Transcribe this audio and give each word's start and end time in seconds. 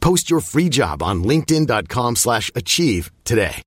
Post 0.00 0.30
your 0.30 0.40
free 0.40 0.68
job 0.68 1.02
on 1.02 1.24
linkedin.com/achieve 1.24 2.16
slash 2.16 2.50
achieve 2.54 3.10
today. 3.24 3.62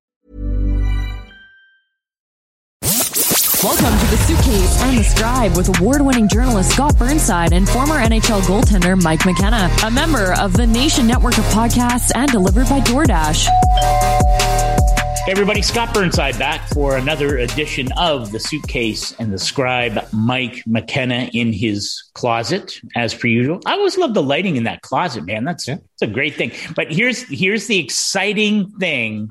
Welcome 3.63 3.97
to 3.97 4.11
the 4.11 4.17
Suitcase 4.17 4.81
and 4.81 4.97
the 4.97 5.03
Scribe 5.03 5.55
with 5.55 5.79
award-winning 5.79 6.27
journalist 6.27 6.71
Scott 6.71 6.99
Burnside 6.99 7.53
and 7.53 7.67
former 7.67 7.95
NHL 7.95 8.41
goaltender 8.41 9.01
Mike 9.01 9.25
McKenna, 9.25 9.73
a 9.85 9.89
member 9.89 10.33
of 10.33 10.51
the 10.51 10.67
Nation 10.67 11.07
Network 11.07 11.37
of 11.37 11.45
podcasts 11.45 12.11
and 12.13 12.29
delivered 12.29 12.67
by 12.67 12.81
DoorDash. 12.81 14.82
Hey 15.15 15.31
everybody, 15.31 15.61
Scott 15.61 15.93
Burnside 15.93 16.37
back 16.37 16.67
for 16.67 16.97
another 16.97 17.37
edition 17.37 17.89
of 17.93 18.33
The 18.33 18.39
Suitcase 18.41 19.13
and 19.19 19.31
the 19.31 19.39
Scribe. 19.39 20.05
Mike 20.11 20.63
McKenna 20.67 21.29
in 21.31 21.53
his 21.53 22.09
closet, 22.13 22.73
as 22.97 23.13
per 23.15 23.27
usual. 23.27 23.61
I 23.65 23.73
always 23.73 23.97
love 23.97 24.13
the 24.13 24.21
lighting 24.23 24.57
in 24.57 24.65
that 24.65 24.81
closet, 24.81 25.25
man. 25.25 25.45
That's, 25.45 25.65
Yeah. 25.65 25.75
that's 25.75 26.11
a 26.11 26.13
great 26.13 26.35
thing. 26.35 26.51
But 26.75 26.91
here's 26.91 27.21
here's 27.29 27.67
the 27.67 27.79
exciting 27.79 28.69
thing. 28.71 29.29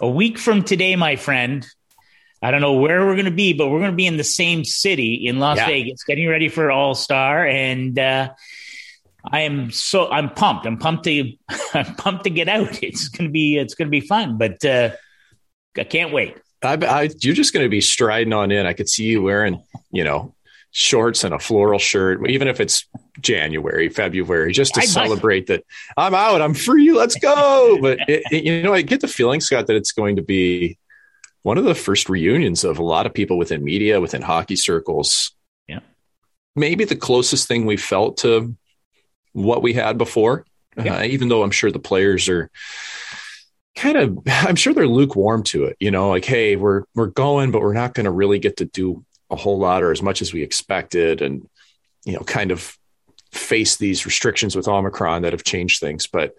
A 0.00 0.08
week 0.08 0.38
from 0.38 0.62
today, 0.64 0.96
my 0.96 1.16
friend, 1.16 1.66
I 2.40 2.50
don't 2.50 2.62
know 2.62 2.74
where 2.74 3.04
we're 3.04 3.16
going 3.16 3.26
to 3.26 3.30
be, 3.30 3.52
but 3.52 3.68
we're 3.68 3.80
going 3.80 3.90
to 3.90 3.96
be 3.96 4.06
in 4.06 4.16
the 4.16 4.24
same 4.24 4.64
city 4.64 5.26
in 5.26 5.38
Las 5.38 5.58
Yeah. 5.58 5.66
Vegas, 5.66 6.02
getting 6.04 6.28
ready 6.28 6.48
for 6.48 6.70
All 6.70 6.94
Star, 6.94 7.46
and 7.46 7.98
uh, 7.98 8.30
I 9.24 9.40
am 9.42 9.70
so 9.70 10.10
I'm 10.10 10.30
pumped. 10.30 10.66
I'm 10.66 10.78
pumped 10.78 11.04
to 11.04 11.32
I'm 11.74 11.94
pumped 11.96 12.24
to 12.24 12.30
get 12.30 12.48
out. 12.48 12.82
It's 12.82 13.08
going 13.08 13.28
to 13.28 13.32
be 13.32 13.58
it's 13.58 13.74
to 13.74 13.86
be 13.86 14.00
fun, 14.00 14.38
but 14.38 14.64
uh, 14.64 14.90
I 15.76 15.84
can't 15.84 16.12
wait. 16.12 16.36
I, 16.62 16.74
I, 16.74 17.10
you're 17.20 17.34
just 17.34 17.52
going 17.54 17.64
to 17.64 17.70
be 17.70 17.80
striding 17.80 18.32
on 18.34 18.50
in. 18.50 18.66
I 18.66 18.74
could 18.74 18.88
see 18.88 19.04
you 19.04 19.22
wearing, 19.22 19.62
you 19.90 20.04
know, 20.04 20.34
shorts 20.72 21.24
and 21.24 21.32
a 21.34 21.38
floral 21.38 21.78
shirt, 21.78 22.28
even 22.28 22.48
if 22.48 22.60
it's 22.60 22.86
January, 23.20 23.88
February, 23.88 24.52
just 24.52 24.74
to 24.74 24.80
I 24.80 24.82
might. 24.82 24.88
celebrate 24.88 25.46
that 25.46 25.64
I'm 25.96 26.14
out, 26.14 26.42
I'm 26.42 26.52
free, 26.54 26.92
let's 26.92 27.14
go. 27.16 27.78
But 27.80 27.98
it, 28.08 28.22
it- 28.30 28.44
you 28.44 28.62
know, 28.62 28.74
I 28.74 28.82
get 28.82 29.00
the 29.00 29.08
feeling, 29.08 29.40
Scott, 29.40 29.68
that 29.68 29.76
it's 29.76 29.92
going 29.92 30.16
to 30.16 30.22
be 30.22 30.76
one 31.42 31.56
of 31.56 31.64
the 31.64 31.74
first 31.74 32.10
reunions 32.10 32.62
of 32.64 32.78
a 32.78 32.82
lot 32.84 33.06
of 33.06 33.14
people 33.14 33.38
within 33.38 33.64
media, 33.64 33.98
within 34.00 34.20
hockey 34.20 34.56
circles. 34.56 35.32
Yeah. 35.66 35.80
maybe 36.54 36.84
the 36.84 36.94
closest 36.96 37.48
thing 37.48 37.64
we 37.64 37.78
felt 37.78 38.18
to 38.18 38.54
what 39.32 39.62
we 39.62 39.72
had 39.72 39.98
before. 39.98 40.44
Yeah. 40.76 40.98
Uh, 40.98 41.02
even 41.02 41.28
though 41.28 41.42
I'm 41.42 41.50
sure 41.50 41.70
the 41.70 41.78
players 41.78 42.28
are 42.28 42.50
kind 43.76 43.96
of 43.96 44.18
i'm 44.26 44.56
sure 44.56 44.74
they're 44.74 44.86
lukewarm 44.86 45.42
to 45.42 45.64
it 45.64 45.76
you 45.80 45.90
know 45.90 46.10
like 46.10 46.24
hey 46.24 46.56
we're 46.56 46.82
we're 46.94 47.06
going 47.06 47.50
but 47.50 47.62
we're 47.62 47.72
not 47.72 47.94
going 47.94 48.04
to 48.04 48.10
really 48.10 48.38
get 48.38 48.56
to 48.56 48.64
do 48.64 49.04
a 49.30 49.36
whole 49.36 49.58
lot 49.58 49.82
or 49.82 49.92
as 49.92 50.02
much 50.02 50.20
as 50.20 50.32
we 50.32 50.42
expected 50.42 51.22
and 51.22 51.48
you 52.04 52.12
know 52.12 52.20
kind 52.20 52.50
of 52.50 52.76
face 53.32 53.76
these 53.76 54.04
restrictions 54.04 54.56
with 54.56 54.66
omicron 54.66 55.22
that 55.22 55.32
have 55.32 55.44
changed 55.44 55.80
things 55.80 56.06
but 56.06 56.34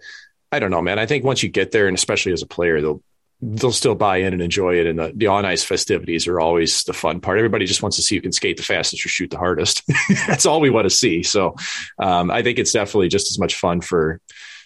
i 0.50 0.58
don't 0.58 0.70
know 0.70 0.82
man 0.82 0.98
i 0.98 1.06
think 1.06 1.24
once 1.24 1.42
you 1.42 1.48
get 1.48 1.72
there 1.72 1.88
and 1.88 1.96
especially 1.96 2.32
as 2.32 2.42
a 2.42 2.46
player 2.46 2.80
they'll 2.80 3.02
they'll 3.42 3.72
still 3.72 3.96
buy 3.96 4.18
in 4.18 4.32
and 4.32 4.40
enjoy 4.40 4.76
it 4.76 4.86
and 4.86 4.98
the, 4.98 5.12
the 5.16 5.26
on 5.26 5.44
ice 5.44 5.64
festivities 5.64 6.28
are 6.28 6.40
always 6.40 6.84
the 6.84 6.92
fun 6.92 7.20
part 7.20 7.38
everybody 7.38 7.66
just 7.66 7.82
wants 7.82 7.96
to 7.96 8.02
see 8.02 8.14
who 8.14 8.22
can 8.22 8.32
skate 8.32 8.56
the 8.56 8.62
fastest 8.62 9.04
or 9.04 9.08
shoot 9.08 9.30
the 9.30 9.38
hardest 9.38 9.82
that's 10.26 10.46
all 10.46 10.60
we 10.60 10.70
want 10.70 10.84
to 10.84 10.90
see 10.90 11.22
so 11.22 11.54
um, 11.98 12.30
i 12.30 12.42
think 12.42 12.58
it's 12.58 12.72
definitely 12.72 13.08
just 13.08 13.30
as 13.30 13.38
much 13.38 13.56
fun 13.56 13.80
for 13.80 14.20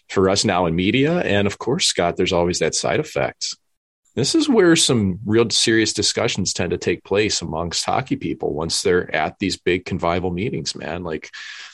for 0.08 0.30
us 0.30 0.44
now 0.44 0.66
in 0.66 0.74
media. 0.74 1.20
And 1.20 1.46
of 1.46 1.58
course, 1.58 1.86
Scott, 1.86 2.16
there's 2.16 2.32
always 2.32 2.58
that 2.60 2.74
side 2.74 3.00
effect. 3.00 3.56
This 4.14 4.34
is 4.34 4.48
where 4.48 4.76
some 4.76 5.18
real 5.26 5.50
serious 5.50 5.92
discussions 5.92 6.54
tend 6.54 6.70
to 6.70 6.78
take 6.78 7.04
place 7.04 7.42
amongst 7.42 7.84
hockey 7.84 8.16
people 8.16 8.54
once 8.54 8.80
they're 8.80 9.14
at 9.14 9.38
these 9.38 9.58
big 9.58 9.84
convivial 9.84 10.30
meetings, 10.30 10.74
man. 10.74 11.04
Like 11.04 11.30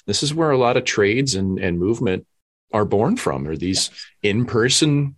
this 0.07 0.25
is 0.25 0.35
where 0.35 0.51
a 0.51 0.59
lot 0.59 0.77
of 0.77 0.85
trades 0.85 1.37
and, 1.37 1.61
and 1.61 1.79
movement 1.79 2.27
are 2.73 2.85
born 2.85 3.17
from, 3.17 3.47
or 3.47 3.57
these 3.57 3.91
in 4.23 4.45
person 4.45 5.15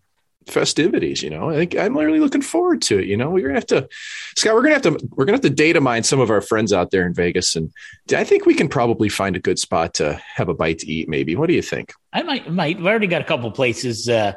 festivities. 0.46 1.22
You 1.22 1.30
know, 1.30 1.50
I 1.50 1.54
think 1.54 1.76
I'm 1.76 1.96
really 1.96 2.20
looking 2.20 2.42
forward 2.42 2.82
to 2.82 2.98
it. 2.98 3.06
You 3.06 3.16
know, 3.16 3.30
we're 3.30 3.42
gonna 3.42 3.54
have 3.54 3.66
to, 3.66 3.88
Scott, 4.36 4.54
we're 4.54 4.62
gonna 4.62 4.74
have 4.74 4.82
to, 4.82 5.08
we're 5.12 5.24
gonna 5.24 5.36
have 5.36 5.42
to 5.42 5.50
data 5.50 5.80
mine 5.80 6.02
some 6.02 6.20
of 6.20 6.30
our 6.30 6.40
friends 6.40 6.72
out 6.72 6.90
there 6.90 7.06
in 7.06 7.14
Vegas, 7.14 7.56
and 7.56 7.72
I 8.14 8.24
think 8.24 8.46
we 8.46 8.54
can 8.54 8.68
probably 8.68 9.08
find 9.08 9.36
a 9.36 9.40
good 9.40 9.58
spot 9.58 9.94
to 9.94 10.20
have 10.34 10.48
a 10.48 10.54
bite 10.54 10.80
to 10.80 10.90
eat. 10.90 11.08
Maybe. 11.08 11.36
What 11.36 11.48
do 11.48 11.54
you 11.54 11.62
think? 11.62 11.92
I 12.12 12.22
might, 12.22 12.50
might. 12.50 12.78
I've 12.78 12.86
already 12.86 13.06
got 13.06 13.22
a 13.22 13.24
couple 13.24 13.50
places. 13.50 14.08
Uh, 14.08 14.34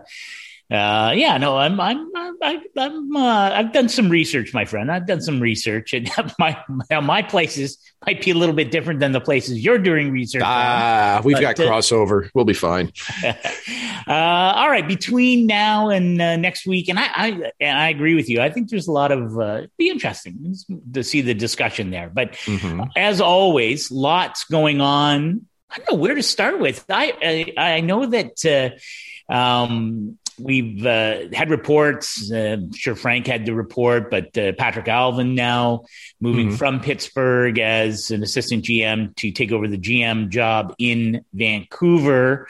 uh, 0.70 1.14
yeah, 1.16 1.38
no, 1.38 1.58
I'm, 1.58 1.80
I'm, 1.80 2.10
I, 2.42 2.60
I'm, 2.78 3.16
uh, 3.16 3.52
I've 3.54 3.72
done 3.72 3.88
some 3.90 4.10
research, 4.10 4.54
my 4.54 4.66
friend. 4.66 4.92
I've 4.92 5.08
done 5.08 5.22
some 5.22 5.40
research, 5.40 5.94
and 5.94 6.10
my, 6.40 6.58
my 7.02 7.22
places 7.22 7.78
might 8.06 8.22
be 8.22 8.32
a 8.32 8.36
little 8.36 8.54
bit 8.56 8.70
different 8.70 9.00
than 9.00 9.12
the 9.14 9.22
places 9.22 9.64
you're 9.64 9.78
doing 9.80 10.12
research. 10.12 10.42
on. 10.44 10.48
Ah, 10.50 11.22
we've 11.24 11.36
But, 11.38 11.42
got 11.42 11.60
uh, 11.60 11.64
crossover. 11.72 12.30
We'll 12.34 12.46
be 12.46 12.54
fine. 12.54 12.92
uh, 13.26 13.32
all 14.08 14.70
right, 14.70 14.88
between 14.88 15.48
now 15.48 15.90
and 15.90 16.22
uh, 16.22 16.36
next 16.36 16.68
week, 16.68 16.90
and 16.90 17.00
I, 17.00 17.08
I, 17.16 17.52
and 17.60 17.78
I 17.80 17.90
agree 17.90 18.16
with 18.16 18.30
you. 18.30 18.42
I 18.42 18.50
think 18.50 18.70
there's 18.70 18.88
a 18.88 18.92
lot 18.92 19.12
of 19.12 19.40
uh, 19.40 19.62
be 19.78 19.90
interesting 19.90 20.56
to 20.94 21.04
see 21.04 21.22
the 21.22 21.34
discussion 21.34 21.92
there. 21.92 22.10
But 22.14 22.34
Mhm. 22.34 22.90
as 22.96 23.22
always, 23.22 23.92
lots 23.92 24.46
going 24.46 24.82
on. 24.82 25.46
I 25.70 25.78
don't 25.78 25.92
know 25.92 25.98
where 25.98 26.16
to 26.16 26.24
start 26.24 26.60
with. 26.60 26.86
I 26.90 27.54
I, 27.58 27.62
I 27.78 27.80
know 27.82 28.06
that 28.06 28.80
uh, 29.30 29.34
um, 29.34 30.18
we've 30.40 30.86
uh, 30.86 31.24
had 31.34 31.50
reports. 31.50 32.32
Uh, 32.32 32.58
sure 32.76 32.96
Frank 32.96 33.28
had 33.28 33.46
the 33.46 33.54
report, 33.54 34.12
but 34.12 34.26
uh, 34.38 34.52
Patrik 34.54 34.86
Allvin 34.88 35.34
now 35.36 35.84
moving 36.20 36.50
Mhm. 36.50 36.58
from 36.58 36.80
Pittsburgh 36.80 37.58
as 37.60 38.12
an 38.12 38.24
assistant 38.24 38.64
GM 38.66 39.14
to 39.18 39.32
take 39.32 39.52
over 39.52 39.68
the 39.68 39.78
GM 39.78 40.30
job 40.30 40.76
in 40.80 41.24
Vancouver. 41.34 42.48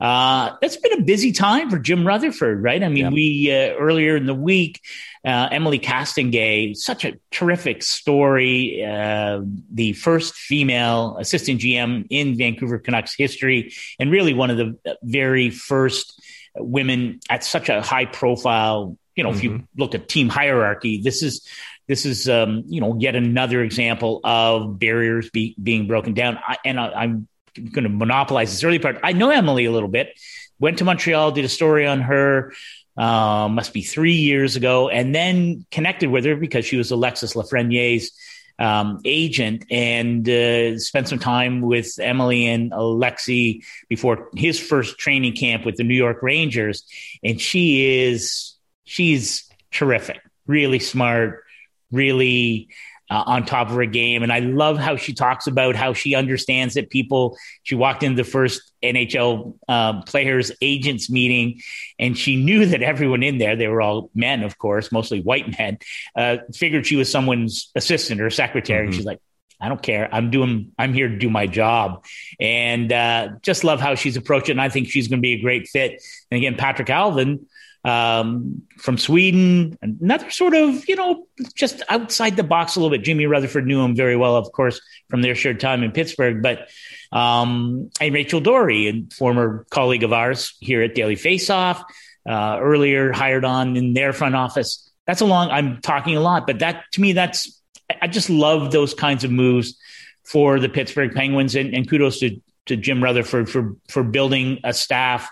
Uh, 0.00 0.52
that's 0.60 0.76
been 0.76 1.00
a 1.00 1.02
busy 1.02 1.32
time 1.32 1.70
for 1.70 1.78
Jim 1.78 2.06
Rutherford, 2.06 2.62
right? 2.62 2.82
I 2.82 2.88
mean, 2.88 3.04
Yeah. 3.06 3.10
we 3.10 3.50
uh, 3.52 3.74
earlier 3.78 4.16
in 4.16 4.26
the 4.26 4.34
week, 4.34 4.80
uh, 5.24 5.48
Emilie 5.50 5.80
Castonguay, 5.80 6.76
such 6.76 7.04
a 7.04 7.14
terrific 7.32 7.82
story. 7.82 8.84
Uh, 8.84 9.40
the 9.72 9.92
first 9.94 10.34
female 10.34 11.16
assistant 11.18 11.60
GM 11.60 12.06
in 12.10 12.36
Vancouver 12.36 12.78
Canucks 12.78 13.14
history, 13.16 13.72
and 13.98 14.10
really 14.10 14.34
one 14.34 14.50
of 14.50 14.56
the 14.56 14.76
very 15.02 15.50
first 15.50 16.20
women 16.58 17.20
at 17.30 17.44
such 17.44 17.68
a 17.68 17.80
high 17.82 18.04
profile. 18.04 18.96
You 19.14 19.24
know, 19.24 19.30
if 19.30 19.42
you 19.42 19.64
look 19.76 19.96
at 19.96 20.08
team 20.08 20.28
hierarchy, 20.28 21.00
this 21.02 21.24
is 21.24 21.46
this 21.88 22.06
is 22.06 22.28
um, 22.28 22.64
you 22.68 22.80
know 22.80 22.96
yet 22.98 23.16
another 23.16 23.62
example 23.62 24.20
of 24.22 24.78
barriers 24.78 25.30
be, 25.30 25.56
being 25.60 25.88
broken 25.88 26.14
down. 26.14 26.38
I, 26.46 26.56
and 26.64 26.78
I, 26.78 26.90
I'm 26.90 27.28
going 27.54 27.84
to 27.84 27.88
monopolize 27.88 28.50
this 28.50 28.62
early 28.62 28.78
part. 28.78 29.00
I 29.02 29.12
know 29.12 29.30
Emilie 29.30 29.64
a 29.64 29.72
little 29.72 29.88
bit. 29.88 30.18
Went 30.60 30.78
to 30.78 30.84
Montreal, 30.84 31.32
did 31.32 31.44
a 31.44 31.48
story 31.48 31.86
on 31.86 32.02
her. 32.02 32.52
Uh, 32.96 33.48
must 33.48 33.72
be 33.72 33.82
three 33.82 34.14
years 34.14 34.56
ago, 34.56 34.88
and 34.88 35.14
then 35.14 35.64
connected 35.70 36.10
with 36.10 36.24
her 36.24 36.34
because 36.34 36.66
she 36.66 36.76
was 36.76 36.90
Alexis 36.90 37.34
Lafreniere's 37.34 38.10
um, 38.58 39.00
agent, 39.04 39.64
and 39.70 40.28
uh, 40.28 40.78
spent 40.78 41.08
some 41.08 41.18
time 41.18 41.60
with 41.60 41.98
Emilie 42.00 42.46
and 42.46 42.72
Alexi 42.72 43.64
before 43.88 44.28
his 44.34 44.58
first 44.58 44.98
training 44.98 45.36
camp 45.36 45.64
with 45.64 45.76
the 45.76 45.84
New 45.84 45.94
York 45.94 46.22
Rangers. 46.22 46.84
And 47.22 47.40
she 47.40 48.04
is 48.06 48.54
she's 48.84 49.48
terrific, 49.70 50.20
really 50.46 50.78
smart, 50.78 51.44
really 51.92 52.68
uh, 53.10 53.22
on 53.26 53.44
top 53.44 53.68
of 53.68 53.76
her 53.76 53.86
game. 53.86 54.22
And 54.22 54.32
I 54.32 54.40
love 54.40 54.78
how 54.78 54.96
she 54.96 55.14
talks 55.14 55.46
about 55.46 55.76
how 55.76 55.92
she 55.92 56.14
understands 56.14 56.74
that 56.74 56.90
people, 56.90 57.36
she 57.62 57.74
walked 57.74 58.02
into 58.02 58.22
the 58.22 58.28
first 58.28 58.67
NHL 58.82 59.54
um, 59.68 60.02
players 60.02 60.52
agents 60.60 61.10
meeting, 61.10 61.60
and 61.98 62.16
she 62.16 62.36
knew 62.36 62.66
that 62.66 62.82
everyone 62.82 63.22
in 63.22 63.38
there, 63.38 63.56
they 63.56 63.68
were 63.68 63.82
all 63.82 64.10
men, 64.14 64.42
of 64.42 64.58
course, 64.58 64.92
mostly 64.92 65.20
white 65.20 65.58
men, 65.58 65.78
uh, 66.16 66.38
figured 66.54 66.86
she 66.86 66.96
was 66.96 67.10
someone's 67.10 67.70
assistant 67.74 68.20
or 68.20 68.30
secretary. 68.30 68.80
Mm-hmm. 68.80 68.86
And 68.86 68.94
she's 68.94 69.06
like, 69.06 69.20
I 69.60 69.68
don't 69.68 69.82
care. 69.82 70.08
I'm 70.14 70.30
doing, 70.30 70.72
I'm 70.78 70.94
here 70.94 71.08
to 71.08 71.18
do 71.18 71.28
my 71.28 71.48
job. 71.48 72.04
And 72.38 72.92
uh, 72.92 73.30
just 73.42 73.64
love 73.64 73.80
how 73.80 73.96
she's 73.96 74.16
approaching. 74.16 74.52
And 74.52 74.60
I 74.60 74.68
think 74.68 74.88
she's 74.88 75.08
going 75.08 75.18
to 75.18 75.22
be 75.22 75.32
a 75.32 75.40
great 75.40 75.66
fit. 75.66 76.00
And 76.30 76.38
again, 76.38 76.54
Patrik 76.54 76.86
Allvin. 76.86 77.46
um, 77.84 78.62
from 78.76 78.98
Sweden, 78.98 79.78
another 79.82 80.30
sort 80.30 80.54
of, 80.54 80.88
you 80.88 80.96
know, 80.96 81.26
just 81.54 81.82
outside 81.88 82.36
the 82.36 82.42
box 82.42 82.76
a 82.76 82.80
little 82.80 82.96
bit. 82.96 83.04
Jimmy 83.04 83.26
Rutherford 83.26 83.66
knew 83.66 83.80
him 83.80 83.96
very 83.96 84.16
well, 84.16 84.36
of 84.36 84.50
course, 84.52 84.80
from 85.08 85.22
their 85.22 85.34
shared 85.34 85.60
time 85.60 85.82
in 85.82 85.92
Pittsburgh. 85.92 86.42
But 86.42 86.68
um, 87.12 87.90
and 88.00 88.14
Rachel 88.14 88.40
Doerrie, 88.40 88.88
a 88.88 89.14
former 89.14 89.66
colleague 89.70 90.02
of 90.02 90.12
ours 90.12 90.54
here 90.60 90.82
at 90.82 90.94
Daily 90.94 91.16
Faceoff, 91.16 91.82
uh, 92.28 92.58
earlier 92.60 93.12
hired 93.12 93.44
on 93.44 93.76
in 93.76 93.94
their 93.94 94.12
front 94.12 94.34
office. 94.34 94.90
That's 95.06 95.20
a 95.20 95.24
long. 95.24 95.50
I'm 95.50 95.80
talking 95.80 96.16
a 96.16 96.20
lot, 96.20 96.46
but 96.46 96.58
that 96.58 96.84
to 96.92 97.00
me, 97.00 97.12
that's 97.12 97.60
I 98.02 98.08
just 98.08 98.28
love 98.28 98.70
those 98.70 98.92
kinds 98.92 99.24
of 99.24 99.30
moves 99.30 99.78
for 100.24 100.60
the 100.60 100.68
Pittsburgh 100.68 101.14
Penguins, 101.14 101.54
and, 101.54 101.74
and 101.74 101.88
kudos 101.88 102.20
to 102.20 102.40
to 102.66 102.76
Jim 102.76 103.02
Rutherford 103.02 103.48
for 103.48 103.76
for 103.88 104.02
building 104.02 104.60
a 104.64 104.74
staff 104.74 105.30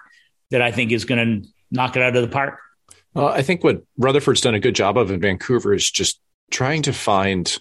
that 0.50 0.62
I 0.62 0.70
think 0.70 0.92
is 0.92 1.04
going 1.04 1.42
to 1.42 1.48
knock 1.70 1.96
it 1.96 2.02
out 2.02 2.16
of 2.16 2.22
the 2.22 2.28
park. 2.28 2.58
Well, 3.12 3.28
I 3.28 3.42
think 3.42 3.64
what 3.64 3.82
Rutherford's 3.98 4.40
done 4.40 4.54
a 4.54 4.60
good 4.60 4.74
job 4.74 4.96
of 4.96 5.10
in 5.10 5.20
Vancouver 5.20 5.74
is 5.74 5.90
just 5.90 6.20
trying 6.50 6.82
to 6.82 6.92
find 6.92 7.58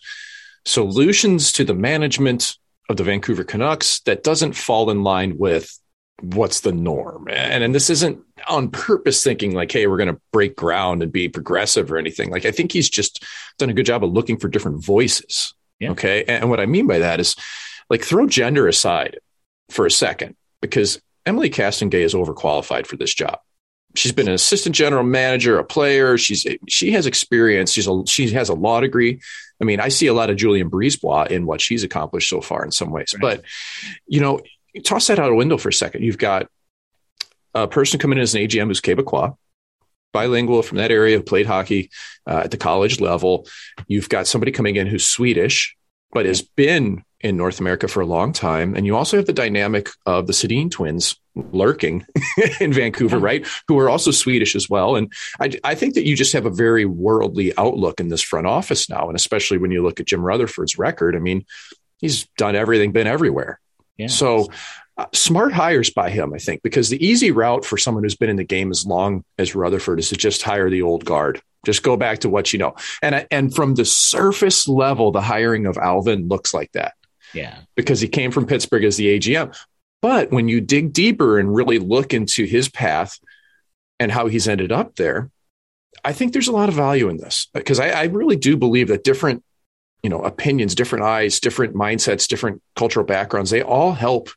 solutions 0.66 1.52
to 1.54 1.64
the 1.64 1.74
management 1.74 2.58
of 2.90 2.98
the 2.98 3.04
Vancouver 3.04 3.44
Canucks 3.44 4.00
that 4.02 4.24
doesn't 4.24 4.54
fall 4.54 4.90
in 4.90 5.04
line 5.04 5.38
with 5.38 5.80
what's 6.22 6.62
the 6.62 6.72
norm. 6.72 7.28
And, 7.30 7.64
and 7.64 7.76
this 7.76 7.90
isn't 7.90 8.20
on 8.48 8.70
purpose 8.70 9.24
thinking 9.24 9.54
like, 9.54 9.72
hey, 9.72 9.88
we're 9.88 9.98
going 9.98 10.14
to 10.14 10.22
break 10.32 10.56
ground 10.56 11.04
and 11.04 11.12
be 11.12 11.28
progressive 11.28 11.92
or 11.92 11.98
anything. 11.98 12.30
Like, 12.30 12.46
I 12.46 12.52
think 12.52 12.72
he's 12.72 12.90
just 12.90 13.24
done 13.58 13.70
a 13.70 13.74
good 13.74 13.86
job 13.86 14.04
of 14.04 14.12
looking 14.12 14.38
for 14.38 14.48
different 14.48 14.84
voices. 14.84 15.54
Yeah. 15.80 15.92
Okay. 15.92 16.22
And, 16.22 16.44
and 16.44 16.50
what 16.50 16.60
I 16.60 16.66
mean 16.66 16.88
by 16.88 17.00
that 17.00 17.20
is 17.20 17.36
like 17.90 18.04
throw 18.04 18.28
gender 18.28 18.68
aside 18.68 19.20
for 19.70 19.86
a 19.86 19.92
second 19.92 20.36
because 20.62 21.02
Emilie 21.26 21.50
Castonguay 21.50 22.02
is 22.02 22.14
overqualified 22.14 22.86
for 22.86 22.98
this 22.98 23.14
job 23.14 23.40
she's 23.96 24.12
been 24.12 24.28
an 24.28 24.34
assistant 24.34 24.76
general 24.76 25.04
manager, 25.04 25.58
a 25.58 25.64
player. 25.64 26.18
She's 26.18 26.46
she 26.68 26.92
has 26.92 27.06
experience. 27.06 27.72
She's 27.72 27.88
a 27.88 28.04
she 28.06 28.30
has 28.32 28.50
a 28.50 28.54
law 28.54 28.82
degree. 28.82 29.20
I 29.62 29.64
mean, 29.64 29.80
I 29.80 29.88
see 29.88 30.08
a 30.08 30.14
lot 30.14 30.30
of 30.30 30.36
Julien 30.36 30.70
BriseBois 30.70 31.28
in 31.28 31.46
what 31.46 31.62
she's 31.62 31.84
accomplished 31.84 32.30
so 32.30 32.42
far 32.42 32.64
in 32.64 32.72
some 32.72 32.92
ways. 32.92 33.14
Right. 33.14 33.38
But 33.38 33.44
you 34.08 34.20
know, 34.20 34.42
toss 34.84 35.08
that 35.08 35.20
out 35.20 35.32
a 35.32 35.36
window 35.36 35.58
for 35.58 35.70
a 35.70 35.74
second. 35.74 36.04
You've 36.04 36.18
got 36.18 36.48
a 37.54 37.68
person 37.68 38.00
coming 38.00 38.18
in 38.18 38.24
as 38.24 38.36
an 38.36 38.42
AGM 38.42 38.68
who's 38.68 38.82
Quebecois, 38.82 39.36
bilingual 40.12 40.62
from 40.62 40.78
that 40.78 40.92
area, 40.92 41.18
who 41.18 41.24
played 41.24 41.46
hockey 41.46 41.90
uh, 42.28 42.42
at 42.44 42.52
the 42.52 42.58
college 42.58 43.00
level. 43.00 43.48
You've 43.88 44.10
got 44.10 44.28
somebody 44.28 44.52
coming 44.52 44.76
in 44.76 44.88
who's 44.88 45.06
Swedish, 45.06 45.76
but 46.12 46.26
has 46.26 46.42
been 46.42 47.04
in 47.22 47.38
North 47.38 47.60
America 47.60 47.88
for 47.88 48.02
a 48.02 48.06
long 48.06 48.34
time. 48.34 48.76
And 48.76 48.86
you 48.86 48.96
also 48.96 49.18
have 49.18 49.26
the 49.26 49.34
dynamic 49.34 49.90
of 50.06 50.28
the 50.28 50.34
Sedin 50.34 50.70
twins 50.70 51.16
lurking 51.36 52.06
in 52.60 52.72
Vancouver, 52.72 53.20
right? 53.20 53.46
Who 53.68 53.80
are 53.80 53.90
also 53.90 54.12
Swedish 54.12 54.56
as 54.56 54.70
well. 54.70 54.96
And 54.96 55.12
I, 55.40 55.52
I, 55.64 55.76
think 55.76 55.96
that 55.96 56.06
you 56.06 56.16
just 56.16 56.34
have 56.34 56.46
a 56.46 56.52
very 56.52 56.86
worldly 56.86 57.56
outlook 57.58 58.00
in 58.00 58.10
this 58.10 58.22
front 58.22 58.48
office 58.48 58.90
now. 58.90 59.08
And 59.08 59.16
especially 59.16 59.58
when 59.58 59.72
you 59.72 59.84
look 59.84 60.00
at 60.00 60.08
Jim 60.08 60.22
Rutherford's 60.22 60.78
record, 60.78 61.16
I 61.16 61.20
mean, 61.20 61.46
he's 62.00 62.28
done 62.38 62.56
everything, 62.56 62.92
been 62.92 63.08
everywhere. 63.08 63.60
Yeah. 63.98 64.08
So 64.08 64.50
uh, 64.98 65.08
smart 65.14 65.52
hires 65.52 65.90
by 65.90 66.10
him, 66.10 66.34
I 66.34 66.38
think, 66.38 66.62
because 66.64 66.90
the 66.90 67.06
easy 67.06 67.32
route 67.32 67.66
for 67.66 67.78
someone 67.78 68.04
who's 68.04 68.16
been 68.16 68.30
in 68.30 68.38
the 68.38 68.44
game 68.44 68.72
as 68.72 68.86
long 68.86 69.24
as 69.38 69.56
Rutherford 69.56 70.00
is 70.00 70.10
to 70.10 70.16
just 70.16 70.42
hire 70.42 70.70
the 70.70 70.82
old 70.82 71.06
guard. 71.06 71.42
Just 71.66 71.84
go 71.84 71.98
back 71.98 72.20
to 72.20 72.30
what 72.30 72.54
you 72.54 72.60
know. 72.60 72.76
And, 73.02 73.28
and 73.32 73.54
from 73.54 73.76
the 73.76 73.86
surface 73.86 74.68
level, 74.68 75.12
the 75.12 75.22
hiring 75.22 75.66
of 75.66 75.76
Allvin 75.78 76.30
looks 76.30 76.54
like 76.54 76.72
that. 76.74 76.94
Yeah. 77.36 77.60
Because 77.76 78.02
he 78.02 78.08
came 78.08 78.32
from 78.32 78.48
Pittsburgh 78.48 78.84
as 78.84 78.98
the 78.98 79.20
AGM. 79.20 79.56
But 80.02 80.32
when 80.32 80.48
you 80.48 80.62
dig 80.62 80.94
deeper 80.94 81.40
and 81.40 81.54
really 81.54 81.80
look 81.80 82.14
into 82.14 82.46
his 82.46 82.70
path 82.70 83.20
and 84.00 84.12
how 84.12 84.28
he's 84.28 84.48
ended 84.48 84.72
up 84.72 84.96
there, 84.96 85.30
I 86.04 86.14
think 86.14 86.34
there's 86.34 86.48
a 86.48 86.54
lot 86.54 86.70
of 86.70 86.76
value 86.76 87.10
in 87.10 87.18
this 87.18 87.48
because 87.54 87.80
I, 87.80 87.90
I 87.90 88.04
really 88.04 88.36
do 88.36 88.58
believe 88.58 88.90
that 88.90 89.04
different, 89.04 89.44
you 90.04 90.10
know, 90.10 90.22
opinions, 90.22 90.76
different 90.76 91.06
eyes, 91.06 91.40
different 91.40 91.74
mindsets, 91.74 92.28
different 92.28 92.62
cultural 92.76 93.06
backgrounds, 93.06 93.50
they 93.50 93.64
all 93.64 93.94
help 93.94 94.30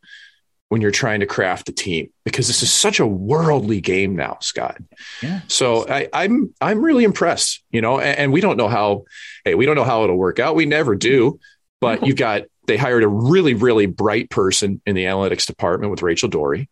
when 0.68 0.80
you're 0.80 0.90
trying 0.90 1.20
to 1.20 1.26
craft 1.26 1.68
a 1.68 1.72
team 1.72 2.10
because 2.24 2.46
this 2.46 2.62
is 2.62 2.72
such 2.72 3.00
a 3.00 3.06
worldly 3.06 3.80
game 3.80 4.14
now, 4.14 4.36
Scott. 4.40 4.78
Yeah. 5.22 5.40
So 5.48 5.86
I, 5.86 6.02
am 6.02 6.08
I'm, 6.12 6.54
I'm 6.60 6.82
really 6.82 7.04
impressed, 7.04 7.62
you 7.70 7.80
know, 7.80 7.98
and, 7.98 8.18
and, 8.18 8.32
we 8.32 8.40
don't 8.40 8.56
know 8.56 8.68
how, 8.68 9.04
hey, 9.44 9.54
we 9.54 9.66
don't 9.66 9.76
know 9.76 9.84
how 9.84 10.04
it'll 10.04 10.16
work 10.16 10.38
out. 10.38 10.54
We 10.54 10.66
never 10.66 10.94
do, 10.94 11.40
but 11.80 12.06
you've 12.06 12.16
got 12.16 12.42
they 12.68 12.76
hired 12.76 13.02
a 13.02 13.08
really, 13.08 13.54
really 13.54 13.86
bright 13.86 14.30
person 14.30 14.80
in 14.86 14.94
the 14.94 15.04
analytics 15.04 15.46
department 15.46 15.90
with 15.90 16.02
Rachel 16.02 16.28
Doerrie. 16.28 16.68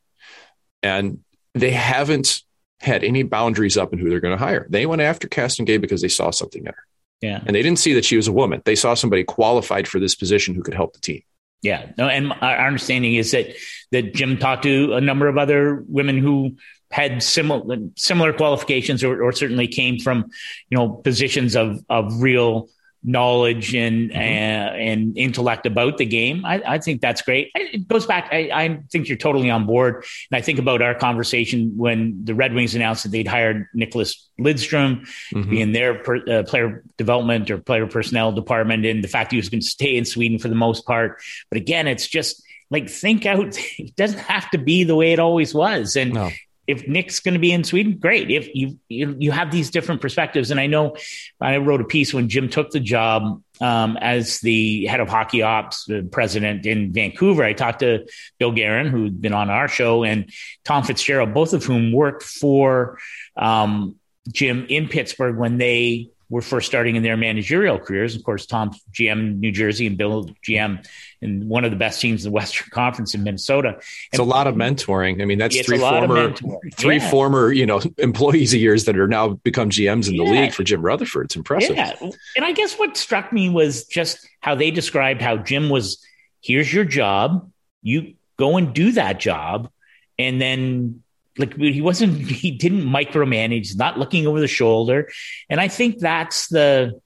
and 0.82 1.18
they 1.54 1.70
haven't 1.70 2.42
had 2.80 3.02
any 3.02 3.22
boundaries 3.22 3.78
up 3.78 3.92
in 3.92 3.98
who 3.98 4.10
they're 4.10 4.20
going 4.20 4.36
to 4.36 4.44
hire. 4.44 4.66
They 4.68 4.84
went 4.84 5.00
after 5.00 5.26
Castonguay 5.26 5.80
because 5.80 6.02
they 6.02 6.08
saw 6.08 6.30
something 6.30 6.60
in 6.60 6.66
her. 6.66 6.86
Yeah. 7.22 7.42
And 7.46 7.56
they 7.56 7.62
didn't 7.62 7.78
see 7.78 7.94
that 7.94 8.04
she 8.04 8.16
was 8.16 8.28
a 8.28 8.32
woman. 8.32 8.60
They 8.66 8.76
saw 8.76 8.92
somebody 8.92 9.24
qualified 9.24 9.88
for 9.88 9.98
this 9.98 10.14
position 10.14 10.54
who 10.54 10.62
could 10.62 10.74
help 10.74 10.92
the 10.92 11.00
team. 11.00 11.22
Yeah. 11.62 11.90
No, 11.96 12.06
and 12.06 12.32
our 12.42 12.66
understanding 12.66 13.14
is 13.14 13.30
that 13.30 13.46
that 13.90 14.12
Jim 14.14 14.36
talked 14.36 14.64
to 14.64 14.92
a 14.92 15.00
number 15.00 15.26
of 15.26 15.38
other 15.38 15.82
women 15.88 16.18
who 16.18 16.56
had 16.90 17.22
similar 17.22 17.78
similar 17.96 18.34
qualifications 18.34 19.02
or, 19.02 19.22
or 19.22 19.32
certainly 19.32 19.66
came 19.66 19.98
from, 19.98 20.26
you 20.68 20.76
know, 20.76 20.90
positions 20.90 21.56
of 21.56 21.82
of 21.88 22.20
real 22.20 22.68
knowledge 23.06 23.72
and 23.74 24.10
mm-hmm. 24.10 24.18
uh, 24.18 24.76
and 24.76 25.16
intellect 25.16 25.64
about 25.64 25.96
the 25.96 26.04
game. 26.04 26.44
I, 26.44 26.60
I, 26.66 26.78
think 26.78 27.00
that's 27.00 27.22
great. 27.22 27.52
It 27.54 27.86
goes 27.86 28.04
back. 28.04 28.28
I, 28.32 28.50
I, 28.52 28.80
think 28.90 29.08
you're 29.08 29.16
totally 29.16 29.48
on 29.48 29.64
board. 29.64 30.04
And 30.30 30.36
I 30.36 30.40
think 30.40 30.58
about 30.58 30.82
our 30.82 30.94
conversation 30.94 31.76
when 31.76 32.24
the 32.24 32.34
Red 32.34 32.52
Wings 32.52 32.74
announced 32.74 33.04
that 33.04 33.10
they'd 33.10 33.28
hired 33.28 33.68
Nicholas 33.72 34.28
Lidstrom 34.40 35.02
mm-hmm. 35.02 35.42
to 35.42 35.48
be 35.48 35.60
in 35.60 35.70
their 35.70 35.94
per, 35.94 36.16
uh, 36.16 36.42
player 36.42 36.82
development 36.98 37.48
or 37.48 37.58
player 37.58 37.86
personnel 37.86 38.32
department, 38.32 38.84
and 38.84 39.04
the 39.04 39.08
fact 39.08 39.30
he 39.30 39.36
was 39.36 39.48
going 39.48 39.60
to 39.60 39.66
stay 39.66 39.96
in 39.96 40.04
Sweden 40.04 40.40
for 40.40 40.48
the 40.48 40.56
most 40.56 40.84
part. 40.84 41.22
But 41.48 41.58
again, 41.58 41.86
it's 41.86 42.08
just 42.08 42.42
like 42.70 42.90
think 42.90 43.24
out. 43.24 43.56
It 43.78 43.94
doesn't 43.94 44.18
have 44.18 44.50
to 44.50 44.58
be 44.58 44.82
the 44.82 44.96
way 44.96 45.12
it 45.12 45.20
always 45.20 45.54
was, 45.54 45.94
and 45.94 46.12
no 46.12 46.30
if 46.66 46.88
Nick's 46.88 47.20
going 47.20 47.34
to 47.34 47.40
be 47.40 47.52
in 47.52 47.64
Sweden, 47.64 47.98
great. 47.98 48.30
If 48.30 48.54
you, 48.54 48.78
you, 48.88 49.16
you 49.18 49.30
have 49.30 49.50
these 49.50 49.70
different 49.70 50.00
perspectives, 50.00 50.50
and 50.50 50.58
I 50.58 50.66
know 50.66 50.96
I 51.40 51.58
wrote 51.58 51.80
a 51.80 51.84
piece 51.84 52.12
when 52.12 52.28
Jim 52.28 52.48
took 52.48 52.70
the 52.70 52.80
job 52.80 53.42
um, 53.60 53.96
as 54.00 54.40
the 54.40 54.86
head 54.86 55.00
of 55.00 55.08
hockey 55.08 55.42
ops 55.42 55.88
president 56.10 56.66
in 56.66 56.92
Vancouver. 56.92 57.44
I 57.44 57.52
talked 57.52 57.80
to 57.80 58.06
Bill 58.38 58.52
Guerin, 58.52 58.88
who'd 58.88 59.20
been 59.20 59.32
on 59.32 59.48
our 59.48 59.68
show, 59.68 60.04
and 60.04 60.30
Tom 60.64 60.82
Fitzgerald, 60.82 61.32
both 61.32 61.52
of 61.52 61.64
whom 61.64 61.92
worked 61.92 62.24
for 62.24 62.98
um, 63.36 63.96
Jim 64.32 64.66
in 64.68 64.88
Pittsburgh 64.88 65.36
when 65.36 65.58
they 65.58 66.10
were 66.28 66.42
first 66.42 66.66
starting 66.66 66.96
in 66.96 67.02
their 67.02 67.16
managerial 67.16 67.78
careers. 67.78 68.16
Of 68.16 68.24
course, 68.24 68.46
Tom 68.46 68.72
GM 68.92 69.38
New 69.38 69.52
Jersey 69.52 69.86
and 69.86 69.96
Bill 69.96 70.28
GM 70.46 70.84
in 71.22 71.48
one 71.48 71.64
of 71.64 71.70
the 71.70 71.76
best 71.76 72.00
teams 72.00 72.24
in 72.24 72.32
the 72.32 72.34
Western 72.34 72.68
Conference 72.70 73.14
in 73.14 73.22
Minnesota. 73.22 73.68
And 73.68 73.82
it's 74.12 74.18
a 74.18 74.24
lot 74.24 74.46
of 74.46 74.54
mentoring. 74.54 75.22
I 75.22 75.24
mean, 75.24 75.38
that's 75.38 75.58
three 75.60 75.78
former 75.78 76.34
three 76.74 76.96
yeah. 76.96 77.10
former 77.10 77.52
you 77.52 77.66
know 77.66 77.80
employees 77.98 78.54
of 78.54 78.60
yours 78.60 78.84
that 78.86 78.98
are 78.98 79.08
now 79.08 79.28
become 79.44 79.70
GMs 79.70 80.08
in 80.08 80.14
yeah. 80.14 80.24
the 80.24 80.30
league 80.30 80.52
for 80.52 80.64
Jim 80.64 80.82
Rutherford. 80.82 81.26
It's 81.26 81.36
impressive. 81.36 81.76
Yeah, 81.76 81.94
and 82.36 82.44
I 82.44 82.52
guess 82.52 82.74
what 82.74 82.96
struck 82.96 83.32
me 83.32 83.48
was 83.48 83.84
just 83.84 84.28
how 84.40 84.54
they 84.54 84.70
described 84.70 85.22
how 85.22 85.36
Jim 85.36 85.68
was. 85.68 86.04
Here's 86.42 86.72
your 86.72 86.84
job. 86.84 87.50
You 87.82 88.14
go 88.36 88.56
and 88.56 88.72
do 88.72 88.92
that 88.92 89.18
job, 89.18 89.70
and 90.18 90.40
then 90.40 91.02
like 91.38 91.56
he 91.56 91.80
wasn't 91.80 92.18
he 92.42 92.50
didn't 92.50 92.82
micromanage 92.82 93.76
not 93.76 93.98
looking 93.98 94.26
over 94.26 94.40
the 94.40 94.48
shoulder 94.48 95.08
and 95.48 95.60
i 95.60 95.68
think 95.68 95.98
that's 95.98 96.48
the 96.48 97.00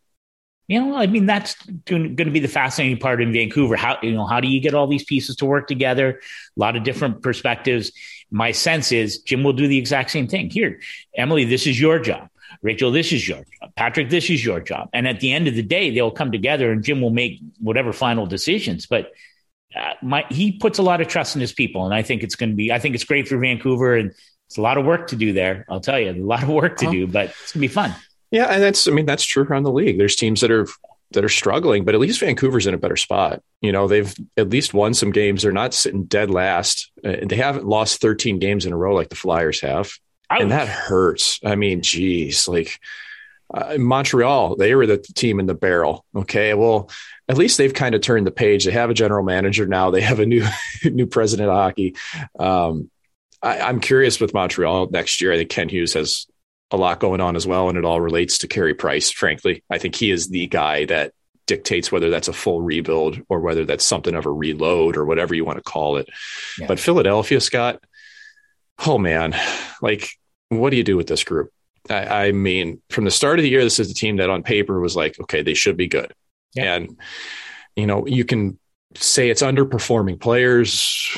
you 0.68 0.80
know 0.80 0.96
i 0.96 1.06
mean 1.06 1.26
that's 1.26 1.54
going 1.84 2.16
to 2.16 2.30
be 2.30 2.40
the 2.40 2.48
fascinating 2.48 2.98
part 2.98 3.20
in 3.20 3.32
vancouver 3.32 3.76
how 3.76 3.98
you 4.02 4.12
know 4.12 4.26
how 4.26 4.40
do 4.40 4.48
you 4.48 4.60
get 4.60 4.74
all 4.74 4.86
these 4.86 5.04
pieces 5.04 5.36
to 5.36 5.46
work 5.46 5.66
together 5.66 6.20
a 6.56 6.60
lot 6.60 6.76
of 6.76 6.82
different 6.82 7.22
perspectives 7.22 7.92
my 8.30 8.52
sense 8.52 8.92
is 8.92 9.18
jim 9.18 9.42
will 9.42 9.52
do 9.52 9.66
the 9.66 9.78
exact 9.78 10.10
same 10.10 10.26
thing 10.26 10.50
here 10.50 10.80
emilie 11.16 11.44
this 11.44 11.66
is 11.66 11.80
your 11.80 11.98
job 11.98 12.28
Rachel, 12.62 12.90
this 12.90 13.12
is 13.12 13.26
your 13.26 13.38
job. 13.38 13.72
Patrik, 13.78 14.10
this 14.10 14.28
is 14.28 14.44
your 14.44 14.60
job. 14.60 14.90
And 14.92 15.08
at 15.08 15.20
the 15.20 15.32
end 15.32 15.48
of 15.48 15.54
the 15.54 15.62
day, 15.62 15.90
they'll 15.90 16.10
come 16.10 16.30
together 16.30 16.70
and 16.70 16.82
Jim 16.82 17.00
will 17.00 17.10
make 17.10 17.40
whatever 17.58 17.92
final 17.92 18.26
decisions. 18.26 18.86
But 18.86 19.12
uh, 19.74 19.94
my, 20.02 20.24
he 20.30 20.52
puts 20.52 20.78
a 20.78 20.82
lot 20.82 21.00
of 21.00 21.08
trust 21.08 21.36
in 21.36 21.40
his 21.40 21.52
people, 21.52 21.84
and 21.84 21.94
I 21.94 22.02
think 22.02 22.22
it's 22.22 22.34
going 22.34 22.50
to 22.50 22.56
be. 22.56 22.72
I 22.72 22.78
think 22.78 22.94
it's 22.94 23.04
great 23.04 23.28
for 23.28 23.38
Vancouver, 23.38 23.96
and 23.96 24.12
it's 24.50 24.58
a 24.58 24.62
lot 24.62 24.78
of 24.78 24.84
work 24.84 25.08
to 25.08 25.16
do 25.16 25.32
there. 25.32 25.64
I'll 25.68 25.80
tell 25.80 25.98
you, 25.98 26.10
a 26.10 26.14
lot 26.14 26.42
of 26.42 26.48
work 26.48 26.78
to 26.78 26.90
do, 26.90 27.06
but 27.06 27.32
it's 27.42 27.52
gonna 27.52 27.60
be 27.60 27.68
fun. 27.68 27.94
Yeah, 28.32 28.46
and 28.46 28.62
that's 28.62 28.88
I 28.88 28.90
mean 28.90 29.06
that's 29.06 29.24
true 29.24 29.44
around 29.44 29.62
the 29.62 29.70
league. 29.70 29.96
There's 29.96 30.16
teams 30.16 30.40
that 30.40 30.50
are 30.50 30.66
that 31.12 31.24
are 31.24 31.28
struggling, 31.28 31.84
but 31.84 31.94
at 31.94 32.00
least 32.00 32.20
Vancouver's 32.20 32.66
in 32.66 32.74
a 32.74 32.78
better 32.78 32.96
spot. 32.96 33.42
You 33.60 33.70
know, 33.70 33.86
they've 33.86 34.12
at 34.36 34.48
least 34.48 34.74
won 34.74 34.94
some 34.94 35.12
games. 35.12 35.42
They're 35.42 35.52
not 35.52 35.74
sitting 35.74 36.04
dead 36.04 36.30
last. 36.30 36.90
Uh, 37.04 37.16
they 37.22 37.36
haven't 37.36 37.66
lost 37.66 38.00
13 38.00 38.38
games 38.38 38.66
in 38.66 38.72
a 38.72 38.76
row 38.76 38.94
like 38.94 39.08
the 39.08 39.16
Flyers 39.16 39.60
have. 39.60 39.92
Ouch. 40.30 40.40
And 40.40 40.52
that 40.52 40.68
hurts. 40.68 41.40
I 41.44 41.56
mean, 41.56 41.82
geez, 41.82 42.46
like 42.46 42.78
uh, 43.52 43.76
Montreal, 43.78 44.56
they 44.56 44.74
were 44.74 44.86
the 44.86 44.98
team 44.98 45.40
in 45.40 45.46
the 45.46 45.54
barrel. 45.54 46.04
Okay. 46.14 46.54
Well, 46.54 46.90
at 47.28 47.36
least 47.36 47.58
they've 47.58 47.74
kind 47.74 47.94
of 47.94 48.00
turned 48.00 48.26
the 48.26 48.32
page. 48.32 48.64
They 48.64 48.72
have 48.72 48.90
a 48.90 48.94
general 48.94 49.24
manager 49.24 49.66
now. 49.66 49.90
They 49.90 50.00
have 50.02 50.20
a 50.20 50.26
new, 50.26 50.44
new 50.84 51.06
president 51.06 51.48
of 51.48 51.56
hockey. 51.56 51.96
Um, 52.38 52.90
I, 53.42 53.60
I'm 53.60 53.80
curious 53.80 54.20
with 54.20 54.34
Montreal 54.34 54.90
next 54.90 55.20
year. 55.20 55.32
I 55.32 55.36
think 55.36 55.50
Kent 55.50 55.70
Hughes 55.70 55.94
has 55.94 56.26
a 56.70 56.76
lot 56.76 57.00
going 57.00 57.20
on 57.20 57.36
as 57.36 57.46
well, 57.46 57.68
and 57.68 57.76
it 57.76 57.84
all 57.84 58.00
relates 58.00 58.38
to 58.38 58.48
Carey 58.48 58.74
Price. 58.74 59.10
Frankly, 59.10 59.64
I 59.68 59.78
think 59.78 59.94
he 59.96 60.10
is 60.10 60.28
the 60.28 60.46
guy 60.46 60.84
that 60.84 61.12
dictates 61.46 61.90
whether 61.90 62.10
that's 62.10 62.28
a 62.28 62.32
full 62.32 62.62
rebuild 62.62 63.20
or 63.28 63.40
whether 63.40 63.64
that's 63.64 63.84
something 63.84 64.14
of 64.14 64.24
a 64.24 64.30
reload 64.30 64.96
or 64.96 65.04
whatever 65.04 65.34
you 65.34 65.44
want 65.44 65.58
to 65.58 65.64
call 65.64 65.96
it. 65.96 66.08
Yeah. 66.56 66.68
But 66.68 66.78
Philadelphia, 66.78 67.40
Scott, 67.40 67.82
oh 68.86 68.98
man, 68.98 69.34
like 69.82 70.10
what 70.48 70.70
do 70.70 70.76
you 70.76 70.84
do 70.84 70.96
with 70.96 71.08
this 71.08 71.24
group? 71.24 71.52
I, 71.90 72.26
I, 72.26 72.32
mean, 72.32 72.80
from 72.90 73.04
the 73.04 73.10
start 73.10 73.38
of 73.38 73.42
the 73.42 73.48
year, 73.48 73.64
this 73.64 73.78
is 73.78 73.90
a 73.90 73.94
team 73.94 74.16
that 74.16 74.30
on 74.30 74.42
paper 74.42 74.80
was 74.80 74.96
like, 74.96 75.18
okay, 75.20 75.42
they 75.42 75.54
should 75.54 75.76
be 75.76 75.88
good. 75.88 76.14
Yeah. 76.54 76.74
And, 76.74 76.98
you 77.76 77.86
know, 77.86 78.06
you 78.06 78.24
can 78.24 78.58
say 78.94 79.30
it's 79.30 79.42
underperforming 79.42 80.20
players. 80.20 81.16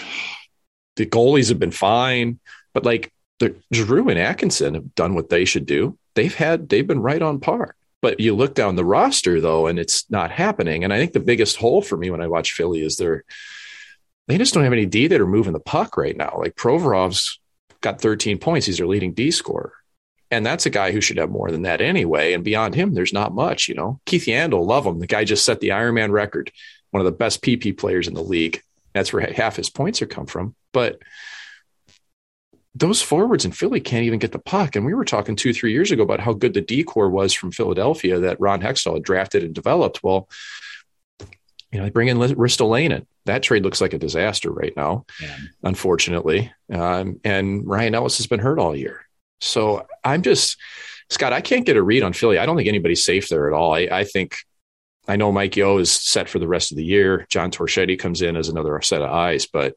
The 0.96 1.06
goalies 1.06 1.48
have 1.48 1.58
been 1.58 1.70
fine, 1.70 2.38
but 2.74 2.84
like 2.84 3.12
the 3.38 3.56
Giroux 3.72 4.08
and 4.08 4.18
Atkinson 4.18 4.74
have 4.74 4.94
done 4.94 5.14
what 5.14 5.30
they 5.30 5.44
should 5.44 5.66
do. 5.66 5.98
They've 6.14 6.34
had, 6.34 6.68
they've 6.68 6.86
been 6.86 7.00
right 7.00 7.22
on 7.22 7.40
par. 7.40 7.74
But 8.00 8.18
you 8.18 8.34
look 8.34 8.54
down 8.54 8.76
the 8.76 8.84
roster 8.84 9.40
though, 9.40 9.68
and 9.68 9.78
it's 9.78 10.10
not 10.10 10.30
happening. 10.30 10.84
And 10.84 10.92
I 10.92 10.98
think 10.98 11.12
the 11.12 11.20
biggest 11.20 11.56
hole 11.56 11.82
for 11.82 11.96
me 11.96 12.10
when 12.10 12.20
I 12.20 12.26
watch 12.26 12.52
Philly 12.52 12.82
is 12.82 12.96
they're, 12.96 13.24
they 14.28 14.38
just 14.38 14.54
don't 14.54 14.64
have 14.64 14.72
any 14.72 14.86
D 14.86 15.06
that 15.06 15.20
are 15.20 15.26
moving 15.26 15.52
the 15.52 15.60
puck 15.60 15.96
right 15.96 16.16
now. 16.16 16.34
Like 16.36 16.56
Provorov's 16.56 17.40
got 17.80 18.00
13 18.00 18.38
points. 18.38 18.66
He's 18.66 18.78
their 18.78 18.86
leading 18.86 19.12
D 19.14 19.30
scorer. 19.30 19.72
And 20.32 20.46
that's 20.46 20.64
a 20.64 20.70
guy 20.70 20.92
who 20.92 21.02
should 21.02 21.18
have 21.18 21.30
more 21.30 21.50
than 21.50 21.62
that 21.62 21.82
anyway. 21.82 22.32
And 22.32 22.42
beyond 22.42 22.74
him, 22.74 22.94
there's 22.94 23.12
not 23.12 23.34
much, 23.34 23.68
you 23.68 23.74
know. 23.74 24.00
Keith 24.06 24.24
Yandle, 24.24 24.66
love 24.66 24.86
him. 24.86 24.98
The 24.98 25.06
guy 25.06 25.24
just 25.24 25.44
set 25.44 25.60
the 25.60 25.68
Ironman 25.68 26.10
record, 26.10 26.50
one 26.90 27.02
of 27.02 27.04
the 27.04 27.12
best 27.12 27.42
PP 27.42 27.76
players 27.76 28.08
in 28.08 28.14
the 28.14 28.22
league. 28.22 28.62
That's 28.94 29.12
where 29.12 29.30
half 29.30 29.56
his 29.56 29.68
points 29.68 30.00
are 30.00 30.06
come 30.06 30.24
from. 30.24 30.54
But 30.72 31.00
those 32.74 33.02
forwards 33.02 33.44
in 33.44 33.52
Philly 33.52 33.80
can't 33.80 34.06
even 34.06 34.18
get 34.18 34.32
the 34.32 34.38
puck. 34.38 34.74
And 34.74 34.86
we 34.86 34.94
were 34.94 35.04
talking 35.04 35.36
two, 35.36 35.52
three 35.52 35.72
years 35.72 35.90
ago 35.90 36.02
about 36.02 36.20
how 36.20 36.32
good 36.32 36.54
the 36.54 36.62
D 36.62 36.82
corps 36.82 37.10
was 37.10 37.34
from 37.34 37.52
Philadelphia 37.52 38.18
that 38.20 38.40
Ron 38.40 38.62
Hextall 38.62 38.94
had 38.94 39.02
drafted 39.02 39.44
and 39.44 39.54
developed. 39.54 40.02
Well, 40.02 40.30
you 41.20 41.78
know, 41.78 41.84
they 41.84 41.90
bring 41.90 42.08
in 42.08 42.16
Ristolainen. 42.16 43.06
That 43.26 43.42
trade 43.42 43.64
looks 43.64 43.82
like 43.82 43.92
a 43.92 43.98
disaster 43.98 44.50
right 44.50 44.74
now, 44.74 45.04
yeah. 45.20 45.36
unfortunately. 45.62 46.52
Um, 46.72 47.20
and 47.22 47.66
Ryan 47.66 47.94
Ellis 47.94 48.16
has 48.16 48.26
been 48.26 48.40
hurt 48.40 48.58
all 48.58 48.74
year. 48.74 49.06
So 49.42 49.86
I'm 50.04 50.22
just, 50.22 50.56
Scott, 51.10 51.32
I 51.32 51.40
can't 51.40 51.66
get 51.66 51.76
a 51.76 51.82
read 51.82 52.02
on 52.02 52.12
Philly. 52.12 52.38
I 52.38 52.46
don't 52.46 52.56
think 52.56 52.68
anybody's 52.68 53.04
safe 53.04 53.28
there 53.28 53.48
at 53.48 53.52
all. 53.52 53.74
I, 53.74 53.88
I 53.90 54.04
think, 54.04 54.36
I 55.08 55.16
know 55.16 55.32
Mike 55.32 55.56
Yeo 55.56 55.78
is 55.78 55.90
set 55.90 56.28
for 56.28 56.38
the 56.38 56.46
rest 56.46 56.70
of 56.70 56.76
the 56.76 56.84
year. 56.84 57.26
John 57.28 57.50
Torchetti 57.50 57.98
comes 57.98 58.22
in 58.22 58.36
as 58.36 58.48
another 58.48 58.80
set 58.82 59.02
of 59.02 59.10
eyes, 59.10 59.46
but 59.46 59.74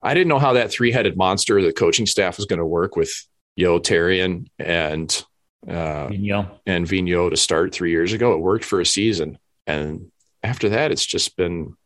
I 0.00 0.14
didn't 0.14 0.28
know 0.28 0.38
how 0.38 0.52
that 0.54 0.70
three 0.70 0.92
headed 0.92 1.16
monster, 1.16 1.60
the 1.60 1.72
coaching 1.72 2.06
staff 2.06 2.36
was 2.36 2.46
going 2.46 2.60
to 2.60 2.66
work 2.66 2.94
with 2.94 3.12
Yeo, 3.56 3.80
Therrien, 3.80 4.46
and 4.58 5.24
uh, 5.66 6.08
Vigneault. 6.08 6.60
and 6.64 6.86
Vigneault 6.86 7.30
to 7.30 7.36
start 7.36 7.74
three 7.74 7.90
years 7.90 8.12
ago. 8.12 8.32
It 8.32 8.38
worked 8.40 8.64
for 8.64 8.80
a 8.80 8.86
season. 8.86 9.38
And 9.66 10.12
after 10.42 10.70
that, 10.70 10.92
it's 10.92 11.06
just 11.06 11.36
been 11.36 11.76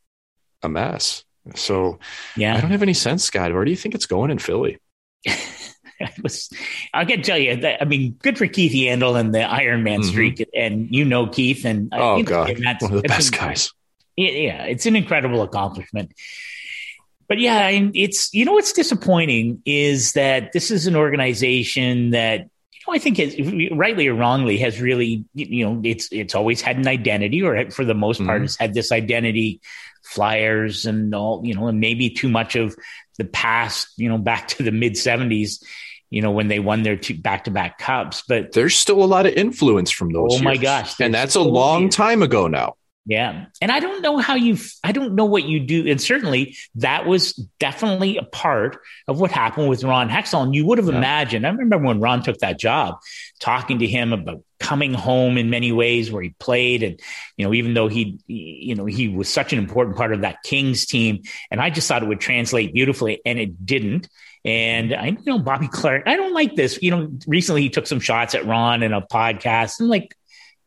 a 0.62 0.68
mess. 0.68 1.25
So 1.54 2.00
yeah, 2.37 2.54
I 2.54 2.61
don't 2.61 2.71
have 2.71 2.83
any 2.83 2.95
sense, 2.95 3.25
Scott. 3.25 3.52
Where 3.52 3.64
do 3.64 3.71
you 3.71 3.76
think 3.76 3.95
it's 3.95 4.06
going 4.06 4.30
in 4.30 4.38
Philly? 4.38 4.78
was, 6.22 6.50
I 6.92 7.04
can 7.04 7.22
tell 7.22 7.38
you 7.38 7.56
that. 7.56 7.82
I 7.82 7.84
mean, 7.84 8.12
good 8.22 8.38
for 8.38 8.46
Keith 8.46 8.72
Yandle 8.72 9.18
and 9.18 9.34
the 9.34 9.42
Iron 9.42 9.82
Man 9.82 10.00
mm-hmm. 10.00 10.08
streak, 10.08 10.48
and 10.54 10.88
you 10.90 11.04
know 11.04 11.26
Keith, 11.26 11.64
and 11.64 11.92
oh 11.92 12.22
god, 12.22 12.56
that's 12.62 12.82
one 12.82 12.94
of 12.94 13.02
the 13.02 13.08
best 13.08 13.32
guys. 13.32 13.72
Yeah, 14.16 14.64
it's 14.64 14.86
an 14.86 14.96
incredible 14.96 15.42
accomplishment. 15.42 16.12
But 17.28 17.38
yeah, 17.38 17.68
it's 17.68 18.32
you 18.32 18.44
know 18.44 18.52
what's 18.52 18.72
disappointing 18.72 19.62
is 19.64 20.12
that 20.12 20.52
this 20.52 20.70
is 20.70 20.86
an 20.86 20.96
organization 20.96 22.10
that 22.10 22.40
you 22.40 22.80
know 22.86 22.94
I 22.94 22.98
think 22.98 23.18
has, 23.18 23.36
rightly 23.72 24.06
or 24.06 24.14
wrongly 24.14 24.58
has 24.58 24.80
really 24.80 25.24
you 25.34 25.64
know 25.64 25.80
it's 25.84 26.08
it's 26.12 26.34
always 26.34 26.60
had 26.60 26.76
an 26.76 26.88
identity, 26.88 27.42
or 27.42 27.70
for 27.70 27.84
the 27.84 27.94
most 27.94 28.18
part, 28.24 28.36
mm-hmm. 28.36 28.44
has 28.44 28.56
had 28.56 28.74
this 28.74 28.92
identity 28.92 29.60
flyers 30.04 30.86
and 30.86 31.14
all 31.14 31.42
you 31.44 31.54
know, 31.54 31.66
and 31.66 31.80
maybe 31.80 32.10
too 32.10 32.28
much 32.28 32.54
of 32.54 32.76
the 33.18 33.24
past, 33.24 33.88
you 33.96 34.08
know, 34.08 34.18
back 34.18 34.48
to 34.48 34.62
the 34.62 34.72
mid 34.72 34.92
70s, 34.92 35.62
you 36.10 36.22
know, 36.22 36.30
when 36.30 36.48
they 36.48 36.58
won 36.58 36.82
their 36.82 36.96
two 36.96 37.14
back 37.14 37.44
to 37.44 37.50
back 37.50 37.78
cups. 37.78 38.22
But 38.28 38.52
there's 38.52 38.76
still 38.76 39.02
a 39.02 39.06
lot 39.06 39.26
of 39.26 39.34
influence 39.34 39.90
from 39.90 40.12
those. 40.12 40.32
Oh 40.32 40.34
years. 40.34 40.42
my 40.42 40.56
gosh. 40.56 41.00
And 41.00 41.14
that's 41.14 41.34
a 41.34 41.40
long 41.40 41.88
time 41.88 42.22
ago 42.22 42.46
now. 42.46 42.75
Yeah. 43.08 43.46
And 43.62 43.70
I 43.70 43.78
don't 43.78 44.02
know 44.02 44.18
how 44.18 44.34
you, 44.34 44.58
I 44.82 44.90
don't 44.90 45.14
know 45.14 45.26
what 45.26 45.44
you 45.44 45.60
do. 45.60 45.86
And 45.86 46.00
certainly 46.00 46.56
that 46.75 47.06
was 47.06 47.34
definitely 47.60 48.16
a 48.16 48.25
part 48.25 48.78
of 49.06 49.20
what 49.20 49.30
happened 49.30 49.68
with 49.68 49.84
Ron 49.84 50.08
Hextall. 50.08 50.42
And 50.42 50.54
you 50.56 50.66
would 50.66 50.78
have 50.78 50.88
yeah. 50.88 50.96
imagined, 50.96 51.46
I 51.46 51.50
remember 51.50 51.86
when 51.86 52.00
Ron 52.00 52.25
took 52.25 52.38
that 52.38 52.58
job, 52.58 52.96
talking 53.38 53.78
to 53.78 53.86
him 53.86 54.12
about 54.12 54.42
coming 54.58 54.92
home 54.92 55.38
in 55.38 55.50
many 55.50 55.70
ways 55.70 56.10
where 56.10 56.22
he 56.22 56.30
played. 56.30 56.82
And, 56.82 56.98
you 57.36 57.46
know, 57.46 57.54
even 57.54 57.75
though 57.75 57.86
he, 57.86 58.18
you 58.26 58.75
know, 58.75 58.86
he 58.86 59.06
was 59.06 59.28
such 59.28 59.52
an 59.52 59.60
important 59.60 59.96
part 59.96 60.12
of 60.12 60.22
that 60.22 60.42
Kings 60.42 60.84
team. 60.84 61.22
And 61.52 61.60
I 61.60 61.70
just 61.70 61.86
thought 61.86 62.02
it 62.02 62.08
would 62.08 62.20
translate 62.20 62.75
beautifully 62.75 63.20
and 63.25 63.38
it 63.38 63.64
didn't. 63.64 64.08
And 64.46 64.94
I 64.94 65.08
you 65.08 65.18
know 65.26 65.38
Bobby 65.40 65.68
Clarke, 65.68 66.04
I 66.06 66.16
don't 66.16 66.32
like 66.32 66.54
this. 66.54 66.78
You 66.80 66.92
know, 66.92 67.10
recently 67.26 67.62
he 67.62 67.68
took 67.68 67.86
some 67.86 68.00
shots 68.00 68.34
at 68.34 68.46
Ron 68.46 68.82
in 68.82 68.92
a 68.92 69.02
podcast. 69.02 69.80
and 69.80 69.88
like, 69.88 70.14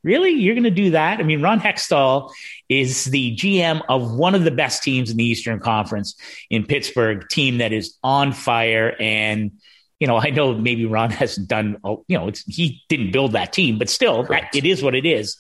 Really? 0.04 0.32
You're 0.32 0.56
going 0.56 0.64
to 0.64 0.72
do 0.72 0.92
that? 0.92 1.20
I 1.20 1.24
mean, 1.24 1.42
Ron 1.42 1.60
Hextall 1.60 2.32
is 2.70 3.06
the 3.06 3.36
GM 3.36 3.82
of 3.90 4.14
one 4.14 4.34
of 4.34 4.46
the 4.46 4.52
best 4.52 4.82
teams 4.82 5.12
in 5.12 5.18
the 5.18 5.26
Eastern 5.26 5.60
Conference 5.60 6.16
in 6.50 6.66
Pittsburgh, 6.66 7.28
team 7.30 7.58
that 7.58 7.74
is 7.74 7.98
on 8.02 8.32
fire. 8.32 8.96
And, 9.00 9.52
you 10.00 10.08
know, 10.08 10.18
I 10.18 10.30
know 10.30 10.54
maybe 10.54 10.86
Ron 10.86 11.12
hasn't 11.12 11.50
done, 11.50 11.78
you 12.08 12.18
know, 12.18 12.32
he 12.48 12.82
didn't 12.88 13.12
build 13.12 13.34
that 13.34 13.52
team, 13.52 13.78
but 13.78 13.90
still, 13.90 14.24
that, 14.24 14.56
it 14.56 14.66
is 14.66 14.82
what 14.82 14.96
it 14.96 15.06
is. 15.06 15.38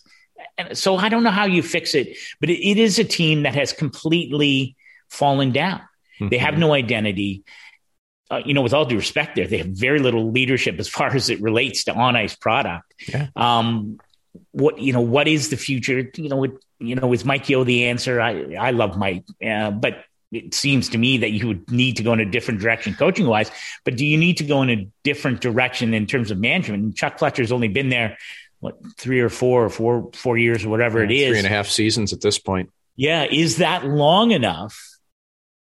And 0.58 0.77
so 0.77 0.98
I 0.98 1.08
don't 1.08 1.24
know 1.24 1.31
how 1.31 1.46
you 1.46 1.63
fix 1.63 1.96
it, 1.96 2.17
but 2.41 2.50
it, 2.50 2.60
it 2.62 2.77
is 2.77 3.00
a 3.00 3.05
team 3.05 3.43
that 3.43 3.55
has 3.55 3.72
completely 3.72 4.75
fallen 5.08 5.51
down. 5.51 5.79
Mm-hmm. 6.19 6.29
They 6.29 6.38
have 6.38 6.55
mm-hmm. 6.55 6.62
no 6.62 6.74
identity. 6.74 7.43
Uh, 8.31 8.41
you 8.45 8.53
know, 8.53 8.62
with 8.62 8.74
all 8.74 8.86
due 8.86 8.95
respect, 8.95 9.36
there 9.36 9.48
they 9.48 9.57
have 9.57 9.67
very 9.67 10.00
little 10.00 10.31
leadership 10.31 10.79
as 10.79 10.88
far 10.88 11.15
as 11.15 11.29
it 11.29 11.41
relates 11.41 11.86
to 11.86 11.93
on 11.93 12.15
ice 12.15 12.36
product. 12.36 12.93
Yeah. 13.07 13.27
Um, 13.36 14.00
what 14.51 14.79
you 14.79 14.93
know 14.93 15.01
what 15.01 15.27
is 15.27 15.50
the 15.50 15.57
future 15.57 16.09
you 16.15 16.29
know 16.29 16.43
it, 16.43 16.51
you 16.79 16.95
know 16.95 17.12
is 17.13 17.25
mike 17.25 17.50
Yeo 17.50 17.63
the 17.63 17.86
answer 17.86 18.21
i 18.21 18.55
i 18.55 18.71
love 18.71 18.98
mike 18.98 19.24
uh, 19.45 19.71
but 19.71 20.03
it 20.31 20.53
seems 20.53 20.89
to 20.89 20.98
me 20.98 21.17
that 21.17 21.31
you 21.31 21.48
would 21.48 21.71
need 21.71 21.98
to 21.98 22.03
go 22.03 22.13
in 22.13 22.19
a 22.19 22.25
different 22.25 22.59
direction 22.59 22.93
coaching 22.93 23.27
wise 23.27 23.51
but 23.83 23.95
do 23.95 24.05
you 24.05 24.17
need 24.17 24.38
to 24.38 24.43
go 24.43 24.62
in 24.62 24.69
a 24.69 24.88
different 25.03 25.41
direction 25.41 25.93
in 25.93 26.05
terms 26.05 26.31
of 26.31 26.38
management 26.38 26.83
and 26.83 26.95
chuck 26.95 27.19
fletcher's 27.19 27.51
only 27.51 27.67
been 27.67 27.89
there 27.89 28.17
what 28.59 28.77
three 28.98 29.19
or 29.19 29.29
four 29.29 29.65
or 29.65 29.69
four 29.69 30.09
four 30.13 30.38
years 30.38 30.65
or 30.65 30.69
whatever 30.69 31.00
yeah, 31.00 31.05
it 31.05 31.12
is 31.12 31.27
three 31.29 31.38
and 31.38 31.48
a 31.48 31.50
half 31.50 31.67
seasons 31.67 32.13
at 32.13 32.21
this 32.21 32.38
point 32.38 32.71
yeah 32.95 33.25
is 33.29 33.57
that 33.57 33.86
long 33.86 34.31
enough 34.31 34.98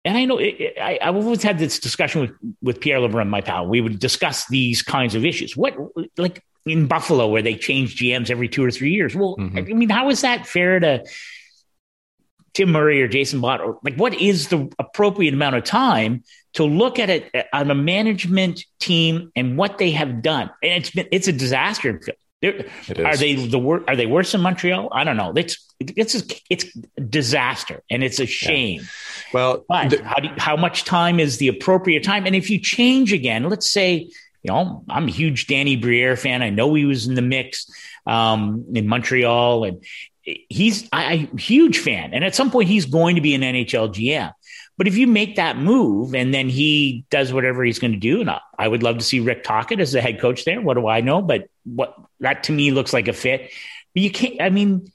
and 0.08 0.16
I 0.16 0.24
know 0.24 0.38
it, 0.38 0.56
it, 0.58 0.78
I, 0.78 0.98
have 1.02 1.16
always 1.16 1.42
had 1.42 1.58
this 1.58 1.78
discussion 1.78 2.22
with, 2.22 2.30
with 2.62 2.80
Pierre 2.80 2.98
LeBrun, 2.98 3.28
my 3.28 3.42
pal. 3.42 3.66
We 3.66 3.82
would 3.82 3.98
discuss 3.98 4.46
these 4.48 4.80
kinds 4.80 5.14
of 5.14 5.26
issues. 5.26 5.54
What, 5.54 5.76
like, 6.16 6.42
in 6.64 6.86
Buffalo 6.86 7.28
where 7.28 7.42
they 7.42 7.54
change 7.54 7.96
GMs 7.96 8.30
every 8.30 8.48
two 8.48 8.64
or 8.64 8.70
three 8.70 8.90
years. 8.90 9.14
Well, 9.14 9.36
mm-hmm. 9.38 9.58
I 9.58 9.62
mean, 9.62 9.88
how 9.90 10.08
is 10.08 10.22
that 10.22 10.46
fair 10.46 10.80
to 10.80 11.04
Tim 12.54 12.70
Murray 12.72 13.02
or 13.02 13.08
Jason 13.08 13.40
Bott? 13.40 13.60
Or 13.60 13.78
like, 13.82 13.96
what 13.96 14.14
is 14.14 14.48
the 14.48 14.70
appropriate 14.78 15.34
amount 15.34 15.56
of 15.56 15.64
time 15.64 16.24
to 16.54 16.64
look 16.64 16.98
at 16.98 17.10
it 17.10 17.30
on 17.52 17.70
a 17.70 17.74
management 17.74 18.64
team 18.80 19.30
and 19.36 19.56
what 19.56 19.78
they 19.78 19.90
have 19.90 20.22
done? 20.22 20.50
And 20.62 20.82
it's 20.82 20.90
been 20.90 21.08
it's 21.12 21.28
a 21.28 21.32
disaster. 21.32 22.00
Are 22.42 23.16
they 23.16 23.34
the 23.34 23.58
wor- 23.58 23.84
Are 23.88 23.96
they 23.96 24.06
worse 24.06 24.32
than 24.32 24.40
Montreal? 24.42 24.88
I 24.92 25.04
don't 25.04 25.16
know. 25.16 25.32
It's 25.36 25.64
it's 25.80 26.14
a, 26.14 26.22
it's 26.50 26.66
disaster 27.08 27.82
and 27.90 28.02
it's 28.04 28.20
a 28.20 28.26
shame. 28.26 28.80
Yeah. 28.80 28.86
Well, 29.32 29.64
the- 29.68 30.02
how 30.04 30.16
do 30.16 30.28
how 30.38 30.56
much 30.56 30.84
time 30.84 31.18
is 31.20 31.38
the 31.38 31.48
appropriate 31.48 32.04
time? 32.04 32.26
And 32.26 32.34
if 32.36 32.48
you 32.50 32.58
change 32.60 33.12
again, 33.12 33.48
let's 33.48 33.70
say 33.70 34.08
you 34.42 34.52
know, 34.52 34.84
I'm 34.88 35.08
a 35.08 35.10
huge 35.10 35.46
Danny 35.48 35.76
Briere 35.76 36.16
fan. 36.16 36.42
I 36.42 36.50
know 36.50 36.72
he 36.74 36.84
was 36.84 37.06
in 37.08 37.14
the 37.14 37.22
mix 37.22 37.68
um, 38.06 38.66
in 38.72 38.86
Montreal, 38.86 39.64
and 39.64 39.84
he's 40.22 40.88
I, 40.92 41.28
a 41.32 41.36
huge 41.36 41.78
fan. 41.78 42.14
And 42.14 42.24
at 42.24 42.34
some 42.34 42.50
point, 42.50 42.68
he's 42.68 42.86
going 42.86 43.16
to 43.16 43.20
be 43.20 43.34
an 43.34 43.42
NHL 43.42 43.92
GM. 43.92 44.32
But 44.78 44.86
if 44.86 44.96
you 44.96 45.06
make 45.08 45.36
that 45.36 45.58
move 45.58 46.14
and 46.14 46.32
then 46.32 46.48
he 46.48 47.04
does 47.10 47.32
whatever 47.32 47.64
he's 47.64 47.80
going 47.80 47.92
to 47.92 47.98
do, 47.98 48.20
and 48.20 48.30
I, 48.30 48.40
I 48.58 48.68
would 48.68 48.82
love 48.82 48.98
to 48.98 49.04
see 49.04 49.20
Rick 49.20 49.42
Tocchet 49.42 49.80
as 49.80 49.92
the 49.92 50.00
head 50.00 50.20
coach 50.20 50.44
there. 50.44 50.60
What 50.60 50.74
do 50.74 50.86
I 50.86 51.00
know? 51.00 51.20
But 51.20 51.48
what 51.64 51.96
that 52.20 52.44
to 52.44 52.52
me 52.52 52.70
looks 52.70 52.92
like 52.92 53.08
a 53.08 53.12
fit. 53.12 53.50
But 53.92 54.02
you 54.02 54.10
can't. 54.10 54.40
I 54.40 54.50
mean, 54.50 54.90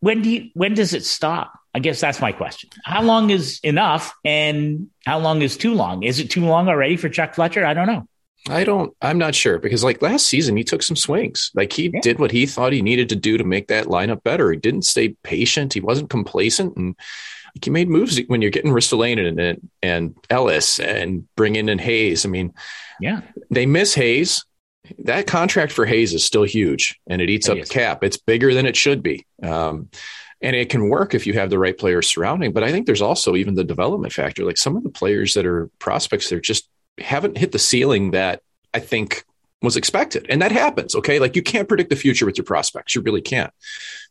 when 0.00 0.22
do 0.22 0.30
you, 0.30 0.50
when 0.52 0.74
does 0.74 0.92
it 0.92 1.04
stop? 1.04 1.58
I 1.74 1.80
guess 1.80 2.00
that's 2.00 2.20
my 2.20 2.30
question. 2.30 2.70
How 2.84 3.02
long 3.02 3.30
is 3.30 3.58
enough, 3.64 4.14
and 4.24 4.90
how 5.04 5.18
long 5.18 5.42
is 5.42 5.56
too 5.56 5.74
long? 5.74 6.04
Is 6.04 6.20
it 6.20 6.30
too 6.30 6.44
long 6.44 6.68
already 6.68 6.96
for 6.96 7.08
Chuck 7.08 7.34
Fletcher? 7.34 7.64
I 7.64 7.74
don't 7.74 7.86
know. 7.88 8.06
I 8.48 8.64
don't, 8.64 8.94
I'm 9.00 9.16
not 9.16 9.34
sure 9.34 9.58
because 9.58 9.82
like 9.82 10.02
last 10.02 10.26
season, 10.26 10.56
he 10.56 10.64
took 10.64 10.82
some 10.82 10.96
swings. 10.96 11.50
Like 11.54 11.72
he 11.72 11.90
yeah. 11.92 12.00
did 12.00 12.18
what 12.18 12.30
he 12.30 12.44
thought 12.44 12.74
he 12.74 12.82
needed 12.82 13.08
to 13.08 13.16
do 13.16 13.38
to 13.38 13.44
make 13.44 13.68
that 13.68 13.86
lineup 13.86 14.22
better. 14.22 14.52
He 14.52 14.58
didn't 14.58 14.82
stay 14.82 15.16
patient. 15.22 15.72
He 15.72 15.80
wasn't 15.80 16.10
complacent. 16.10 16.76
And 16.76 16.94
he 17.62 17.70
made 17.70 17.88
moves 17.88 18.18
when 18.26 18.42
you're 18.42 18.50
getting 18.50 18.72
Ristolainen 18.72 19.40
and, 19.40 19.70
and 19.82 20.14
Ellis 20.30 20.80
and 20.80 21.26
bringing 21.36 21.68
in 21.68 21.78
Hayes. 21.78 22.26
I 22.26 22.28
mean, 22.28 22.52
yeah, 23.00 23.20
they 23.50 23.66
miss 23.66 23.94
Hayes. 23.94 24.44
That 24.98 25.26
contract 25.26 25.72
for 25.72 25.86
Hayes 25.86 26.12
is 26.12 26.24
still 26.24 26.42
huge 26.42 27.00
and 27.06 27.22
it 27.22 27.30
eats 27.30 27.48
it 27.48 27.52
up 27.52 27.58
is. 27.58 27.68
the 27.68 27.74
cap. 27.74 28.04
It's 28.04 28.18
bigger 28.18 28.52
than 28.52 28.66
it 28.66 28.76
should 28.76 29.02
be. 29.02 29.26
Um, 29.42 29.88
and 30.42 30.54
it 30.54 30.68
can 30.68 30.90
work 30.90 31.14
if 31.14 31.26
you 31.26 31.32
have 31.34 31.48
the 31.48 31.58
right 31.58 31.76
players 31.76 32.08
surrounding. 32.08 32.52
But 32.52 32.64
I 32.64 32.70
think 32.70 32.84
there's 32.84 33.00
also 33.00 33.34
even 33.34 33.54
the 33.54 33.64
development 33.64 34.12
factor. 34.12 34.44
Like 34.44 34.58
some 34.58 34.76
of 34.76 34.82
the 34.82 34.90
players 34.90 35.32
that 35.34 35.46
are 35.46 35.70
prospects, 35.78 36.28
they're 36.28 36.40
just 36.40 36.68
haven't 36.98 37.38
hit 37.38 37.52
the 37.52 37.58
ceiling 37.58 38.10
that 38.10 38.42
I 38.74 38.80
think 38.80 39.24
was 39.62 39.76
expected. 39.76 40.26
And 40.28 40.42
that 40.42 40.52
happens. 40.52 40.94
Okay. 40.94 41.18
Like 41.18 41.34
you 41.34 41.42
can't 41.42 41.66
predict 41.66 41.88
the 41.88 41.96
future 41.96 42.26
with 42.26 42.36
your 42.36 42.44
prospects. 42.44 42.94
You 42.94 43.00
really 43.00 43.22
can't. 43.22 43.52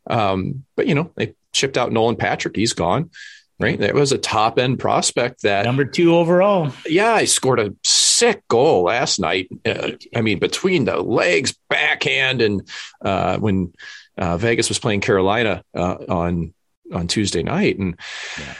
Um, 0.09 0.65
but 0.75 0.87
you 0.87 0.95
know, 0.95 1.11
they 1.15 1.35
chipped 1.53 1.77
out 1.77 1.91
Nolan 1.91 2.15
Patrick. 2.15 2.55
He's 2.55 2.73
gone. 2.73 3.11
Right. 3.59 3.79
That 3.79 3.93
was 3.93 4.11
a 4.11 4.17
top 4.17 4.59
end 4.59 4.79
prospect 4.79 5.43
that 5.43 5.63
number 5.63 5.85
two 5.85 6.15
overall. 6.15 6.73
Yeah. 6.85 7.13
I 7.13 7.25
scored 7.25 7.59
a 7.59 7.73
sick 7.85 8.45
goal 8.47 8.83
last 8.83 9.19
night. 9.19 9.47
Uh, 9.63 9.91
I 10.13 10.21
mean, 10.21 10.39
between 10.39 10.85
the 10.85 10.99
legs, 10.99 11.55
backhand, 11.69 12.41
and 12.41 12.67
uh, 13.01 13.37
when 13.37 13.71
uh, 14.17 14.37
Vegas 14.37 14.69
was 14.69 14.79
playing 14.79 15.01
Carolina 15.01 15.63
uh, 15.73 15.95
on 16.09 16.53
on 16.91 17.07
Tuesday 17.07 17.43
night. 17.43 17.77
And 17.77 17.95
yeah. 18.39 18.55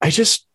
I 0.00 0.10
just, 0.10 0.46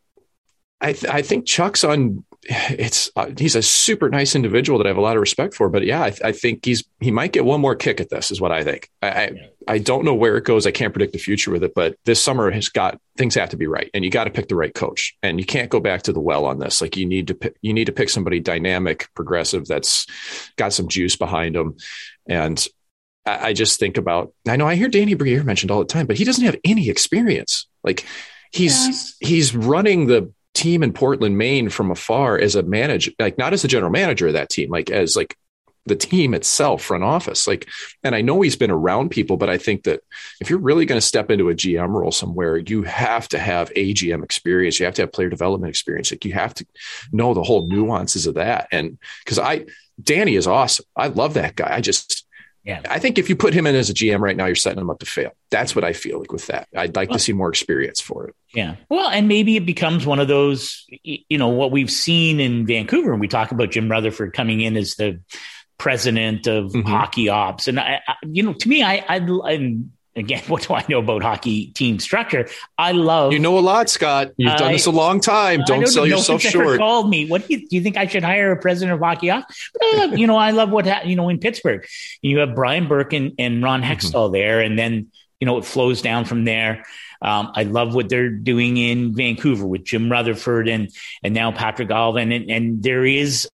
I, 0.81 0.93
th- 0.93 1.13
I 1.13 1.21
think 1.21 1.45
Chuck's 1.45 1.83
on 1.83 2.25
it's 2.45 3.09
uh, 3.15 3.27
he's 3.37 3.55
a 3.55 3.61
super 3.61 4.09
nice 4.09 4.35
individual 4.35 4.77
that 4.77 4.85
I 4.85 4.89
have 4.89 4.97
a 4.97 5.01
lot 5.01 5.15
of 5.15 5.21
respect 5.21 5.53
for. 5.53 5.69
But 5.69 5.83
yeah, 5.83 6.01
I, 6.01 6.13
I 6.23 6.31
think 6.31 6.65
he's 6.65 6.83
he 6.99 7.11
might 7.11 7.31
get 7.31 7.45
one 7.45 7.61
more 7.61 7.75
kick 7.75 8.01
at 8.01 8.09
this, 8.09 8.31
is 8.31 8.41
what 8.41 8.51
I 8.51 8.63
think. 8.63 8.89
I, 9.01 9.07
I, 9.07 9.31
I 9.67 9.77
don't 9.77 10.03
know 10.03 10.13
where 10.13 10.37
it 10.37 10.43
goes. 10.43 10.67
I 10.67 10.71
can't 10.71 10.93
predict 10.93 11.13
the 11.13 11.19
future 11.19 11.51
with 11.51 11.63
it, 11.63 11.73
but 11.73 11.95
this 12.05 12.21
summer 12.21 12.51
has 12.51 12.69
got 12.69 12.99
things 13.17 13.35
have 13.35 13.49
to 13.49 13.57
be 13.57 13.67
right, 13.67 13.89
and 13.93 14.03
you 14.03 14.11
got 14.11 14.25
to 14.25 14.29
pick 14.29 14.47
the 14.47 14.55
right 14.55 14.73
coach, 14.73 15.15
and 15.23 15.39
you 15.39 15.45
can't 15.45 15.69
go 15.69 15.79
back 15.79 16.03
to 16.03 16.13
the 16.13 16.19
well 16.19 16.45
on 16.45 16.59
this. 16.59 16.81
Like 16.81 16.97
you 16.97 17.05
need 17.05 17.27
to 17.27 17.35
pick, 17.35 17.55
you 17.61 17.73
need 17.73 17.85
to 17.85 17.93
pick 17.93 18.09
somebody 18.09 18.39
dynamic, 18.39 19.07
progressive, 19.13 19.65
that's 19.65 20.05
got 20.57 20.73
some 20.73 20.87
juice 20.87 21.15
behind 21.15 21.55
them, 21.55 21.77
and. 22.27 22.65
I, 23.25 23.47
I 23.47 23.53
just 23.53 23.79
think 23.79 23.95
about. 23.95 24.33
I 24.45 24.57
know 24.57 24.67
I 24.67 24.75
hear 24.75 24.89
Danny 24.89 25.13
Briere 25.13 25.45
mentioned 25.45 25.71
all 25.71 25.79
the 25.79 25.85
time, 25.85 26.07
but 26.07 26.17
he 26.17 26.25
doesn't 26.25 26.43
have 26.43 26.57
any 26.65 26.89
experience. 26.89 27.67
Like 27.81 28.05
he's 28.51 28.85
yes. 28.85 29.15
he's 29.21 29.55
running 29.55 30.07
the 30.07 30.33
team 30.53 30.83
in 30.83 30.93
Portland, 30.93 31.37
Maine 31.37 31.69
from 31.69 31.91
afar 31.91 32.37
as 32.37 32.55
a 32.55 32.63
manager, 32.63 33.11
like 33.19 33.37
not 33.37 33.53
as 33.53 33.63
a 33.63 33.67
general 33.67 33.91
manager 33.91 34.27
of 34.27 34.33
that 34.33 34.49
team, 34.49 34.69
like 34.69 34.89
as 34.89 35.15
like 35.15 35.37
the 35.85 35.95
team 35.95 36.33
itself, 36.33 36.81
front 36.81 37.03
office. 37.03 37.47
Like, 37.47 37.67
and 38.03 38.15
I 38.15 38.21
know 38.21 38.41
he's 38.41 38.55
been 38.55 38.71
around 38.71 39.09
people, 39.09 39.37
but 39.37 39.49
I 39.49 39.57
think 39.57 39.83
that 39.83 40.01
if 40.39 40.49
you're 40.49 40.59
really 40.59 40.85
going 40.85 40.99
to 40.99 41.05
step 41.05 41.29
into 41.29 41.49
a 41.49 41.55
GM 41.55 41.89
role 41.89 42.11
somewhere, 42.11 42.57
you 42.57 42.83
have 42.83 43.27
to 43.29 43.39
have 43.39 43.73
AGM 43.73 44.23
experience. 44.23 44.79
You 44.79 44.85
have 44.85 44.95
to 44.95 45.01
have 45.01 45.11
player 45.11 45.29
development 45.29 45.69
experience. 45.69 46.11
Like 46.11 46.25
you 46.25 46.33
have 46.33 46.53
to 46.55 46.65
know 47.11 47.33
the 47.33 47.43
whole 47.43 47.67
nuances 47.67 48.27
of 48.27 48.35
that. 48.35 48.67
And 48.71 48.97
because 49.23 49.39
I, 49.39 49.65
Danny 50.01 50.35
is 50.35 50.47
awesome. 50.47 50.85
I 50.95 51.07
love 51.07 51.33
that 51.33 51.55
guy. 51.55 51.75
I 51.75 51.81
just, 51.81 52.22
yeah. 52.63 52.81
I 52.89 52.99
think 52.99 53.17
if 53.17 53.27
you 53.27 53.35
put 53.35 53.53
him 53.53 53.67
in 53.67 53.75
as 53.75 53.89
a 53.89 53.93
GM 53.93 54.19
right 54.19 54.37
now, 54.37 54.45
you're 54.45 54.55
setting 54.55 54.79
him 54.79 54.89
up 54.89 54.99
to 54.99 55.05
fail. 55.05 55.31
That's 55.51 55.75
what 55.75 55.83
I 55.83 55.91
feel 55.91 56.19
like 56.19 56.31
with 56.31 56.47
that. 56.47 56.67
I'd 56.75 56.95
like 56.95 57.09
well, 57.09 57.17
to 57.17 57.23
see 57.23 57.33
more 57.33 57.49
experience 57.49 57.99
for 57.99 58.27
it. 58.27 58.35
Yeah. 58.53 58.75
Well, 58.89 59.09
and 59.09 59.27
maybe 59.27 59.57
it 59.57 59.65
becomes 59.65 60.05
one 60.05 60.19
of 60.19 60.29
those, 60.29 60.85
you 61.03 61.37
know, 61.37 61.49
what 61.49 61.71
we've 61.71 61.91
seen 61.91 62.39
in 62.39 62.65
Vancouver. 62.65 63.11
And 63.11 63.19
we 63.19 63.27
talk 63.27 63.51
about 63.51 63.71
Jim 63.71 63.89
Rutherford 63.89 64.33
coming 64.33 64.61
in 64.61 64.77
as 64.77 64.95
the 64.95 65.19
president 65.77 66.47
of 66.47 66.71
mm-hmm. 66.71 66.87
hockey 66.87 67.27
ops. 67.27 67.67
And 67.67 67.79
I, 67.79 67.99
I, 68.07 68.15
you 68.23 68.43
know, 68.43 68.53
to 68.53 68.69
me, 68.69 68.81
I, 68.81 69.03
I, 69.09 69.15
I'm, 69.45 69.91
again, 70.15 70.43
what 70.47 70.63
do 70.63 70.73
I 70.73 70.85
know 70.87 70.99
about 70.99 71.23
hockey 71.23 71.67
team 71.67 71.99
structure? 71.99 72.47
I 72.77 72.91
love. 72.91 73.33
You 73.33 73.39
know 73.39 73.57
a 73.57 73.61
lot, 73.61 73.89
Scott. 73.89 74.31
You've 74.37 74.57
done 74.57 74.71
this 74.71 74.85
a 74.85 74.91
long 74.91 75.19
time. 75.19 75.63
Don't, 75.65 75.87
sell 75.87 76.05
yourself 76.05 76.41
short. 76.41 76.79
Called 76.79 77.09
me. 77.09 77.27
What 77.27 77.47
do 77.47 77.53
you, 77.53 77.67
do 77.67 77.75
you 77.75 77.81
think 77.81 77.97
I 77.97 78.07
should 78.07 78.23
hire 78.23 78.51
a 78.51 78.57
president 78.57 78.93
of 78.93 78.99
hockey? 78.99 79.29
Uh, 79.29 79.41
you 80.13 80.27
know, 80.27 80.37
I 80.37 80.51
love 80.51 80.69
what 80.69 80.85
ha- 80.85 81.01
you 81.05 81.15
know 81.15 81.29
in 81.29 81.39
Pittsburgh. 81.39 81.85
You 82.21 82.39
have 82.39 82.55
Brian 82.55 82.87
Burke 82.87 83.13
and, 83.13 83.33
and 83.37 83.63
Ron 83.63 83.81
mm-hmm. 83.81 83.91
Hextall 83.91 84.25
mm-hmm. 84.25 84.33
there, 84.33 84.59
and 84.61 84.77
then 84.77 85.11
you 85.39 85.45
know 85.45 85.57
it 85.57 85.65
flows 85.65 86.01
down 86.01 86.25
from 86.25 86.45
there. 86.45 86.85
Um, 87.21 87.53
I 87.55 87.63
love 87.63 87.95
what 87.95 88.09
they're 88.09 88.29
doing 88.29 88.75
in 88.75 89.15
Vancouver 89.15 89.65
with 89.65 89.85
Jim 89.85 90.11
Rutherford 90.11 90.67
and 90.67 90.89
and 91.23 91.33
now 91.33 91.51
Patrik 91.51 91.89
Allvin, 91.89 92.35
and, 92.35 92.51
and 92.51 92.83
there 92.83 93.05
is 93.05 93.49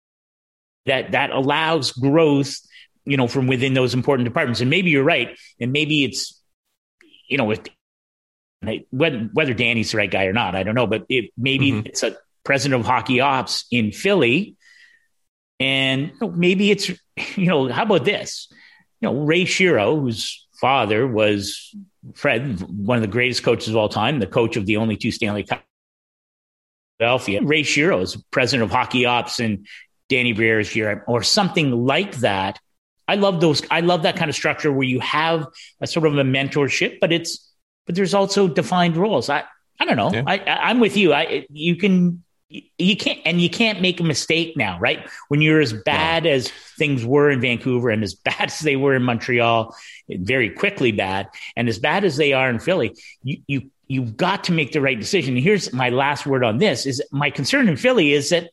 that 0.86 1.12
that 1.12 1.32
allows 1.32 1.92
growth 1.92 2.60
you 3.06 3.18
know, 3.18 3.28
from 3.28 3.48
within 3.48 3.74
those 3.74 3.96
important 3.96 4.26
departments. 4.26 4.62
And 4.62 4.70
maybe 4.70 4.92
you're 4.92 5.04
right. 5.04 5.36
And 5.60 5.72
maybe 5.72 6.04
it's 6.04 6.39
you 7.30 7.38
know, 7.38 7.46
with 7.46 7.70
whether, 8.90 9.30
whether 9.34 9.54
Danny's 9.54 9.92
the 9.92 9.98
right 9.98 10.12
guy 10.12 10.26
or 10.26 10.34
not, 10.34 10.56
I 10.56 10.64
don't 10.64 10.76
know, 10.76 10.88
but 10.88 11.06
it, 11.08 11.32
maybe 11.38 11.72
mm-hmm. 11.72 11.88
it's 11.88 12.04
a 12.04 12.18
president 12.44 12.82
of 12.82 12.86
hockey 12.86 13.22
ops 13.22 13.66
in 13.72 13.92
Philly. 13.92 14.58
And 15.60 16.12
maybe 16.22 16.72
it's, 16.72 16.90
you 17.36 17.46
know, 17.46 17.70
how 17.70 17.84
about 17.84 18.06
this? 18.06 18.52
You 19.02 19.10
know, 19.10 19.22
Ray 19.22 19.46
Shero, 19.46 20.00
whose 20.00 20.46
father 20.60 21.08
was 21.08 21.74
Fred, 22.16 22.62
one 22.62 22.98
of 22.98 23.02
the 23.02 23.08
greatest 23.08 23.44
coaches 23.44 23.70
of 23.70 23.78
all 23.78 23.90
time, 23.90 24.20
the 24.20 24.28
coach 24.28 24.58
of 24.58 24.66
the 24.66 24.78
only 24.78 24.98
two 24.98 25.12
Stanley 25.12 25.44
Cup. 25.44 25.64
Philadelphia. 26.98 27.42
Ray 27.42 27.64
Shero 27.64 28.02
is 28.02 28.18
president 28.30 28.70
of 28.70 28.72
hockey 28.72 29.06
ops 29.06 29.40
and 29.40 29.66
Danny 30.10 30.34
Briere 30.34 30.60
is 30.60 30.70
here, 30.70 31.04
or 31.08 31.24
something 31.24 31.86
like 31.86 32.18
that. 32.18 32.60
I 33.10 33.16
love 33.16 33.42
those. 33.42 33.64
I 33.72 33.80
love 33.80 34.04
that 34.04 34.18
kind 34.18 34.30
of 34.30 34.36
structure 34.36 34.72
where 34.72 34.88
you 34.88 35.00
have 35.00 35.48
a 35.82 35.88
sort 35.88 36.06
of 36.06 36.16
a 36.16 36.24
mentorship, 36.24 37.00
but 37.00 37.12
it's 37.12 37.52
but 37.88 37.96
there's 37.96 38.14
also 38.14 38.48
defined 38.48 38.98
roles. 38.98 39.32
I 39.32 39.46
I 39.80 39.86
don't 39.86 39.98
know. 39.98 40.12
Yeah. 40.14 40.24
I, 40.28 40.38
I 40.38 40.70
am 40.70 40.80
with 40.80 40.96
you. 40.96 41.12
I 41.12 41.48
you 41.50 41.76
can 41.76 42.24
you 42.50 42.96
can't 42.96 43.20
and 43.26 43.42
you 43.42 43.50
can't 43.50 43.82
make 43.82 44.00
a 44.00 44.04
mistake 44.04 44.56
now, 44.56 44.78
right? 44.80 45.10
When 45.30 45.42
you're 45.42 45.60
as 45.60 45.74
bad 45.74 46.26
yeah. 46.26 46.34
as 46.34 46.50
things 46.78 47.04
were 47.04 47.32
in 47.32 47.42
Vancouver 47.42 47.90
and 47.90 48.04
as 48.04 48.14
bad 48.30 48.52
as 48.52 48.60
they 48.60 48.76
were 48.76 48.94
in 48.94 49.02
Montreal, 49.02 49.76
very 50.08 50.52
quickly 50.52 50.92
bad, 50.92 51.30
and 51.56 51.68
as 51.68 51.80
bad 51.80 52.04
as 52.06 52.16
they 52.16 52.34
are 52.34 52.48
in 52.48 52.60
Philly, 52.60 52.96
you 53.24 53.38
you 53.48 53.72
you've 53.88 54.16
got 54.18 54.44
to 54.44 54.52
make 54.52 54.72
the 54.72 54.82
right 54.82 55.00
decision. 55.00 55.34
And 55.34 55.44
here's 55.44 55.74
my 55.74 55.90
last 55.90 56.28
word 56.28 56.44
on 56.44 56.60
this: 56.60 56.86
is 56.86 57.02
my 57.12 57.32
concern 57.32 57.68
in 57.70 57.76
Philly 57.76 58.14
is 58.14 58.30
that 58.30 58.52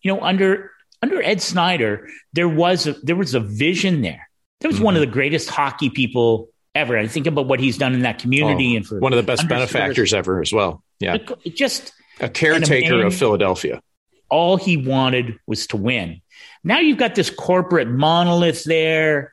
you 0.00 0.14
know 0.14 0.20
under 0.20 0.70
under 1.02 1.22
Ed 1.22 1.40
Snider, 1.40 2.08
there 2.32 2.48
was 2.48 2.86
a, 2.86 2.92
there 3.02 3.16
was 3.16 3.34
a 3.34 3.40
vision 3.40 4.02
there. 4.02 4.28
There 4.60 4.68
was 4.68 4.76
mm-hmm. 4.76 4.84
one 4.84 4.96
of 4.96 5.02
mm-hmm. 5.02 5.10
the 5.10 5.14
greatest 5.14 5.48
hockey 5.48 5.90
people 5.90 6.48
ever. 6.74 6.96
I 6.96 7.06
think 7.06 7.26
about 7.26 7.46
what 7.46 7.60
he's 7.60 7.78
done 7.78 7.94
in 7.94 8.02
that 8.02 8.18
community 8.18 8.74
oh, 8.74 8.76
and 8.76 8.86
for 8.86 8.98
one 8.98 9.12
of 9.12 9.16
the 9.16 9.22
best 9.22 9.48
benefactors 9.48 10.12
ever 10.12 10.40
as 10.40 10.52
well. 10.52 10.82
Yeah, 10.98 11.16
just 11.54 11.92
a 12.20 12.28
caretaker 12.28 13.04
of 13.04 13.14
Philadelphia. 13.14 13.80
All 14.28 14.56
he 14.56 14.76
wanted 14.76 15.38
was 15.46 15.66
to 15.68 15.76
win. 15.76 16.20
Now 16.62 16.78
you've 16.78 16.98
got 16.98 17.14
this 17.14 17.30
corporate 17.30 17.88
monolith 17.88 18.64
there. 18.64 19.32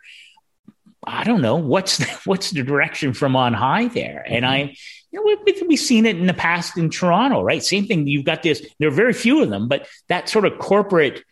I 1.05 1.23
don't 1.23 1.41
know 1.41 1.57
what's 1.57 1.97
the, 1.97 2.19
what's 2.25 2.51
the 2.51 2.63
direction 2.63 3.13
from 3.13 3.35
on 3.35 3.53
high 3.53 3.87
there, 3.87 4.23
and 4.25 4.45
mm-hmm. 4.45 4.69
I 4.69 4.75
you 5.11 5.19
know, 5.19 5.41
we, 5.45 5.63
we've 5.67 5.79
seen 5.79 6.05
it 6.05 6.17
in 6.17 6.27
the 6.27 6.33
past 6.33 6.77
in 6.77 6.89
Toronto, 6.89 7.41
right? 7.41 7.63
Same 7.63 7.85
thing. 7.85 8.07
You've 8.07 8.25
got 8.25 8.43
this. 8.43 8.65
There 8.79 8.89
are 8.89 8.91
very 8.91 9.13
few 9.13 9.41
of 9.41 9.49
them, 9.49 9.67
but 9.67 9.87
that 10.09 10.27
sort 10.27 10.45
of 10.45 10.59
corporate 10.59 11.23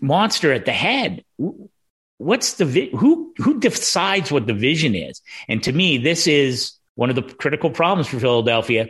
monster 0.00 0.52
at 0.52 0.64
the 0.64 0.72
head. 0.72 1.24
What's 2.18 2.54
the 2.54 2.64
vi- 2.64 2.90
who 2.90 3.32
who 3.38 3.60
decides 3.60 4.30
what 4.30 4.46
the 4.46 4.54
vision 4.54 4.94
is? 4.94 5.20
And 5.48 5.62
to 5.62 5.72
me, 5.72 5.98
this 5.98 6.26
is 6.26 6.72
one 6.94 7.08
of 7.08 7.16
the 7.16 7.22
critical 7.22 7.70
problems 7.70 8.08
for 8.08 8.20
Philadelphia. 8.20 8.88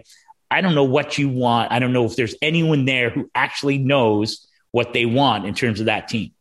I 0.50 0.60
don't 0.62 0.74
know 0.74 0.84
what 0.84 1.16
you 1.16 1.28
want. 1.28 1.70
I 1.70 1.78
don't 1.78 1.92
know 1.92 2.06
if 2.06 2.16
there's 2.16 2.34
anyone 2.42 2.84
there 2.84 3.10
who 3.10 3.30
actually 3.34 3.78
knows 3.78 4.46
what 4.72 4.92
they 4.92 5.06
want 5.06 5.46
in 5.46 5.54
terms 5.54 5.78
of 5.78 5.86
that 5.86 6.08
team. 6.08 6.32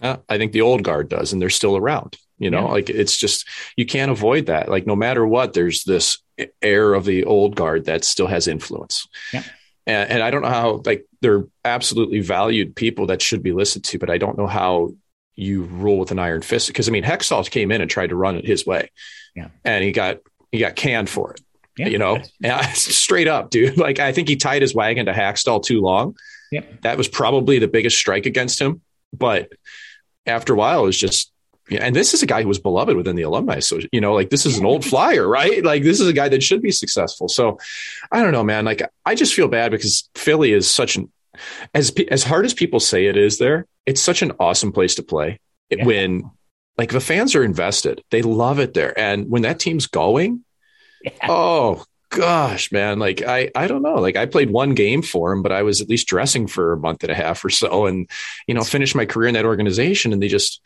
Uh, 0.00 0.16
I 0.30 0.38
think 0.38 0.52
the 0.52 0.62
old 0.62 0.82
guard 0.82 1.10
does, 1.10 1.32
and 1.32 1.42
they're 1.42 1.50
still 1.50 1.76
around. 1.76 2.16
You 2.38 2.48
know, 2.48 2.62
yeah. 2.62 2.72
like 2.72 2.88
it's 2.88 3.18
just 3.18 3.46
you 3.76 3.84
can't 3.84 4.10
avoid 4.10 4.46
that. 4.46 4.70
Like 4.70 4.86
no 4.86 4.96
matter 4.96 5.26
what, 5.26 5.52
there's 5.52 5.84
this 5.84 6.18
air 6.62 6.94
of 6.94 7.04
the 7.04 7.24
old 7.24 7.54
guard 7.54 7.84
that 7.84 8.02
still 8.02 8.28
has 8.28 8.48
influence. 8.48 9.06
Yeah. 9.30 9.42
And, 9.86 10.10
and 10.10 10.22
I 10.22 10.30
don't 10.30 10.40
know 10.40 10.48
how 10.48 10.82
like 10.86 11.06
they're 11.20 11.44
absolutely 11.64 12.20
valued 12.20 12.74
people 12.74 13.06
that 13.06 13.22
should 13.22 13.42
be 13.42 13.52
listened 13.52 13.84
to, 13.84 13.98
but 13.98 14.10
I 14.10 14.18
don't 14.18 14.38
know 14.38 14.46
how 14.46 14.94
you 15.34 15.62
rule 15.64 15.98
with 15.98 16.10
an 16.10 16.18
iron 16.18 16.42
fist. 16.42 16.68
Because 16.68 16.88
I 16.88 16.92
mean, 16.92 17.04
Hextall 17.04 17.48
came 17.50 17.70
in 17.72 17.80
and 17.80 17.90
tried 17.90 18.08
to 18.08 18.16
run 18.16 18.36
it 18.36 18.46
his 18.46 18.66
way, 18.66 18.90
yeah, 19.34 19.48
and 19.64 19.84
he 19.84 19.92
got 19.92 20.18
he 20.50 20.58
got 20.58 20.76
canned 20.76 21.08
for 21.08 21.32
it. 21.32 21.40
Yeah, 21.76 21.88
you 21.88 21.98
know, 21.98 22.20
straight 22.74 23.28
up, 23.28 23.50
dude. 23.50 23.78
Like 23.78 23.98
I 23.98 24.12
think 24.12 24.28
he 24.28 24.36
tied 24.36 24.62
his 24.62 24.74
wagon 24.74 25.06
to 25.06 25.12
Hakstol 25.12 25.62
too 25.62 25.80
long. 25.80 26.16
Yeah, 26.50 26.62
that 26.82 26.98
was 26.98 27.08
probably 27.08 27.58
the 27.58 27.68
biggest 27.68 27.96
strike 27.96 28.26
against 28.26 28.60
him. 28.60 28.80
But 29.12 29.52
after 30.26 30.52
a 30.52 30.56
while, 30.56 30.82
it 30.82 30.86
was 30.86 30.98
just 30.98 31.29
Yeah, 31.70 31.80
and 31.82 31.94
this 31.94 32.12
is 32.14 32.22
a 32.22 32.26
guy 32.26 32.42
who 32.42 32.48
was 32.48 32.58
beloved 32.58 32.96
within 32.96 33.16
the 33.16 33.22
alumni. 33.22 33.60
So, 33.60 33.78
you 33.92 34.00
know, 34.00 34.12
like 34.12 34.30
this 34.30 34.44
is 34.44 34.58
an 34.58 34.66
old 34.66 34.84
flyer, 34.90 35.26
right? 35.26 35.64
Like 35.64 35.84
this 35.84 36.00
is 36.00 36.08
a 36.08 36.12
guy 36.12 36.28
that 36.28 36.42
should 36.42 36.62
be 36.62 36.72
successful. 36.72 37.28
So, 37.28 37.58
I 38.10 38.22
don't 38.22 38.32
know, 38.32 38.44
man. 38.44 38.64
Like 38.64 38.82
I 39.06 39.14
just 39.14 39.34
feel 39.34 39.48
bad 39.48 39.70
because 39.70 40.08
Philly 40.14 40.52
is 40.52 40.68
such 40.68 40.96
an 40.96 41.10
as 41.74 41.92
as 42.10 42.24
hard 42.24 42.44
as 42.44 42.54
people 42.54 42.80
say 42.80 43.06
it 43.06 43.16
is 43.16 43.38
there, 43.38 43.66
it's 43.86 44.00
such 44.00 44.22
an 44.22 44.32
awesome 44.40 44.72
place 44.72 44.96
to 44.96 45.02
play. 45.02 45.38
Yeah. 45.70 45.84
When 45.84 46.30
like 46.76 46.90
the 46.90 47.00
fans 47.00 47.34
are 47.34 47.44
invested, 47.44 48.02
they 48.10 48.22
love 48.22 48.58
it 48.58 48.74
there. 48.74 48.98
And 48.98 49.30
when 49.30 49.42
that 49.42 49.60
team's 49.60 49.86
going, 49.86 50.44
yeah. 51.02 51.12
oh 51.28 51.84
gosh, 52.10 52.72
man, 52.72 52.98
like 52.98 53.22
I 53.22 53.50
I 53.54 53.68
don't 53.68 53.82
know. 53.82 53.96
Like 53.96 54.16
I 54.16 54.26
played 54.26 54.50
one 54.50 54.74
game 54.74 55.02
for 55.02 55.32
him, 55.32 55.42
but 55.42 55.52
I 55.52 55.62
was 55.62 55.80
at 55.80 55.88
least 55.88 56.08
dressing 56.08 56.46
for 56.46 56.72
a 56.72 56.78
month 56.78 57.02
and 57.02 57.12
a 57.12 57.14
half 57.14 57.44
or 57.44 57.50
so 57.50 57.86
and 57.86 58.08
you 58.46 58.54
know, 58.54 58.64
finished 58.64 58.94
my 58.94 59.06
career 59.06 59.28
in 59.28 59.34
that 59.34 59.44
organization 59.44 60.12
and 60.12 60.22
they 60.22 60.28
just 60.28 60.60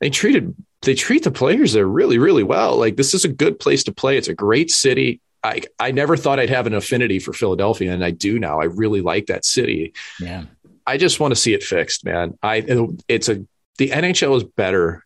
they 0.00 0.10
treated 0.10 0.54
they 0.82 0.94
treat 0.94 1.24
the 1.24 1.30
players 1.30 1.72
there 1.72 1.86
really 1.86 2.18
really 2.18 2.42
well. 2.42 2.76
Like 2.76 2.96
this 2.96 3.14
is 3.14 3.24
a 3.24 3.28
good 3.28 3.58
place 3.58 3.84
to 3.84 3.92
play. 3.92 4.16
It's 4.16 4.28
a 4.28 4.34
great 4.34 4.70
city. 4.70 5.20
I 5.42 5.62
I 5.78 5.90
never 5.90 6.16
thought 6.16 6.40
I'd 6.40 6.50
have 6.50 6.66
an 6.66 6.74
affinity 6.74 7.18
for 7.18 7.32
Philadelphia, 7.32 7.92
and 7.92 8.04
I 8.04 8.10
do 8.10 8.38
now. 8.38 8.60
I 8.60 8.64
really 8.64 9.00
like 9.00 9.26
that 9.26 9.44
city. 9.44 9.94
Yeah. 10.20 10.44
I 10.86 10.98
just 10.98 11.18
want 11.18 11.32
to 11.32 11.36
see 11.36 11.52
it 11.52 11.64
fixed, 11.64 12.04
man. 12.04 12.38
I 12.42 12.64
it's 13.08 13.28
a 13.28 13.44
the 13.78 13.90
NHL 13.90 14.36
is 14.36 14.44
better 14.44 15.04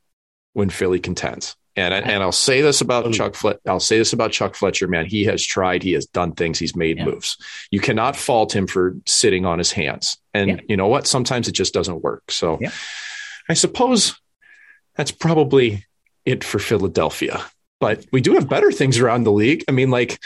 when 0.52 0.70
Philly 0.70 1.00
contends. 1.00 1.56
And 1.76 1.94
and 1.94 2.22
I'll 2.22 2.32
say 2.32 2.60
this 2.60 2.80
about 2.80 3.10
Chuck 3.12 3.34
Flet- 3.34 3.60
I'll 3.66 3.80
say 3.80 3.96
this 3.98 4.12
about 4.12 4.32
Chuck 4.32 4.56
Fletcher, 4.56 4.88
man. 4.88 5.06
He 5.06 5.24
has 5.24 5.42
tried, 5.42 5.82
he 5.82 5.92
has 5.92 6.04
done 6.06 6.32
things, 6.32 6.58
he's 6.58 6.74
made 6.74 6.98
yeah. 6.98 7.04
moves. 7.04 7.36
You 7.70 7.80
cannot 7.80 8.16
fault 8.16 8.54
him 8.54 8.66
for 8.66 8.96
sitting 9.06 9.46
on 9.46 9.58
his 9.58 9.70
hands. 9.70 10.18
And 10.34 10.50
yeah. 10.50 10.60
you 10.68 10.76
know 10.76 10.88
what? 10.88 11.06
Sometimes 11.06 11.48
it 11.48 11.52
just 11.52 11.72
doesn't 11.72 12.02
work. 12.02 12.30
So 12.30 12.58
yeah. 12.60 12.72
I 13.48 13.54
suppose 13.54 14.20
that's 14.96 15.10
probably 15.10 15.86
it 16.24 16.44
for 16.44 16.58
Philadelphia. 16.58 17.44
But 17.80 18.04
we 18.12 18.20
do 18.20 18.34
have 18.34 18.48
better 18.48 18.70
things 18.70 18.98
around 18.98 19.24
the 19.24 19.32
league. 19.32 19.64
I 19.68 19.72
mean, 19.72 19.90
like, 19.90 20.18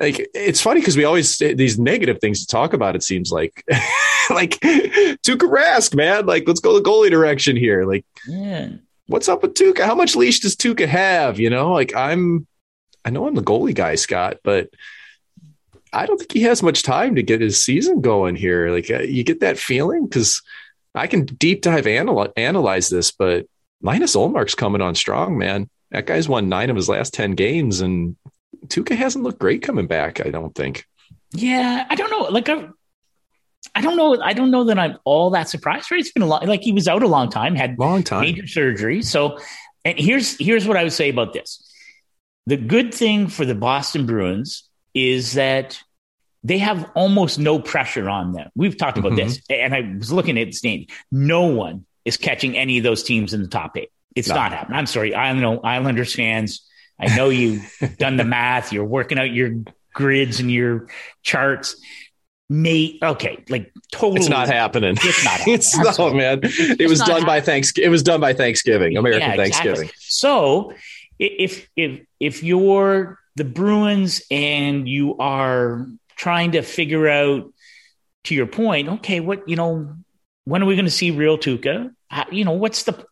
like 0.00 0.28
it's 0.34 0.62
funny 0.62 0.80
because 0.80 0.96
we 0.96 1.04
always 1.04 1.38
these 1.38 1.78
negative 1.78 2.18
things 2.20 2.40
to 2.40 2.46
talk 2.46 2.72
about. 2.72 2.96
It 2.96 3.02
seems 3.02 3.30
like, 3.30 3.62
like 4.30 4.58
Tuukka 4.60 5.48
Rask, 5.48 5.94
man. 5.94 6.26
Like, 6.26 6.44
let's 6.46 6.60
go 6.60 6.74
the 6.74 6.88
goalie 6.88 7.10
direction 7.10 7.56
here. 7.56 7.84
Like, 7.84 8.04
yeah. 8.26 8.70
what's 9.06 9.28
up 9.28 9.42
with 9.42 9.54
Tuukka? 9.54 9.84
How 9.84 9.94
much 9.94 10.16
leash 10.16 10.40
does 10.40 10.56
Tuukka 10.56 10.86
have? 10.86 11.38
You 11.38 11.50
know, 11.50 11.72
like 11.72 11.94
I'm, 11.94 12.46
I 13.04 13.10
know 13.10 13.26
I'm 13.26 13.34
the 13.34 13.42
goalie 13.42 13.74
guy, 13.74 13.94
Scott, 13.94 14.38
but 14.42 14.70
I 15.92 16.06
don't 16.06 16.18
think 16.18 16.32
he 16.32 16.42
has 16.42 16.62
much 16.62 16.82
time 16.82 17.14
to 17.14 17.22
get 17.22 17.40
his 17.40 17.62
season 17.62 18.00
going 18.00 18.36
here. 18.36 18.70
Like, 18.70 18.90
uh, 18.90 19.02
you 19.02 19.22
get 19.22 19.40
that 19.40 19.58
feeling 19.58 20.06
because 20.06 20.42
I 20.94 21.06
can 21.06 21.24
deep 21.26 21.62
dive 21.62 21.86
analyze, 21.86 22.32
analyze 22.36 22.88
this, 22.88 23.12
but 23.12 23.46
Linus 23.82 24.16
Ullmark's 24.16 24.54
coming 24.54 24.80
on 24.80 24.94
strong, 24.94 25.38
man. 25.38 25.68
That 25.90 26.06
guy's 26.06 26.28
won 26.28 26.48
nine 26.48 26.70
of 26.70 26.76
his 26.76 26.88
last 26.88 27.14
10 27.14 27.32
games, 27.32 27.80
and 27.80 28.16
Tuukka 28.66 28.96
hasn't 28.96 29.24
looked 29.24 29.38
great 29.38 29.62
coming 29.62 29.86
back, 29.86 30.24
I 30.24 30.30
don't 30.30 30.54
think. 30.54 30.84
Yeah, 31.32 31.86
I 31.88 31.94
don't 31.94 32.10
know. 32.10 32.28
Like, 32.30 32.48
I, 32.48 32.68
I 33.74 33.80
don't 33.80 33.96
know. 33.96 34.20
I 34.20 34.32
don't 34.32 34.50
know 34.50 34.64
that 34.64 34.78
I'm 34.78 34.98
all 35.04 35.30
that 35.30 35.48
surprised. 35.48 35.90
Right? 35.90 36.00
It's 36.00 36.12
been 36.12 36.22
a 36.22 36.26
long, 36.26 36.46
like 36.46 36.62
he 36.62 36.72
was 36.72 36.88
out 36.88 37.02
a 37.02 37.08
long 37.08 37.30
time, 37.30 37.54
had 37.54 37.78
long 37.78 38.02
time 38.02 38.22
major 38.22 38.46
surgery. 38.46 39.02
So, 39.02 39.38
and 39.84 39.98
here's 39.98 40.38
here's 40.38 40.66
what 40.66 40.76
I 40.76 40.84
would 40.84 40.92
say 40.92 41.10
about 41.10 41.32
this: 41.32 41.62
the 42.46 42.56
good 42.56 42.94
thing 42.94 43.28
for 43.28 43.44
the 43.44 43.54
Boston 43.54 44.06
Bruins 44.06 44.68
is 44.94 45.34
that 45.34 45.82
they 46.42 46.58
have 46.58 46.90
almost 46.94 47.38
no 47.38 47.58
pressure 47.58 48.08
on 48.08 48.32
them. 48.32 48.50
We've 48.54 48.76
talked 48.76 48.98
about 48.98 49.12
mm-hmm. 49.12 49.28
this, 49.28 49.42
and 49.50 49.74
I 49.74 49.96
was 49.98 50.12
looking 50.12 50.38
at 50.38 50.46
the 50.46 50.52
standings. 50.52 50.92
No 51.10 51.46
one 51.46 51.86
is 52.06 52.16
catching 52.16 52.56
any 52.56 52.78
of 52.78 52.84
those 52.84 53.02
teams 53.02 53.34
in 53.34 53.42
the 53.42 53.48
top 53.48 53.76
eight. 53.76 53.90
It's 54.14 54.28
no. 54.28 54.36
not 54.36 54.52
happening. 54.52 54.78
I'm 54.78 54.86
sorry. 54.86 55.14
I 55.14 55.32
know 55.34 55.60
Islanders 55.60 56.14
fans. 56.14 56.66
I 56.98 57.14
know 57.14 57.28
you've 57.28 57.70
done 57.98 58.16
the 58.16 58.24
math. 58.24 58.72
You're 58.72 58.84
working 58.84 59.18
out 59.18 59.30
your 59.30 59.62
grids 59.92 60.40
and 60.40 60.50
your 60.50 60.88
charts. 61.22 61.76
May 62.48 62.98
okay, 63.02 63.44
like 63.48 63.72
totally. 63.90 64.20
It's 64.20 64.28
not 64.28 64.46
happening. 64.46 64.96
It's 65.02 65.24
not. 65.24 65.32
Happening. 65.38 65.54
it's 65.56 65.76
not, 65.76 66.14
man. 66.14 66.38
It 66.44 66.80
it's 66.80 66.88
was 66.88 67.00
done 67.00 67.08
happening. 67.08 67.26
by 67.26 67.40
Thanksgiving. 67.40 67.86
It 67.88 67.90
was 67.90 68.02
done 68.04 68.20
by 68.20 68.34
Thanksgiving, 68.34 68.96
American 68.96 69.30
yeah, 69.30 69.42
exactly. 69.42 69.72
Thanksgiving. 69.72 69.90
So, 69.98 70.72
if 71.18 71.68
if 71.74 72.06
if 72.20 72.44
you're 72.44 73.18
the 73.34 73.44
Bruins 73.44 74.22
and 74.30 74.88
you 74.88 75.16
are 75.18 75.88
trying 76.14 76.52
to 76.52 76.62
figure 76.62 77.08
out, 77.08 77.52
to 78.26 78.34
your 78.34 78.46
point, 78.46 78.88
okay, 78.88 79.20
what 79.20 79.48
you 79.48 79.56
know, 79.56 79.96
when 80.44 80.62
are 80.62 80.66
we 80.66 80.74
going 80.74 80.84
to 80.84 80.90
see 80.90 81.10
real 81.10 81.38
Tuukka? 81.38 81.92
You 82.30 82.44
know, 82.44 82.52
what's 82.52 82.84
the, 82.84 83.04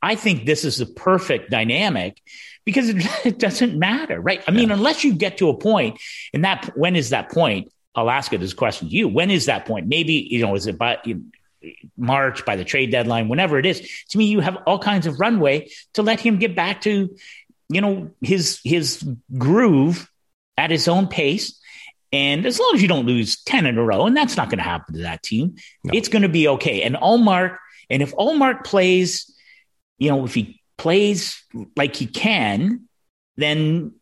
I 0.00 0.14
think 0.14 0.46
this 0.46 0.64
is 0.64 0.78
the 0.78 0.86
perfect 0.86 1.50
dynamic 1.50 2.20
because 2.64 2.88
it, 2.88 2.96
it 3.26 3.38
doesn't 3.38 3.78
matter, 3.78 4.20
right? 4.20 4.42
I 4.46 4.50
mean, 4.50 4.70
unless 4.70 5.04
you 5.04 5.14
get 5.14 5.38
to 5.38 5.48
a 5.48 5.56
point, 5.56 6.00
and 6.32 6.44
that, 6.44 6.72
when 6.76 6.96
is 6.96 7.10
that 7.10 7.30
point? 7.30 7.72
I'll 7.94 8.10
ask 8.10 8.32
it 8.32 8.40
this 8.40 8.54
question 8.54 8.88
to 8.88 8.94
you. 8.94 9.06
When 9.08 9.30
is 9.30 9.46
that 9.46 9.66
point? 9.66 9.86
Maybe, 9.86 10.14
you 10.14 10.40
know, 10.40 10.54
is 10.54 10.66
it 10.66 10.78
by 10.78 10.98
you 11.04 11.24
March, 11.96 12.44
by 12.44 12.56
the 12.56 12.64
trade 12.64 12.90
deadline, 12.90 13.28
whenever 13.28 13.58
it 13.58 13.66
is? 13.66 13.86
To 14.10 14.18
me, 14.18 14.24
you 14.26 14.40
have 14.40 14.56
all 14.66 14.78
kinds 14.78 15.06
of 15.06 15.20
runway 15.20 15.68
to 15.94 16.02
let 16.02 16.18
him 16.18 16.38
get 16.38 16.56
back 16.56 16.80
to, 16.82 17.14
you 17.68 17.80
know, 17.80 18.10
his, 18.22 18.60
his 18.64 19.06
groove 19.36 20.08
at 20.56 20.70
his 20.70 20.88
own 20.88 21.06
pace. 21.06 21.60
And 22.12 22.46
as 22.46 22.58
long 22.58 22.72
as 22.74 22.82
you 22.82 22.88
don't 22.88 23.06
lose 23.06 23.42
10 23.42 23.66
in 23.66 23.78
a 23.78 23.84
row, 23.84 24.06
and 24.06 24.16
that's 24.16 24.36
not 24.36 24.48
going 24.48 24.58
to 24.58 24.64
happen 24.64 24.94
to 24.94 25.02
that 25.02 25.22
team, 25.22 25.56
no. 25.84 25.92
it's 25.94 26.08
going 26.08 26.22
to 26.22 26.28
be 26.28 26.48
okay. 26.48 26.82
And 26.82 26.96
Ullmark 26.96 27.56
and 27.90 28.02
if 28.02 28.14
Ullmark 28.14 28.64
plays, 28.64 29.32
you 29.98 30.10
know, 30.10 30.24
if 30.24 30.34
he 30.34 30.60
plays 30.78 31.44
like 31.76 31.96
he 31.96 32.06
can, 32.06 32.88
then 33.36 33.94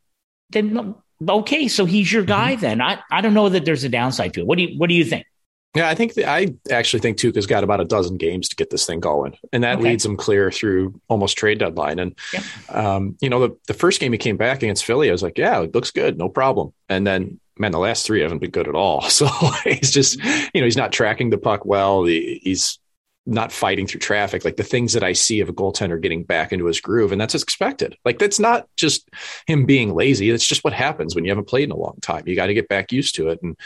then 0.51 0.95
okay, 1.29 1.69
so 1.69 1.85
he's 1.85 2.13
your 2.13 2.25
guy. 2.25 2.53
Mm-hmm. 2.53 2.61
Then 2.63 2.81
I 2.81 3.01
I 3.11 3.21
don't 3.21 3.35
know 3.35 3.49
that 3.49 3.65
there's 3.65 3.85
a 3.85 3.89
downside 3.89 4.35
to 4.35 4.41
it. 4.41 4.47
What 4.47 4.59
do 4.59 4.65
you 4.65 4.79
What 4.79 4.89
do 4.89 4.95
you 4.95 5.05
think? 5.05 5.27
Yeah, 5.75 5.89
I 5.89 5.95
think 5.95 6.15
the, 6.15 6.29
I 6.29 6.49
actually 6.73 6.99
think 6.99 7.17
Tuukka's 7.17 7.47
got 7.47 7.63
about 7.63 7.81
a 7.81 7.85
dozen 7.85 8.17
games 8.17 8.49
to 8.49 8.57
get 8.57 8.71
this 8.71 8.87
thing 8.87 8.99
going, 8.99 9.37
and 9.53 9.63
that 9.63 9.77
okay. 9.79 9.91
leads 9.91 10.05
him 10.05 10.17
clear 10.17 10.51
through 10.51 11.01
almost 11.07 11.39
trade 11.39 11.61
deadline. 11.61 12.01
And 12.01 12.17
yep. 12.33 12.43
um, 12.71 13.17
you 13.21 13.31
know, 13.31 13.47
the, 13.47 13.57
the 13.69 13.75
first 13.75 14.01
game 14.01 14.11
he 14.11 14.19
came 14.19 14.37
back 14.37 14.65
against 14.65 14.85
Philly, 14.85 15.09
I 15.09 15.13
was 15.13 15.23
like, 15.23 15.39
yeah, 15.39 15.61
it 15.61 15.73
looks 15.73 15.93
good, 15.93 16.19
no 16.19 16.29
problem. 16.29 16.73
And 16.89 17.07
then, 17.07 17.39
man, 17.57 17.71
the 17.71 17.79
last 17.79 18.05
three 18.05 18.21
haven't 18.21 18.41
been 18.41 18.51
good 18.51 18.67
at 18.67 18.75
all. 18.75 19.03
So 19.11 19.29
he's 19.63 19.93
just, 19.93 20.19
you 20.53 20.61
know, 20.61 20.65
he's 20.65 20.77
not 20.77 20.93
tracking 20.93 21.31
the 21.31 21.39
puck 21.39 21.65
well. 21.65 22.05
He, 22.05 22.41
he's 22.43 22.81
not 23.27 23.53
fighting 23.53 23.87
through 23.87 24.01
traffic, 24.01 24.45
like 24.45 24.57
the 24.57 24.63
things 24.63 24.95
that 24.95 25.05
I 25.05 25.13
see 25.13 25.41
of 25.41 25.49
a 25.49 25.53
goaltender 25.53 26.01
getting 26.01 26.25
back 26.25 26.53
into 26.53 26.67
his 26.67 26.81
groove. 26.81 27.13
And 27.13 27.21
that's 27.21 27.35
expected. 27.35 27.97
Like 28.05 28.19
that's 28.19 28.41
not 28.41 28.67
just 28.77 29.09
him 29.47 29.67
being 29.67 29.95
lazy. 29.95 30.31
It's 30.31 30.47
just 30.47 30.65
what 30.65 30.73
happens 30.73 31.15
when 31.15 31.25
you 31.25 31.31
haven't 31.31 31.49
played 31.49 31.65
in 31.65 31.71
a 31.71 31.77
long 31.77 31.99
time. 32.01 32.25
You 32.27 32.35
got 32.35 32.47
to 32.47 32.55
get 32.55 32.69
back 32.69 32.93
used 32.93 33.17
to 33.17 33.29
it. 33.29 33.41
And 33.43 33.57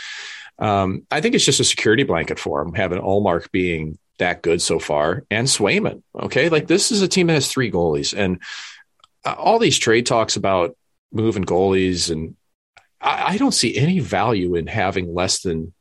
um, 0.59 1.07
I 1.11 1.21
think 1.21 1.35
it's 1.35 1.45
just 1.45 1.61
a 1.61 1.65
security 1.65 2.03
blanket 2.03 2.39
for 2.39 2.63
him, 2.63 2.75
having 2.75 3.01
Ullmark 3.01 3.51
being 3.53 3.99
that 4.19 4.43
good 4.43 4.61
so 4.61 4.79
far 4.79 5.25
and 5.31 5.47
Swayman. 5.47 6.03
Okay. 6.15 6.49
Like 6.49 6.67
this 6.67 6.93
is 6.93 7.03
a 7.03 7.09
team 7.09 7.29
that 7.29 7.35
has 7.35 7.51
three 7.51 7.71
goalies 7.71 8.17
and 8.17 8.41
uh, 9.25 9.35
all 9.37 9.59
these 9.59 9.79
trade 9.79 10.07
talks 10.07 10.37
about 10.37 10.77
moving 11.13 11.45
goalies. 11.45 12.11
And 12.11 12.37
I, 13.01 13.35
I 13.35 13.37
don't 13.39 13.55
see 13.55 13.77
any 13.77 14.01
value 14.01 14.57
in 14.57 14.67
having 14.67 15.15
less 15.15 15.43
than 15.43 15.73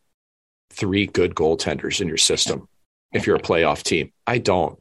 three 0.71 1.05
good 1.05 1.35
goaltenders 1.35 2.01
in 2.01 2.07
your 2.07 2.17
system 2.17 2.67
if 3.13 3.27
you're 3.27 3.35
a 3.35 3.41
playoff 3.41 3.83
team. 3.83 4.11
I 4.25 4.37
don't. 4.39 4.79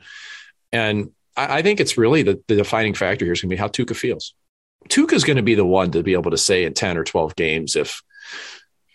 And 0.72 1.10
I, 1.36 1.58
I 1.58 1.62
think 1.62 1.80
it's 1.80 1.98
really 1.98 2.22
the, 2.22 2.42
the 2.48 2.56
defining 2.56 2.94
factor 2.94 3.24
here 3.24 3.32
is 3.32 3.40
going 3.40 3.50
to 3.50 3.56
be 3.56 3.60
how 3.60 3.68
Tuukka 3.68 3.96
feels. 3.96 4.34
Tuukka 4.88 5.12
is 5.12 5.24
going 5.24 5.36
to 5.36 5.42
be 5.42 5.54
the 5.54 5.64
one 5.64 5.92
to 5.92 6.02
be 6.02 6.14
able 6.14 6.30
to 6.32 6.38
say 6.38 6.64
in 6.64 6.74
10 6.74 6.96
or 6.96 7.04
12 7.04 7.36
games 7.36 7.76
if 7.76 8.02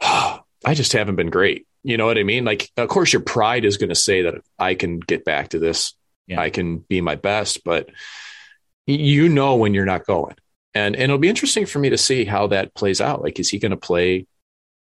oh, 0.02 0.42
I 0.66 0.74
just 0.74 0.94
haven't 0.94 1.16
been 1.16 1.30
great. 1.30 1.66
You 1.84 1.98
know 1.98 2.06
what 2.06 2.18
I 2.18 2.24
mean? 2.24 2.44
Like, 2.44 2.70
of 2.76 2.90
course, 2.90 3.14
your 3.14 3.22
pride 3.22 3.64
is 3.64 3.78
going 3.78 3.90
to 3.90 3.96
say 3.96 4.24
that 4.24 4.36
I 4.60 4.76
can 4.76 5.00
get 5.00 5.24
back 5.24 5.50
to 5.50 5.60
this. 5.60 5.94
Yeah. 6.26 6.42
I 6.42 6.50
can 6.50 6.80
be 6.80 7.00
my 7.00 7.16
best, 7.16 7.64
but 7.64 7.90
you 8.86 9.30
know 9.30 9.56
when 9.56 9.74
you're 9.74 9.86
not 9.86 10.06
going. 10.06 10.36
And, 10.74 10.96
and 10.96 11.04
it'll 11.04 11.18
be 11.18 11.30
interesting 11.30 11.66
for 11.66 11.80
me 11.80 11.90
to 11.92 11.98
see 11.98 12.26
how 12.26 12.48
that 12.48 12.74
plays 12.74 13.00
out. 13.00 13.22
Like, 13.22 13.40
is 13.40 13.50
he 13.50 13.60
going 13.60 13.72
to 13.72 13.78
play, 13.78 14.28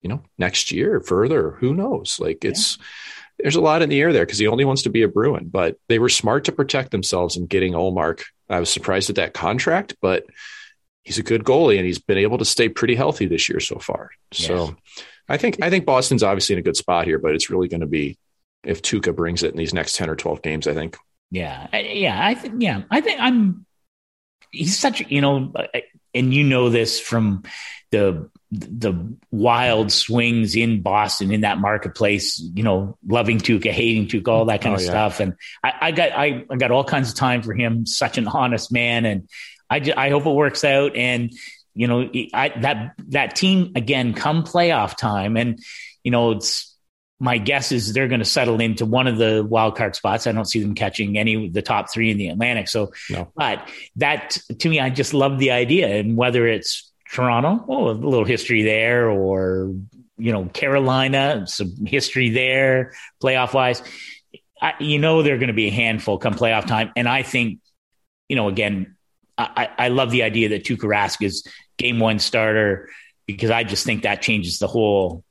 you 0.03 0.09
know, 0.09 0.23
next 0.37 0.73
year 0.73 1.01
further? 1.01 1.53
Who 1.61 1.73
knows? 1.73 2.19
Like, 2.19 2.45
it's, 2.45 2.79
yeah 2.79 2.85
there's 3.43 3.57
a 3.57 3.61
lot 3.61 3.83
in 3.83 3.89
the 3.89 4.01
air 4.01 4.13
there 4.13 4.25
because 4.25 4.39
he 4.39 4.47
only 4.47 4.65
wants 4.65 4.83
to 4.83 4.91
be 4.91 5.03
a 5.03 5.09
Bruin, 5.09 5.49
but 5.49 5.77
they 5.89 5.99
were 5.99 6.09
smart 6.09 6.45
to 6.45 6.53
protect 6.53 6.91
themselves 6.91 7.37
in 7.37 7.47
getting 7.47 7.73
Ullmark. 7.73 8.23
I 8.49 8.61
was 8.61 8.71
surprised 8.71 9.11
at 9.11 9.17
that 9.17 9.35
contract, 9.35 9.97
but 10.01 10.25
he's 11.03 11.19
a 11.19 11.23
good 11.23 11.45
goalie 11.45 11.77
and 11.77 11.87
he's 11.87 11.99
been 11.99 12.19
able 12.19 12.39
to 12.39 12.45
stay 12.45 12.69
pretty 12.69 12.95
healthy 12.95 13.27
this 13.27 13.49
year 13.49 13.61
so 13.61 13.79
far. 13.79 14.11
Yes. 14.33 14.47
So 14.47 14.77
I 15.29 15.37
think 15.37 15.59
I 15.63 15.71
think 15.71 15.87
Boston's 15.87 16.23
obviously 16.23 16.55
in 16.55 16.59
a 16.59 16.63
good 16.63 16.77
spot 16.77 17.07
here, 17.07 17.19
but 17.19 17.35
it's 17.35 17.51
really 17.51 17.69
going 17.69 17.81
to 17.81 17.87
be 17.87 18.19
if 18.65 18.83
Tuukka 18.83 19.15
brings 19.15 19.43
it 19.43 19.53
in 19.53 19.57
these 19.57 19.75
next 19.75 19.97
10 19.97 20.11
or 20.11 20.17
12 20.17 20.43
games, 20.43 20.67
I 20.67 20.75
think. 20.75 20.97
Yeah. 21.31 21.69
Yeah. 21.73 22.19
I 22.23 22.35
think, 22.35 22.63
yeah, 22.63 22.83
I 22.91 23.01
think 23.01 23.21
I'm, 23.21 23.65
he's 24.51 24.79
such, 24.79 25.01
you 25.09 25.21
know, 25.21 25.53
uh, 25.55 25.81
and 26.15 26.35
you 26.35 26.45
know 26.45 26.69
this 26.69 27.01
from 27.01 27.45
the 27.91 28.29
the 28.51 29.17
wild 29.31 29.93
swings 29.93 30.57
in 30.57 30.83
Boston 30.83 31.31
in 31.31 31.43
that 31.43 31.59
marketplace, 31.59 32.41
you 32.55 32.65
know, 32.65 32.99
loving 33.07 33.39
Tuukka, 33.39 33.71
hating 33.71 34.09
Tuukka, 34.09 34.29
all 34.29 34.45
that 34.47 34.61
kind 34.61 34.73
oh, 34.73 34.77
of 34.77 34.83
yeah. 34.83 34.91
stuff. 34.91 35.21
And 35.21 35.35
I, 35.63 35.73
I 35.81 35.91
got 35.93 36.13
I, 36.13 36.45
I, 36.51 36.57
got 36.57 36.73
all 36.73 36.83
kinds 36.83 37.11
of 37.11 37.15
time 37.15 37.43
for 37.43 37.55
him. 37.55 37.87
Such 37.87 38.19
an 38.19 38.27
honest 38.27 38.73
man, 38.73 39.05
and 39.05 39.29
I 39.69 39.93
I 39.97 40.11
hope 40.11 40.27
it 40.27 40.35
works 40.35 40.65
out. 40.65 40.97
And 40.97 41.33
you 41.75 41.87
know, 41.87 42.11
I, 42.35 42.49
that 42.61 42.95
that 43.09 43.37
team 43.37 43.73
again 43.77 44.15
come 44.15 44.43
playoff 44.43 44.97
time, 44.97 45.37
and 45.37 45.61
you 46.03 46.11
know, 46.11 46.33
it's 46.33 46.77
my 47.21 47.39
guess 47.39 47.71
is 47.71 47.93
they're 47.93 48.09
going 48.09 48.21
to 48.21 48.25
settle 48.25 48.61
into 48.61 48.85
one 48.85 49.07
of 49.07 49.19
the 49.19 49.47
wild 49.49 49.77
card 49.77 49.95
spots. 49.95 50.27
I 50.27 50.33
don't 50.33 50.47
see 50.47 50.61
them 50.61 50.75
catching 50.75 51.19
any 51.19 51.47
of 51.47 51.53
the 51.53 51.63
top 51.63 51.93
three 51.93 52.11
in 52.11 52.17
the 52.17 52.29
Atlantic. 52.29 52.67
So, 52.67 52.93
no. 53.11 53.31
but 53.37 53.69
that 53.97 54.39
to 54.59 54.69
me, 54.69 54.81
I 54.81 54.91
just 54.91 55.15
love 55.15 55.39
the 55.39 55.53
idea, 55.53 55.87
and 56.01 56.17
whether 56.17 56.49
it's 56.49 56.90
Toronto, 57.13 57.65
oh, 57.69 57.91
a 57.91 57.93
little 57.93 58.25
history 58.25 58.63
there, 58.63 59.09
or 59.11 59.75
you 60.17 60.33
know, 60.33 60.45
Carolina, 60.47 61.47
some 61.47 61.87
history 61.87 62.31
there, 62.31 62.93
playoff 63.23 63.55
wise. 63.55 63.83
I, 64.61 64.75
you 64.79 64.99
know, 64.99 65.23
they're 65.23 65.39
going 65.39 65.49
to 65.49 65.55
be 65.55 65.69
a 65.69 65.73
handful 65.73 66.19
come 66.19 66.35
playoff 66.35 66.67
time, 66.67 66.93
and 66.97 67.09
I 67.09 67.23
think, 67.23 67.59
you 68.29 68.37
know, 68.37 68.49
again, 68.49 68.97
I, 69.39 69.71
I 69.79 69.89
love 69.89 70.11
the 70.11 70.23
idea 70.23 70.51
that 70.51 70.65
Tuukka 70.65 70.85
Rask 70.85 71.23
is 71.25 71.47
game 71.79 71.99
one 71.99 72.19
starter 72.19 72.91
because 73.27 73.51
I 73.51 73.65
just 73.65 73.87
think 73.87 74.03
that 74.03 74.21
changes 74.21 74.59
the 74.59 74.67
whole 74.67 75.25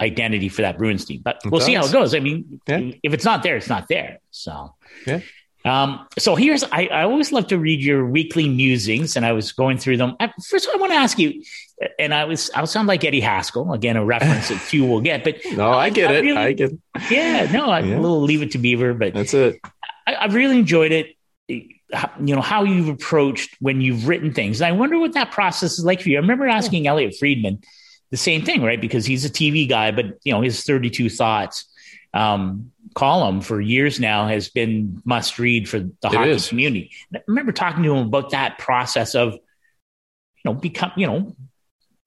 identity 0.00 0.48
for 0.48 0.62
that 0.62 0.76
Bruins 0.76 1.04
team. 1.04 1.20
But 1.22 1.40
we'll 1.44 1.60
see 1.60 1.74
how 1.74 1.84
it 1.84 1.92
goes. 1.92 2.14
I 2.14 2.20
mean, 2.20 2.60
yeah. 2.66 2.92
if 3.02 3.14
it's 3.14 3.24
not 3.24 3.42
there, 3.42 3.56
it's 3.56 3.68
not 3.68 3.86
there. 3.88 4.18
So, 4.30 4.74
yeah. 5.06 5.20
Um, 5.68 6.06
so 6.18 6.34
here's 6.34 6.64
I, 6.64 6.86
I, 6.86 7.02
always 7.02 7.30
love 7.30 7.48
to 7.48 7.58
read 7.58 7.82
your 7.82 8.06
weekly 8.06 8.48
musings, 8.48 9.16
and 9.16 9.26
I 9.26 9.32
was 9.32 9.52
going 9.52 9.76
through 9.76 9.98
them. 9.98 10.16
I, 10.18 10.32
first, 10.48 10.68
I 10.72 10.76
want 10.76 10.92
to 10.92 10.96
ask 10.96 11.18
you, 11.18 11.42
and 11.98 12.14
I 12.14 12.24
was 12.24 12.50
I'll 12.54 12.66
sound 12.66 12.88
like 12.88 13.04
Eddie 13.04 13.20
Haskell 13.20 13.72
again, 13.74 13.96
a 13.96 14.04
reference 14.04 14.48
that 14.48 14.58
few 14.58 14.86
will 14.86 15.02
get, 15.02 15.24
but 15.24 15.36
no, 15.52 15.72
I 15.72 15.90
get 15.90 16.10
I, 16.10 16.14
it. 16.14 16.20
Really, 16.22 16.38
I 16.38 16.52
get. 16.52 16.72
It. 16.72 16.78
Yeah, 17.10 17.50
no, 17.52 17.70
I, 17.70 17.80
yeah. 17.80 17.98
a 17.98 18.00
little 18.00 18.22
Leave 18.22 18.42
It 18.42 18.52
to 18.52 18.58
Beaver, 18.58 18.94
but 18.94 19.12
that's 19.12 19.34
it. 19.34 19.60
I, 20.06 20.16
I've 20.16 20.34
really 20.34 20.58
enjoyed 20.58 20.92
it. 20.92 21.14
You 21.48 22.34
know 22.34 22.40
how 22.40 22.64
you've 22.64 22.88
approached 22.88 23.56
when 23.60 23.82
you've 23.82 24.08
written 24.08 24.32
things, 24.32 24.62
and 24.62 24.68
I 24.68 24.72
wonder 24.72 24.98
what 24.98 25.12
that 25.14 25.32
process 25.32 25.78
is 25.78 25.84
like 25.84 26.00
for 26.00 26.08
you. 26.08 26.16
I 26.16 26.20
remember 26.20 26.46
asking 26.46 26.84
yeah. 26.84 26.92
Elliotte 26.92 27.18
Friedman 27.18 27.62
the 28.10 28.16
same 28.16 28.42
thing, 28.42 28.62
right? 28.62 28.80
Because 28.80 29.04
he's 29.04 29.24
a 29.26 29.30
TV 29.30 29.68
guy, 29.68 29.90
but 29.90 30.06
you 30.24 30.32
know 30.32 30.40
his 30.40 30.62
thirty-two 30.62 31.10
thoughts 31.10 31.66
um, 32.14 32.72
column 32.98 33.40
for 33.40 33.60
years 33.60 34.00
now 34.00 34.26
has 34.26 34.48
been 34.48 35.00
must 35.04 35.38
read 35.38 35.68
for 35.68 35.78
the 35.78 35.92
it 36.02 36.12
hockey 36.12 36.30
is. 36.30 36.48
community. 36.48 36.90
I 37.14 37.20
remember 37.28 37.52
talking 37.52 37.84
to 37.84 37.94
him 37.94 38.08
about 38.08 38.30
that 38.30 38.58
process 38.58 39.14
of, 39.14 39.34
you 39.34 39.40
know, 40.44 40.54
become, 40.54 40.90
you 40.96 41.06
know, 41.06 41.36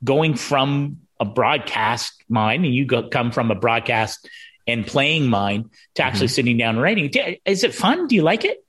going 0.03 0.35
from 0.35 0.97
a 1.17 1.23
broadcast 1.23 2.21
mind 2.27 2.65
and 2.65 2.75
you 2.75 2.83
go, 2.83 3.07
come 3.07 3.31
from 3.31 3.51
a 3.51 3.55
broadcast 3.55 4.27
and 4.67 4.85
playing 4.85 5.27
mind 5.27 5.69
to 5.95 6.03
actually 6.03 6.25
mm-hmm. 6.25 6.33
sitting 6.33 6.57
down 6.57 6.75
and 6.75 6.83
writing. 6.83 7.09
Is 7.45 7.63
it 7.63 7.73
fun? 7.73 8.07
Do 8.07 8.15
you 8.15 8.23
like 8.23 8.43
it? 8.43 8.61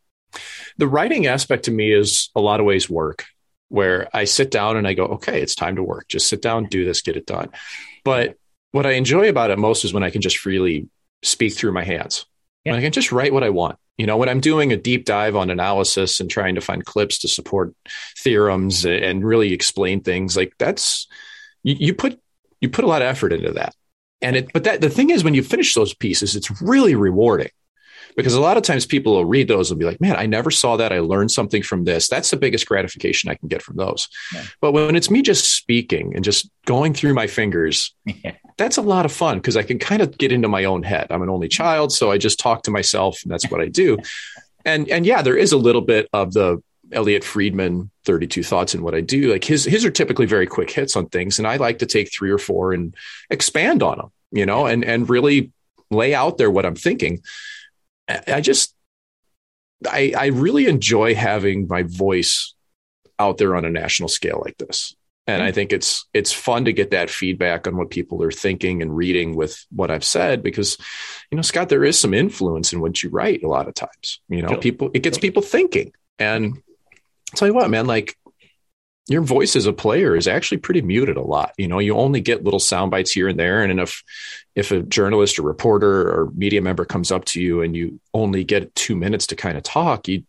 The 0.78 0.87
writing 0.87 1.26
aspect 1.26 1.64
to 1.64 1.72
me 1.72 1.92
is 1.92 2.30
a 2.37 2.40
lot 2.40 2.61
of 2.61 2.66
ways 2.66 2.88
work 2.88 3.24
where 3.68 4.08
I 4.14 4.26
sit 4.26 4.52
down 4.52 4.76
and 4.76 4.87
I 4.87 4.94
go, 4.94 5.06
okay, 5.06 5.42
it's 5.42 5.56
time 5.56 5.74
to 5.74 5.82
work. 5.82 6.06
Just 6.06 6.28
sit 6.28 6.40
down, 6.40 6.66
do 6.66 6.85
this, 6.85 7.02
get 7.02 7.16
it 7.16 7.26
done. 7.26 7.48
But 8.04 8.37
what 8.70 8.87
I 8.87 8.92
enjoy 8.92 9.28
about 9.28 9.50
it 9.50 9.58
most 9.58 9.85
is 9.85 9.92
when 9.92 10.04
I 10.04 10.11
can 10.11 10.20
just 10.22 10.38
freely 10.38 10.87
speak 11.22 11.54
through 11.54 11.72
my 11.72 11.85
hands. 11.85 12.26
Yeah. 12.64 12.74
I 12.74 12.80
can 12.80 12.92
just 12.92 13.12
write 13.12 13.32
what 13.32 13.44
I 13.44 13.50
want. 13.50 13.78
You 13.98 14.06
know, 14.06 14.16
when 14.16 14.28
I'm 14.28 14.40
doing 14.40 14.72
a 14.72 14.76
deep 14.76 15.04
dive 15.04 15.37
on 15.37 15.50
analysis 15.50 16.20
and 16.20 16.30
trying 16.30 16.54
to 16.54 16.61
find 16.61 16.85
clips 16.85 17.18
to 17.20 17.28
support 17.28 17.74
theorems 18.18 18.85
and 18.87 19.24
really 19.24 19.52
explain 19.52 20.00
things, 20.00 20.37
like 20.37 20.54
that's 20.58 21.06
you, 21.62 21.76
you 21.78 21.94
put 21.94 22.20
you 22.61 22.68
put 22.68 22.85
a 22.85 22.88
lot 22.88 23.02
of 23.02 23.08
effort 23.08 23.32
into 23.32 23.52
that. 23.52 23.74
And 24.22 24.37
it, 24.37 24.52
but 24.52 24.64
that 24.64 24.80
the 24.80 24.90
thing 24.90 25.11
is, 25.11 25.24
when 25.24 25.35
you 25.35 25.42
finish 25.42 25.74
those 25.74 25.94
pieces, 25.94 26.37
it's 26.37 26.62
really 26.62 26.94
rewarding 26.94 27.50
because 28.16 28.35
a 28.35 28.40
lot 28.40 28.57
of 28.57 28.62
times 28.62 28.87
people 28.87 29.14
will 29.14 29.25
read 29.25 29.48
those 29.48 29.70
and 29.70 29.81
be 29.81 29.87
like, 29.87 30.01
man, 30.01 30.16
I 30.16 30.27
never 30.27 30.51
saw 30.51 30.77
that. 30.77 30.92
I 30.92 31.01
learned 31.01 31.31
something 31.31 31.62
from 31.62 31.85
this. 31.85 32.09
That's 32.09 32.31
the 32.31 32.37
biggest 32.37 32.66
gratification 32.66 33.31
I 33.31 33.35
can 33.35 33.48
get 33.48 33.62
from 33.62 33.77
those. 33.77 34.09
Yeah. 34.35 34.44
But 34.61 34.72
when 34.72 34.96
it's 34.96 35.11
me 35.11 35.22
just 35.22 35.57
speaking 35.57 36.14
and 36.14 36.25
just 36.25 36.51
going 36.66 36.94
through 36.94 37.14
my 37.14 37.27
fingers, 37.27 37.94
yeah. 38.05 38.35
that's 38.57 38.77
a 38.77 38.83
lot 38.83 39.05
of 39.05 39.12
fun 39.12 39.38
because 39.38 39.57
I 39.57 39.62
can 39.62 39.79
kind 39.79 40.03
of 40.03 40.16
get 40.18 40.33
into 40.33 40.48
my 40.48 40.64
own 40.64 40.83
head. 40.83 41.07
I'm 41.11 41.22
an 41.22 41.31
only 41.31 41.48
child, 41.48 41.92
so 41.92 42.11
I 42.11 42.18
just 42.18 42.38
talk 42.38 42.62
to 42.64 42.70
myself 42.70 43.20
and 43.22 43.33
that's 43.33 43.51
what 43.51 43.61
I 43.61 43.68
do. 43.68 43.98
and 44.64 44.88
and 44.88 45.07
yeah, 45.07 45.22
there 45.22 45.37
is 45.37 45.53
a 45.53 45.59
little 45.59 45.83
bit 45.83 46.09
of 46.12 46.33
the 46.33 46.62
Elliotte 46.92 47.25
Friedman 47.25 47.90
32 48.05 48.42
thoughts 48.42 48.75
in 48.75 48.83
what 48.83 48.94
I 48.94 49.01
do. 49.01 49.33
Like 49.33 49.44
his 49.44 49.64
his 49.64 49.85
are 49.85 49.90
typically 49.90 50.27
very 50.27 50.46
quick 50.46 50.70
hits 50.70 50.96
on 50.96 51.09
things 51.09 51.38
and 51.38 51.48
I 51.48 51.57
like 51.57 51.79
to 51.79 51.87
take 51.87 52.12
3 52.12 52.31
or 52.31 52.38
4 52.38 52.72
and 52.75 52.94
expand 53.31 53.83
on 53.83 53.98
them, 53.98 54.12
you 54.31 54.44
know, 54.44 54.66
and 54.66 54.85
and 54.85 55.09
really 55.09 55.51
lay 55.90 56.14
out 56.14 56.38
there 56.38 56.51
what 56.51 56.66
I'm 56.66 56.75
thinking. 56.75 57.22
I 58.27 58.40
just 58.40 58.75
I, 59.87 60.12
I 60.16 60.27
really 60.27 60.66
enjoy 60.66 61.14
having 61.14 61.66
my 61.68 61.83
voice 61.83 62.55
out 63.18 63.38
there 63.38 63.57
on 63.57 63.64
a 63.64 63.70
national 63.70 64.09
scale 64.09 64.40
like 64.44 64.59
this. 64.59 64.94
And 65.27 65.40
I 65.40 65.46
mm-hmm. 65.46 65.55
think 65.55 65.72
it's 65.72 66.05
it's 66.12 66.33
fun 66.33 66.64
to 66.64 66.72
get 66.72 66.90
that 66.90 67.09
feedback 67.09 67.68
on 67.68 67.77
what 67.77 67.90
people 67.90 68.22
are 68.25 68.33
thinking 68.33 68.83
and 68.83 68.96
reading 68.96 69.37
with 69.37 69.64
what 69.70 69.90
I've 69.90 70.05
said 70.05 70.42
because, 70.42 70.77
you 71.31 71.37
know, 71.37 71.42
Scott, 71.42 71.68
there 71.68 71.85
is 71.85 71.98
some 71.98 72.12
influence 72.12 72.72
in 72.72 72.81
what 72.81 73.03
you 73.03 73.11
write 73.11 73.44
a 73.44 73.48
lot 73.48 73.68
of 73.68 73.75
times. 73.75 74.20
You 74.29 74.42
know, 74.42 74.57
people 74.57 74.90
it 74.94 75.05
gets 75.05 75.18
people 75.18 75.40
thinking. 75.40 75.92
And 76.18 76.55
I'll 76.57 77.37
tell 77.37 77.46
you 77.46 77.55
what, 77.55 77.70
man, 77.70 77.87
like 77.87 78.16
your 79.08 79.22
voice 79.22 79.56
as 79.56 79.66
a 79.66 79.72
player 79.72 80.14
is 80.14 80.28
actually 80.28 80.58
pretty 80.58 80.80
muted 80.80 81.16
a 81.16 81.22
lot. 81.22 81.52
You 81.58 81.66
know, 81.66 81.80
you 81.80 81.96
only 81.96 82.20
get 82.20 82.44
little 82.44 82.60
sound 82.60 82.90
bites 82.90 83.10
here 83.10 83.28
and 83.28 83.38
there. 83.38 83.62
And 83.62 83.80
if 83.80 84.02
if 84.54 84.70
a 84.70 84.82
journalist 84.82 85.38
or 85.38 85.42
reporter 85.42 86.08
or 86.08 86.30
media 86.34 86.62
member 86.62 86.84
comes 86.84 87.10
up 87.10 87.24
to 87.26 87.42
you 87.42 87.62
and 87.62 87.74
you 87.74 88.00
only 88.14 88.44
get 88.44 88.74
two 88.74 88.94
minutes 88.94 89.26
to 89.28 89.36
kind 89.36 89.56
of 89.56 89.64
talk, 89.64 90.06
you 90.06 90.24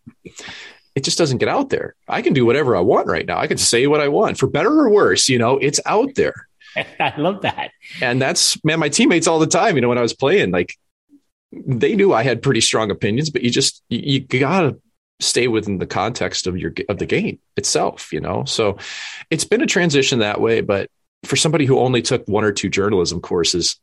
it 0.96 1.04
just 1.04 1.18
doesn't 1.18 1.40
get 1.40 1.50
out 1.50 1.70
there. 1.70 1.96
I 2.08 2.22
can 2.22 2.34
do 2.34 2.46
whatever 2.46 2.76
I 2.76 2.82
want 2.82 3.08
right 3.08 3.26
now. 3.26 3.40
I 3.40 3.48
can 3.48 3.58
say 3.58 3.88
what 3.88 4.02
I 4.02 4.08
want 4.08 4.38
for 4.38 4.48
better 4.48 4.72
or 4.72 4.90
worse. 4.90 5.30
You 5.30 5.40
know, 5.40 5.58
it's 5.58 5.80
out 5.86 6.16
there. 6.16 6.48
I 7.00 7.14
love 7.18 7.42
that. 7.42 7.72
And 8.02 8.22
that's 8.22 8.64
man, 8.64 8.80
my 8.80 8.90
teammates 8.90 9.28
all 9.28 9.40
the 9.40 9.48
time. 9.48 9.76
You 9.76 9.82
know, 9.82 9.90
when 9.90 9.98
I 10.00 10.04
was 10.04 10.14
playing, 10.14 10.52
like 10.52 10.76
they 11.52 11.96
knew 11.96 12.12
I 12.14 12.24
had 12.24 12.42
pretty 12.42 12.62
strong 12.62 12.90
opinions, 12.90 13.30
but 13.30 13.44
you 13.44 13.52
just 13.52 13.84
you, 13.90 14.00
you 14.00 14.20
gotta 14.20 14.78
stay 15.20 15.48
within 15.48 15.78
the 15.78 15.88
context 15.88 16.48
of 16.48 16.58
your 16.58 16.74
of 16.90 16.98
the 16.98 17.06
game 17.06 17.40
itself 17.56 18.12
you 18.12 18.20
know 18.20 18.44
so 18.46 18.78
it's 19.30 19.46
been 19.46 19.62
a 19.62 19.68
transition 19.68 20.20
that 20.20 20.42
way 20.42 20.62
but 20.62 20.90
for 21.24 21.36
somebody 21.36 21.66
who 21.66 21.80
only 21.80 22.02
took 22.02 22.28
one 22.28 22.44
or 22.44 22.52
two 22.52 22.70
journalism 22.70 23.22
courses 23.22 23.80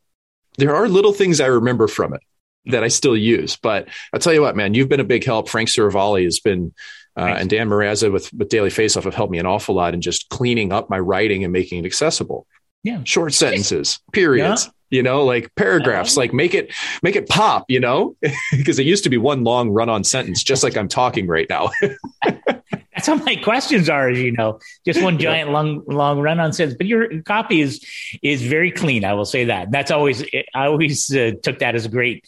there 0.58 0.74
are 0.74 0.88
little 0.88 1.12
things 1.12 1.40
i 1.40 1.46
remember 1.46 1.88
from 1.88 2.12
it 2.12 2.20
that 2.66 2.84
i 2.84 2.88
still 2.88 3.16
use 3.16 3.56
but 3.56 3.88
i'll 4.12 4.20
tell 4.20 4.34
you 4.34 4.42
what 4.42 4.56
man 4.56 4.74
you've 4.74 4.88
been 4.88 5.00
a 5.00 5.04
big 5.04 5.24
help 5.24 5.48
frank 5.48 5.68
Seravalli 5.68 6.24
has 6.24 6.40
been 6.40 6.74
uh, 7.16 7.34
and 7.38 7.50
Dan 7.50 7.68
Marrazza 7.68 8.10
with, 8.10 8.32
with 8.32 8.48
Daily 8.48 8.70
Faceoff 8.70 9.02
have 9.02 9.16
helped 9.16 9.32
me 9.32 9.38
an 9.38 9.44
awful 9.44 9.74
lot 9.74 9.94
in 9.94 10.00
just 10.00 10.28
cleaning 10.28 10.72
up 10.72 10.88
my 10.88 10.98
writing 10.98 11.42
and 11.42 11.52
making 11.52 11.80
it 11.80 11.84
accessible. 11.84 12.46
Yeah. 12.84 13.00
Short 13.02 13.34
sentences, 13.34 13.98
periods. 14.12 14.66
Yeah 14.66 14.72
you 14.90 15.02
know 15.02 15.24
like 15.24 15.54
paragraphs 15.54 16.16
like 16.16 16.32
make 16.32 16.54
it 16.54 16.72
make 17.02 17.16
it 17.16 17.28
pop 17.28 17.64
you 17.68 17.80
know 17.80 18.16
because 18.52 18.78
it 18.78 18.86
used 18.86 19.04
to 19.04 19.10
be 19.10 19.16
one 19.16 19.44
long 19.44 19.70
run 19.70 19.88
on 19.88 20.04
sentence 20.04 20.42
just 20.42 20.62
like 20.62 20.76
i'm 20.76 20.88
talking 20.88 21.26
right 21.26 21.48
now 21.48 21.70
that's 22.22 23.06
how 23.06 23.14
my 23.14 23.36
questions 23.36 23.88
are 23.88 24.08
as 24.10 24.18
you 24.18 24.32
know 24.32 24.58
just 24.84 25.02
one 25.02 25.18
giant 25.18 25.48
yeah. 25.48 25.54
long 25.54 25.82
long 25.86 26.20
run 26.20 26.40
on 26.40 26.52
sentence 26.52 26.76
but 26.76 26.86
your 26.86 27.22
copy 27.22 27.60
is 27.60 27.84
is 28.22 28.42
very 28.42 28.70
clean 28.70 29.04
i 29.04 29.14
will 29.14 29.24
say 29.24 29.44
that 29.44 29.70
that's 29.70 29.90
always 29.90 30.24
i 30.54 30.66
always 30.66 31.14
uh, 31.14 31.32
took 31.42 31.60
that 31.60 31.74
as 31.74 31.86
a 31.86 31.88
great 31.88 32.24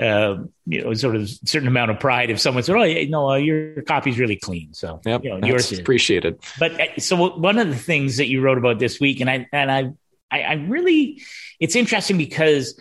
uh, 0.00 0.36
you 0.66 0.84
know, 0.84 0.92
sort 0.92 1.16
of 1.16 1.26
certain 1.46 1.68
amount 1.68 1.90
of 1.90 1.98
pride 1.98 2.28
if 2.28 2.38
someone 2.38 2.62
said, 2.62 2.76
"Oh, 2.76 2.82
you 2.82 3.08
know, 3.08 3.30
uh, 3.30 3.36
your 3.36 3.80
copy's 3.82 4.18
really 4.18 4.36
clean." 4.36 4.74
So, 4.74 5.00
yep, 5.06 5.24
you 5.24 5.30
know, 5.30 5.46
yours 5.46 5.72
is 5.72 5.78
appreciated. 5.78 6.38
But 6.58 6.78
uh, 6.78 7.00
so 7.00 7.30
one 7.30 7.58
of 7.58 7.68
the 7.68 7.76
things 7.76 8.18
that 8.18 8.26
you 8.26 8.42
wrote 8.42 8.58
about 8.58 8.78
this 8.78 9.00
week, 9.00 9.20
and 9.20 9.30
I 9.30 9.48
and 9.52 9.72
I 9.72 9.92
I, 10.30 10.42
I 10.42 10.52
really, 10.54 11.22
it's 11.60 11.76
interesting 11.76 12.18
because 12.18 12.78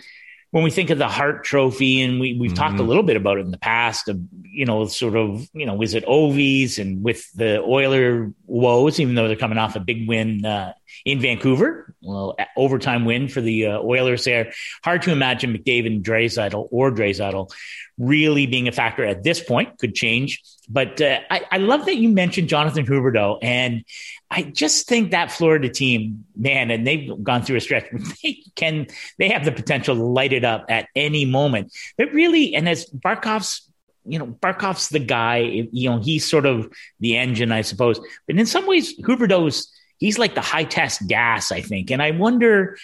when 0.56 0.64
we 0.64 0.72
think 0.72 0.90
of 0.90 0.98
the 0.98 1.10
Hart 1.10 1.44
Trophy, 1.44 2.02
and 2.02 2.18
we 2.18 2.38
we've 2.40 2.52
mm-hmm. 2.52 2.58
talked 2.58 2.76
a 2.76 2.78
mm-hmm. 2.78 2.88
little 2.88 3.04
bit 3.04 3.18
about 3.18 3.40
it 3.40 3.42
in 3.42 3.52
the 3.52 3.58
past, 3.58 4.08
of 4.08 4.22
you 4.42 4.66
know, 4.66 4.86
sort 4.88 5.18
of 5.18 5.50
you 5.54 5.66
know, 5.66 5.82
is 5.82 5.94
it 5.94 6.06
Ovies 6.06 6.80
and 6.80 7.04
with 7.04 7.30
the 7.34 7.62
Oiler 7.62 8.32
woes, 8.46 9.02
even 9.02 9.16
though 9.16 9.28
they're 9.28 9.36
coming 9.36 9.58
off 9.58 9.76
a 9.76 9.82
big 9.82 10.08
win 10.08 10.46
uh, 10.46 10.72
in 11.04 11.20
Vancouver, 11.20 11.94
well, 12.02 12.38
overtime 12.56 13.04
win 13.04 13.28
for 13.28 13.42
the 13.42 13.66
uh, 13.68 13.80
Oilers 13.80 14.24
there. 14.24 14.54
Hard 14.82 15.02
to 15.02 15.12
imagine 15.12 15.54
McDavid 15.54 15.88
and 15.88 16.06
Draisaitl 16.06 16.70
or 16.72 16.90
Draisaitl 16.90 17.52
really 17.98 18.46
being 18.46 18.70
a 18.70 18.72
factor 18.72 19.04
at 19.04 19.24
this 19.24 19.44
point. 19.44 19.78
Could 19.78 19.94
change, 19.94 20.42
but 20.70 21.02
uh, 21.02 21.20
I, 21.30 21.42
I 21.52 21.58
love 21.58 21.86
that 21.86 21.98
you 21.98 22.08
mentioned 22.08 22.48
Jonathan 22.48 22.86
Huberdeau 22.86 23.40
and 23.42 23.84
I 24.32 24.44
just 24.44 24.88
think 24.88 25.12
that 25.12 25.32
Florida 25.32 25.70
team, 25.70 26.26
man, 26.36 26.72
and 26.72 26.86
they've 26.86 27.12
gone 27.24 27.44
through 27.44 27.58
a 27.58 27.62
stretch. 27.62 27.86
They 28.24 28.44
can, 28.56 28.88
they 29.18 29.30
have 29.30 29.46
the 29.46 29.52
potential 29.52 29.96
to 29.96 30.04
light 30.04 30.34
it 30.34 30.44
up 30.44 30.66
at 30.70 30.88
any 30.96 31.26
moment. 31.26 31.74
But 31.98 32.12
really, 32.12 32.56
and 32.56 32.68
as 32.68 32.86
Barkov's, 32.86 33.70
you 34.06 34.20
know, 34.20 34.28
Barkov's 34.28 34.90
the 34.90 35.00
guy. 35.00 35.38
You 35.72 35.90
know, 35.90 36.00
he's 36.00 36.30
sort 36.30 36.46
of 36.46 36.72
the 37.00 37.18
engine, 37.18 37.52
I 37.52 37.62
suppose. 37.62 38.00
But 38.28 38.38
in 38.38 38.46
some 38.46 38.68
ways, 38.68 38.98
Huberdeau's 39.00 39.72
he's 39.98 40.20
like 40.20 40.36
the 40.36 40.42
high 40.42 40.64
test 40.64 41.08
gas, 41.08 41.52
I 41.52 41.62
think. 41.62 41.92
And 41.92 42.02
I 42.02 42.12
wonder, 42.12 42.78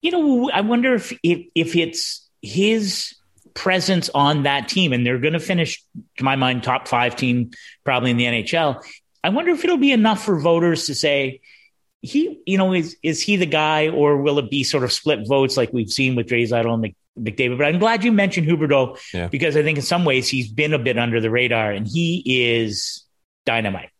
you 0.00 0.10
know, 0.10 0.50
I 0.50 0.60
wonder 0.60 0.94
if 0.94 1.12
if, 1.22 1.46
if 1.54 1.76
it's 1.76 2.28
his 2.42 3.14
presence 3.54 4.10
on 4.14 4.44
that 4.44 4.68
team, 4.68 4.92
and 4.92 5.06
they're 5.06 5.18
going 5.18 5.32
to 5.34 5.40
finish, 5.40 5.82
to 6.18 6.24
my 6.24 6.36
mind, 6.36 6.62
top 6.62 6.88
five 6.88 7.16
team 7.16 7.50
probably 7.84 8.10
in 8.10 8.16
the 8.16 8.24
NHL. 8.24 8.82
I 9.24 9.30
wonder 9.30 9.52
if 9.52 9.64
it'll 9.64 9.76
be 9.76 9.92
enough 9.92 10.24
for 10.24 10.38
voters 10.38 10.86
to 10.86 10.94
say 10.94 11.40
he, 12.02 12.42
you 12.46 12.58
know, 12.58 12.74
is 12.74 12.96
is 13.02 13.22
he 13.22 13.36
the 13.36 13.46
guy, 13.46 13.88
or 13.88 14.16
will 14.16 14.38
it 14.38 14.50
be 14.50 14.64
sort 14.64 14.82
of 14.82 14.92
split 14.92 15.26
votes 15.26 15.56
like 15.56 15.72
we've 15.72 15.90
seen 15.90 16.16
with 16.16 16.26
Draisaitl 16.26 16.74
and 16.74 16.94
McDavid? 17.18 17.58
But 17.58 17.68
I'm 17.68 17.78
glad 17.78 18.04
you 18.04 18.10
mentioned 18.10 18.48
Huberdeau 18.48 18.98
yeah. 19.14 19.28
because 19.28 19.56
I 19.56 19.62
think 19.62 19.78
in 19.78 19.84
some 19.84 20.04
ways 20.04 20.28
he's 20.28 20.50
been 20.50 20.74
a 20.74 20.78
bit 20.78 20.98
under 20.98 21.20
the 21.20 21.30
radar, 21.30 21.70
and 21.70 21.86
he 21.86 22.22
is 22.26 23.04
dynamite. 23.46 23.90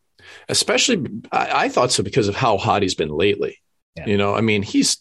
Especially, 0.49 1.07
I, 1.31 1.65
I 1.65 1.69
thought 1.69 1.93
so 1.93 2.03
because 2.03 2.27
of 2.27 2.35
how 2.35 2.59
hot 2.59 2.83
he's 2.83 2.97
been 2.97 3.11
lately. 3.11 3.59
Yeah. 3.97 4.07
You 4.07 4.17
know, 4.17 4.35
I 4.35 4.41
mean, 4.41 4.63
he's 4.63 4.99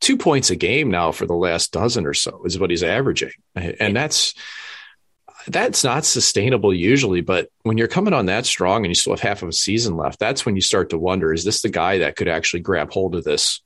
two 0.00 0.16
points 0.16 0.48
a 0.48 0.56
game 0.56 0.90
now 0.90 1.12
for 1.12 1.26
the 1.26 1.34
last 1.34 1.72
dozen 1.72 2.06
or 2.06 2.14
so 2.14 2.42
is 2.44 2.58
what 2.58 2.70
he's 2.70 2.82
averaging, 2.82 3.32
and 3.54 3.94
that's 3.94 4.32
that's 5.50 5.84
not 5.84 6.04
sustainable 6.04 6.72
usually. 6.72 7.20
But 7.20 7.48
when 7.62 7.78
you're 7.78 7.88
coming 7.88 8.14
on 8.14 8.26
that 8.26 8.46
strong 8.46 8.84
and 8.84 8.90
you 8.90 8.94
still 8.94 9.12
have 9.12 9.20
half 9.20 9.42
of 9.42 9.48
a 9.48 9.52
season 9.52 9.96
left, 9.96 10.18
that's 10.18 10.46
when 10.46 10.54
you 10.54 10.60
start 10.60 10.90
to 10.90 10.98
wonder: 10.98 11.32
is 11.32 11.44
this 11.44 11.62
the 11.62 11.68
guy 11.68 11.98
that 11.98 12.16
could 12.16 12.28
actually 12.28 12.60
grab 12.60 12.90
hold 12.90 13.14
of 13.14 13.24
this 13.24 13.60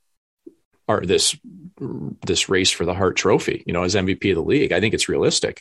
or 0.89 1.01
this 1.03 1.37
this 1.79 2.49
race 2.49 2.71
for 2.71 2.85
the 2.85 2.95
Hart 2.95 3.17
Trophy? 3.17 3.63
You 3.67 3.73
know, 3.73 3.83
as 3.83 3.95
MVP 3.95 4.31
of 4.31 4.37
the 4.37 4.43
league, 4.43 4.73
I 4.73 4.81
think 4.81 4.95
it's 4.95 5.09
realistic. 5.09 5.61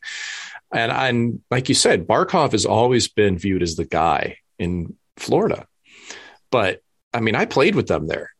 And 0.73 0.91
and 0.91 1.41
like 1.51 1.69
you 1.69 1.75
said, 1.75 2.07
Barkov 2.07 2.53
has 2.53 2.65
always 2.65 3.07
been 3.07 3.37
viewed 3.37 3.63
as 3.63 3.75
the 3.75 3.85
guy 3.85 4.37
in 4.57 4.95
Florida, 5.17 5.67
but 6.51 6.81
I 7.13 7.19
mean, 7.19 7.35
I 7.35 7.45
played 7.45 7.75
with 7.75 7.87
them 7.87 8.07
there 8.07 8.31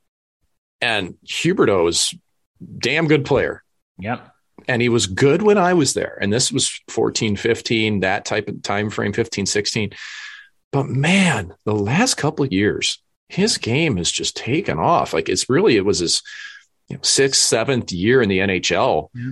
and 0.82 1.16
Huberdeau 1.26 1.88
is 1.88 2.14
damn 2.78 3.08
good 3.08 3.26
player. 3.26 3.64
Yep. 4.00 4.31
And 4.68 4.82
he 4.82 4.90
was 4.90 5.08
good 5.08 5.42
when 5.42 5.58
I 5.58 5.74
was 5.74 5.94
there. 5.94 6.18
And 6.22 6.32
this 6.32 6.52
was 6.52 6.82
14, 6.88 7.36
15, 7.36 8.02
that 8.02 8.26
type 8.26 8.48
of 8.48 8.62
time 8.62 8.90
frame, 8.90 9.14
15, 9.14 9.46
16. 9.46 9.92
But 10.72 10.88
man, 10.88 11.54
the 11.66 11.76
last 11.76 12.16
couple 12.16 12.46
of 12.46 12.52
years, 12.52 13.02
his 13.30 13.58
game 13.58 13.98
has 13.98 14.12
just 14.12 14.36
taken 14.36 14.78
off. 14.78 15.14
Like 15.14 15.30
it's 15.30 15.50
really, 15.50 15.76
it 15.78 15.86
was 15.86 16.00
his 16.00 16.22
you 16.88 16.96
know, 16.96 17.02
sixth, 17.04 17.42
seventh 17.42 17.92
year 17.92 18.22
in 18.22 18.30
the 18.30 18.40
NHL 18.40 19.10
yeah. 19.14 19.32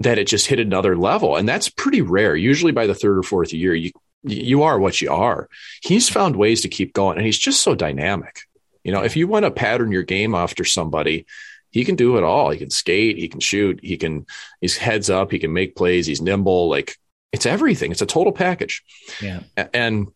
that 0.00 0.18
it 0.18 0.26
just 0.26 0.46
hit 0.46 0.60
another 0.60 0.96
level. 0.96 1.36
And 1.36 1.48
that's 1.48 1.68
pretty 1.68 2.02
rare. 2.02 2.36
Usually 2.36 2.72
by 2.72 2.86
the 2.86 2.94
third 2.94 3.18
or 3.18 3.22
fourth 3.22 3.52
year, 3.52 3.74
you 3.74 3.92
you 4.24 4.62
are 4.64 4.78
what 4.78 5.00
you 5.00 5.12
are. 5.12 5.48
He's 5.82 6.08
found 6.08 6.36
ways 6.36 6.62
to 6.62 6.68
keep 6.68 6.92
going 6.92 7.16
and 7.16 7.24
he's 7.24 7.38
just 7.38 7.62
so 7.62 7.74
dynamic. 7.74 8.40
You 8.82 8.92
know, 8.92 9.02
if 9.02 9.16
you 9.16 9.28
want 9.28 9.44
to 9.44 9.50
pattern 9.50 9.92
your 9.92 10.02
game 10.02 10.34
after 10.34 10.64
somebody, 10.64 11.26
he 11.70 11.84
can 11.84 11.96
do 11.96 12.16
it 12.16 12.24
all. 12.24 12.50
He 12.50 12.58
can 12.58 12.70
skate, 12.70 13.18
he 13.18 13.28
can 13.28 13.40
shoot, 13.40 13.80
he 13.82 13.96
can, 13.96 14.26
he's 14.60 14.76
heads 14.76 15.10
up, 15.10 15.30
he 15.30 15.38
can 15.38 15.52
make 15.52 15.76
plays, 15.76 16.06
he's 16.06 16.20
nimble. 16.20 16.68
Like 16.68 16.96
it's 17.32 17.46
everything. 17.46 17.90
It's 17.90 18.02
a 18.02 18.06
total 18.06 18.32
package. 18.32 18.82
Yeah. 19.20 19.40
And, 19.74 20.08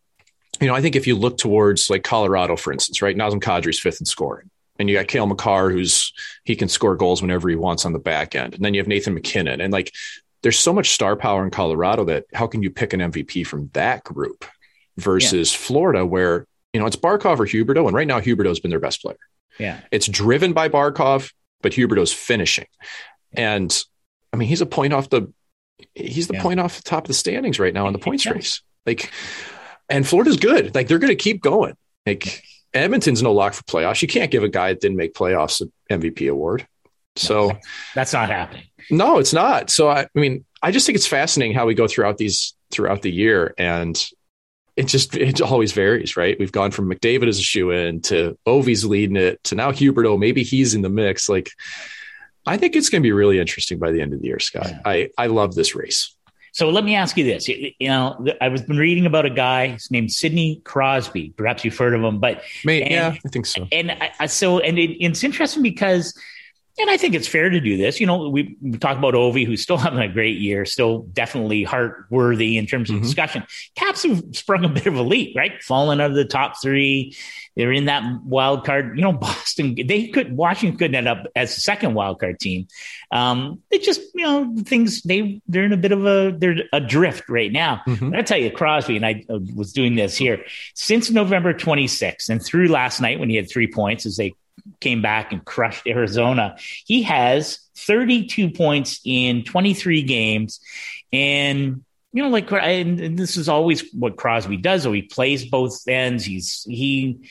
you 0.59 0.67
know, 0.67 0.75
I 0.75 0.81
think 0.81 0.95
if 0.95 1.07
you 1.07 1.15
look 1.15 1.37
towards 1.37 1.89
like 1.89 2.03
Colorado, 2.03 2.55
for 2.55 2.73
instance, 2.73 3.01
right? 3.01 3.15
Nazem 3.15 3.41
Kadri's 3.41 3.79
fifth 3.79 4.01
in 4.01 4.05
scoring. 4.05 4.49
And 4.79 4.89
you 4.89 4.95
got 4.95 5.07
Cale 5.07 5.27
Makar, 5.27 5.69
who's 5.69 6.11
he 6.43 6.55
can 6.55 6.67
score 6.67 6.95
goals 6.95 7.21
whenever 7.21 7.47
he 7.47 7.55
wants 7.55 7.85
on 7.85 7.93
the 7.93 7.99
back 7.99 8.33
end. 8.33 8.55
And 8.55 8.65
then 8.65 8.73
you 8.73 8.79
have 8.79 8.87
Nathan 8.87 9.13
MacKinnon. 9.13 9.61
And 9.61 9.71
like 9.71 9.93
there's 10.41 10.59
so 10.59 10.73
much 10.73 10.91
star 10.91 11.15
power 11.15 11.43
in 11.43 11.51
Colorado 11.51 12.05
that 12.05 12.25
how 12.33 12.47
can 12.47 12.63
you 12.63 12.71
pick 12.71 12.93
an 12.93 12.99
MVP 12.99 13.45
from 13.45 13.69
that 13.73 14.03
group 14.03 14.45
versus 14.97 15.51
yeah. 15.51 15.57
Florida, 15.59 16.05
where 16.05 16.47
you 16.73 16.79
know, 16.79 16.87
it's 16.87 16.95
Barkov 16.95 17.39
or 17.39 17.45
Huberdeau, 17.45 17.85
and 17.87 17.95
right 17.95 18.07
now 18.07 18.19
Huberdeau's 18.19 18.59
been 18.59 18.71
their 18.71 18.79
best 18.79 19.01
player. 19.01 19.17
Yeah, 19.59 19.79
it's 19.91 20.07
driven 20.07 20.53
by 20.53 20.69
Barkov, 20.69 21.31
but 21.63 21.71
Huberdeau's 21.71 22.13
finishing, 22.13 22.67
and 23.33 23.83
I 24.31 24.37
mean 24.37 24.47
he's 24.47 24.61
a 24.61 24.67
point 24.67 24.93
off 24.93 25.09
the 25.09 25.33
he's 25.95 26.27
the 26.27 26.35
yeah. 26.35 26.43
point 26.43 26.59
off 26.59 26.77
the 26.77 26.83
top 26.83 27.05
of 27.05 27.07
the 27.07 27.13
standings 27.15 27.59
right 27.59 27.73
now 27.73 27.87
in 27.87 27.93
the 27.93 27.99
points 27.99 28.25
yeah. 28.25 28.33
race. 28.33 28.61
Like, 28.85 29.11
and 29.89 30.07
Florida's 30.07 30.37
good. 30.37 30.75
Like 30.75 30.87
they're 30.87 30.99
going 30.99 31.09
to 31.09 31.15
keep 31.15 31.41
going. 31.41 31.75
Like 32.05 32.43
Edmonton's 32.73 33.23
no 33.23 33.33
lock 33.33 33.53
for 33.53 33.63
playoffs. 33.63 34.01
You 34.01 34.07
can't 34.07 34.31
give 34.31 34.43
a 34.43 34.49
guy 34.49 34.69
that 34.69 34.81
didn't 34.81 34.97
make 34.97 35.13
playoffs 35.13 35.61
an 35.61 35.71
MVP 35.89 36.29
award. 36.29 36.67
So 37.15 37.49
no, 37.49 37.59
that's 37.95 38.13
not 38.13 38.29
happening. 38.29 38.63
No, 38.89 39.19
it's 39.19 39.33
not. 39.33 39.69
So 39.69 39.89
I, 39.89 40.01
I 40.01 40.19
mean, 40.19 40.45
I 40.61 40.71
just 40.71 40.85
think 40.85 40.95
it's 40.95 41.07
fascinating 41.07 41.55
how 41.55 41.65
we 41.65 41.75
go 41.75 41.87
throughout 41.87 42.17
these 42.17 42.55
throughout 42.71 43.01
the 43.01 43.11
year, 43.11 43.53
and 43.57 44.03
it 44.75 44.87
just 44.87 45.15
it 45.15 45.41
always 45.41 45.71
varies, 45.71 46.17
right? 46.17 46.37
We've 46.39 46.51
gone 46.51 46.71
from 46.71 46.89
McDavid 46.89 47.27
as 47.27 47.39
a 47.39 47.43
shoe 47.43 47.71
in 47.71 48.01
to 48.01 48.37
Ovi's 48.45 48.85
leading 48.85 49.17
it 49.17 49.43
to 49.45 49.55
now 49.55 49.71
Huberdeau. 49.71 50.17
Maybe 50.17 50.43
he's 50.43 50.73
in 50.73 50.81
the 50.81 50.89
mix. 50.89 51.29
Like, 51.29 51.51
I 52.45 52.57
think 52.57 52.75
it's 52.75 52.89
going 52.89 53.01
to 53.01 53.07
be 53.07 53.11
really 53.11 53.39
interesting 53.39 53.77
by 53.79 53.91
the 53.91 54.01
end 54.01 54.13
of 54.13 54.21
the 54.21 54.27
year, 54.27 54.39
Scott. 54.39 54.69
Yeah. 54.69 54.81
I 54.85 55.09
I 55.17 55.27
love 55.27 55.55
this 55.55 55.75
race. 55.75 56.15
So 56.53 56.69
let 56.69 56.83
me 56.83 56.95
ask 56.95 57.17
you 57.17 57.23
this: 57.23 57.47
you 57.47 57.73
know, 57.81 58.25
I 58.39 58.47
was 58.47 58.61
been 58.61 58.77
reading 58.77 59.05
about 59.05 59.25
a 59.25 59.29
guy 59.29 59.77
named 59.89 60.11
Sidney 60.11 60.61
Crosby. 60.63 61.33
Perhaps 61.35 61.65
you've 61.65 61.77
heard 61.77 61.95
of 61.95 62.01
him, 62.03 62.19
but 62.19 62.43
and, 62.67 62.91
yeah, 62.91 63.15
I 63.25 63.29
think 63.29 63.45
so. 63.45 63.67
And 63.71 63.91
I, 64.19 64.27
so, 64.27 64.59
and 64.59 64.77
it, 64.77 65.03
it's 65.03 65.23
interesting 65.23 65.63
because 65.63 66.15
and 66.79 66.89
I 66.89 66.97
think 66.97 67.13
it's 67.13 67.27
fair 67.27 67.49
to 67.49 67.59
do 67.59 67.77
this. 67.77 67.99
You 67.99 68.07
know, 68.07 68.29
we, 68.29 68.57
we 68.59 68.77
talk 68.79 68.97
about 68.97 69.13
Ovi, 69.13 69.45
who's 69.45 69.61
still 69.61 69.77
having 69.77 69.99
a 69.99 70.11
great 70.11 70.37
year, 70.37 70.65
still 70.65 70.99
definitely 71.13 71.63
Hart 71.63 72.07
worthy 72.09 72.57
in 72.57 72.65
terms 72.65 72.89
of 72.89 72.95
mm-hmm. 72.95 73.05
discussion. 73.05 73.43
Caps 73.75 74.03
have 74.03 74.23
sprung 74.31 74.65
a 74.65 74.69
bit 74.69 74.87
of 74.87 74.95
a 74.95 75.03
leak, 75.03 75.35
right? 75.35 75.61
Fallen 75.61 76.01
out 76.01 76.09
of 76.09 76.15
the 76.15 76.25
top 76.25 76.59
three. 76.59 77.15
They're 77.55 77.71
in 77.71 77.85
that 77.85 78.03
wild 78.23 78.65
card. 78.65 78.97
You 78.97 79.03
know, 79.03 79.13
Boston, 79.23 79.75
they 79.85 80.07
could, 80.07 80.35
Washington 80.35 80.79
couldn't 80.79 80.95
end 80.95 81.07
up 81.07 81.27
as 81.35 81.55
a 81.55 81.61
second 81.61 81.93
wild 81.93 82.19
card 82.19 82.39
team. 82.39 82.67
Um, 83.11 83.61
it 83.69 83.83
just, 83.83 84.01
you 84.15 84.23
know, 84.23 84.55
things, 84.63 85.03
they, 85.03 85.41
they're 85.47 85.65
in 85.65 85.73
a 85.73 85.77
bit 85.77 85.91
of 85.91 86.07
a, 86.07 86.35
they're 86.35 86.63
adrift 86.73 87.29
right 87.29 87.51
now. 87.51 87.83
Mm-hmm. 87.87 88.15
I 88.15 88.23
tell 88.23 88.39
you, 88.39 88.49
Crosby, 88.49 88.95
and 88.95 89.05
I 89.05 89.23
was 89.55 89.73
doing 89.73 89.95
this 89.95 90.17
here 90.17 90.43
since 90.73 91.11
November 91.11 91.53
26th 91.53 92.29
and 92.29 92.43
through 92.43 92.69
last 92.69 92.99
night 92.99 93.19
when 93.19 93.29
he 93.29 93.35
had 93.35 93.47
three 93.47 93.71
points 93.71 94.07
as 94.07 94.17
they 94.17 94.33
came 94.79 95.01
back 95.01 95.31
and 95.31 95.43
crushed 95.43 95.87
Arizona. 95.87 96.57
He 96.85 97.03
has 97.03 97.59
32 97.77 98.51
points 98.51 99.01
in 99.03 99.43
23 99.43 100.03
games. 100.03 100.59
And, 101.11 101.83
you 102.11 102.23
know, 102.23 102.29
like, 102.29 102.51
and 102.51 103.17
this 103.17 103.37
is 103.37 103.49
always 103.49 103.91
what 103.93 104.17
Crosby 104.17 104.57
does, 104.57 104.83
So 104.83 104.91
He 104.91 105.01
plays 105.01 105.45
both 105.45 105.81
ends. 105.87 106.25
He's, 106.25 106.63
he, 106.63 107.29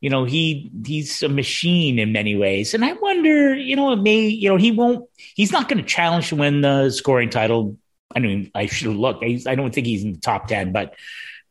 you 0.00 0.10
know, 0.10 0.24
he, 0.24 0.70
he's 0.84 1.22
a 1.22 1.28
machine 1.28 1.98
in 1.98 2.12
many 2.12 2.36
ways. 2.36 2.74
And 2.74 2.84
I 2.84 2.92
wonder, 2.92 3.54
you 3.54 3.76
know, 3.76 3.92
it 3.92 4.00
may, 4.02 4.28
you 4.28 4.48
know, 4.48 4.56
he 4.56 4.70
won't, 4.70 5.08
he's 5.34 5.52
not 5.52 5.68
going 5.68 5.78
to 5.78 5.88
challenge 5.88 6.28
to 6.28 6.36
win 6.36 6.60
the 6.60 6.90
scoring 6.90 7.30
title. 7.30 7.76
I 8.14 8.20
mean, 8.20 8.50
I 8.54 8.66
should 8.66 8.94
look. 8.94 9.22
I 9.22 9.54
don't 9.54 9.74
think 9.74 9.86
he's 9.86 10.04
in 10.04 10.12
the 10.12 10.20
top 10.20 10.46
10, 10.46 10.72
but 10.72 10.94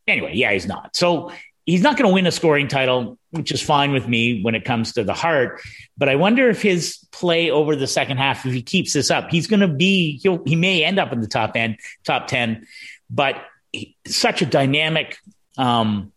anyway, 0.08 0.34
yeah, 0.36 0.54
he's 0.54 0.66
not. 0.66 0.96
So 0.96 1.32
he's 1.66 1.82
not 1.82 1.98
going 1.98 2.10
to 2.10 2.14
win 2.14 2.26
a 2.26 2.32
scoring 2.32 2.68
title, 2.68 3.20
which 3.32 3.52
is 3.52 3.62
fine 3.62 3.92
with 3.92 4.08
me 4.08 4.42
when 4.42 4.56
it 4.56 4.64
comes 4.64 4.94
to 4.94 5.04
the 5.04 5.14
Hart. 5.14 5.62
But 5.98 6.10
I 6.10 6.16
wonder 6.16 6.50
if 6.50 6.62
his 6.62 7.06
play 7.12 7.50
over 7.50 7.76
the 7.76 7.88
second 7.88 8.18
half, 8.18 8.46
if 8.46 8.54
he 8.54 8.62
keeps 8.62 8.94
this 8.94 9.12
up, 9.12 9.30
he's 9.30 9.48
going 9.48 9.60
to 9.60 9.68
be, 9.68 10.18
he'll, 10.20 10.44
he 10.46 10.56
may 10.56 10.84
end 10.84 11.00
up 11.00 11.12
in 11.12 11.22
the 11.22 11.28
top 11.28 11.56
end, 11.56 11.78
top 12.06 12.28
10, 12.28 12.66
but 13.10 13.36
he, 13.72 13.96
such 14.06 14.42
a 14.42 14.46
dynamic, 14.46 15.18
um, 15.58 16.12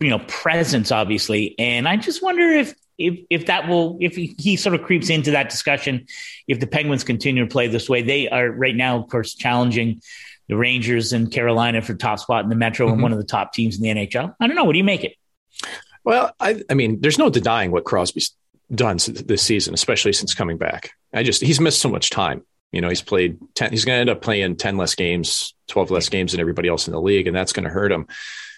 you 0.00 0.10
know, 0.10 0.20
presence, 0.26 0.90
obviously. 0.90 1.54
And 1.58 1.88
I 1.88 1.96
just 1.96 2.22
wonder 2.22 2.50
if, 2.50 2.74
if, 2.98 3.20
if 3.30 3.46
that 3.46 3.68
will, 3.68 3.96
if 4.00 4.16
he, 4.16 4.34
he 4.38 4.56
sort 4.56 4.74
of 4.74 4.82
creeps 4.82 5.08
into 5.08 5.32
that 5.32 5.50
discussion, 5.50 6.06
if 6.48 6.58
the 6.58 6.66
Penguins 6.66 7.04
continue 7.04 7.44
to 7.44 7.50
play 7.50 7.68
this 7.68 7.88
way, 7.88 8.02
they 8.02 8.28
are 8.28 8.50
right 8.50 8.74
now, 8.74 8.98
of 8.98 9.08
course, 9.08 9.34
challenging 9.34 10.00
the 10.48 10.56
Rangers 10.56 11.12
and 11.12 11.30
Carolina 11.30 11.82
for 11.82 11.94
top 11.94 12.18
spot 12.18 12.42
in 12.42 12.50
the 12.50 12.56
Metro 12.56 12.86
mm-hmm. 12.86 12.94
and 12.94 13.02
one 13.02 13.12
of 13.12 13.18
the 13.18 13.24
top 13.24 13.52
teams 13.52 13.76
in 13.76 13.82
the 13.82 14.06
NHL. 14.06 14.34
I 14.40 14.46
don't 14.46 14.56
know. 14.56 14.64
What 14.64 14.72
do 14.72 14.78
you 14.78 14.84
make 14.84 15.04
it? 15.04 15.14
Well, 16.04 16.34
I, 16.40 16.62
I 16.70 16.74
mean, 16.74 17.00
there's 17.00 17.18
no 17.18 17.30
denying 17.30 17.70
what 17.70 17.84
Crosby's 17.84 18.34
done 18.74 18.96
this 18.96 19.42
season, 19.42 19.74
especially 19.74 20.12
since 20.12 20.34
coming 20.34 20.58
back. 20.58 20.92
I 21.12 21.22
just 21.22 21.42
he's 21.42 21.60
missed 21.60 21.80
so 21.80 21.88
much 21.88 22.10
time. 22.10 22.44
You 22.72 22.80
know, 22.80 22.88
he's 22.88 23.02
played 23.02 23.38
ten. 23.54 23.70
He's 23.70 23.84
going 23.84 23.96
to 23.96 24.00
end 24.00 24.10
up 24.10 24.22
playing 24.22 24.56
ten 24.56 24.76
less 24.76 24.94
games, 24.94 25.54
twelve 25.68 25.90
less 25.90 26.08
games 26.08 26.32
than 26.32 26.40
everybody 26.40 26.68
else 26.68 26.86
in 26.86 26.92
the 26.92 27.00
league, 27.00 27.26
and 27.26 27.36
that's 27.36 27.52
going 27.52 27.64
to 27.64 27.70
hurt 27.70 27.92
him. 27.92 28.06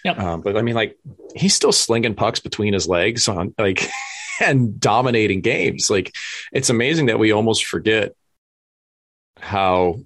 Yep. 0.03 0.19
Um, 0.19 0.41
but 0.41 0.57
I 0.57 0.61
mean, 0.61 0.75
like 0.75 0.97
he's 1.35 1.55
still 1.55 1.71
slinging 1.71 2.15
pucks 2.15 2.39
between 2.39 2.73
his 2.73 2.87
legs 2.87 3.27
on 3.27 3.53
like 3.57 3.89
and 4.41 4.79
dominating 4.79 5.41
games. 5.41 5.89
Like 5.89 6.13
it's 6.51 6.69
amazing 6.69 7.05
that 7.07 7.19
we 7.19 7.31
almost 7.31 7.65
forget 7.65 8.13
how 9.39 9.99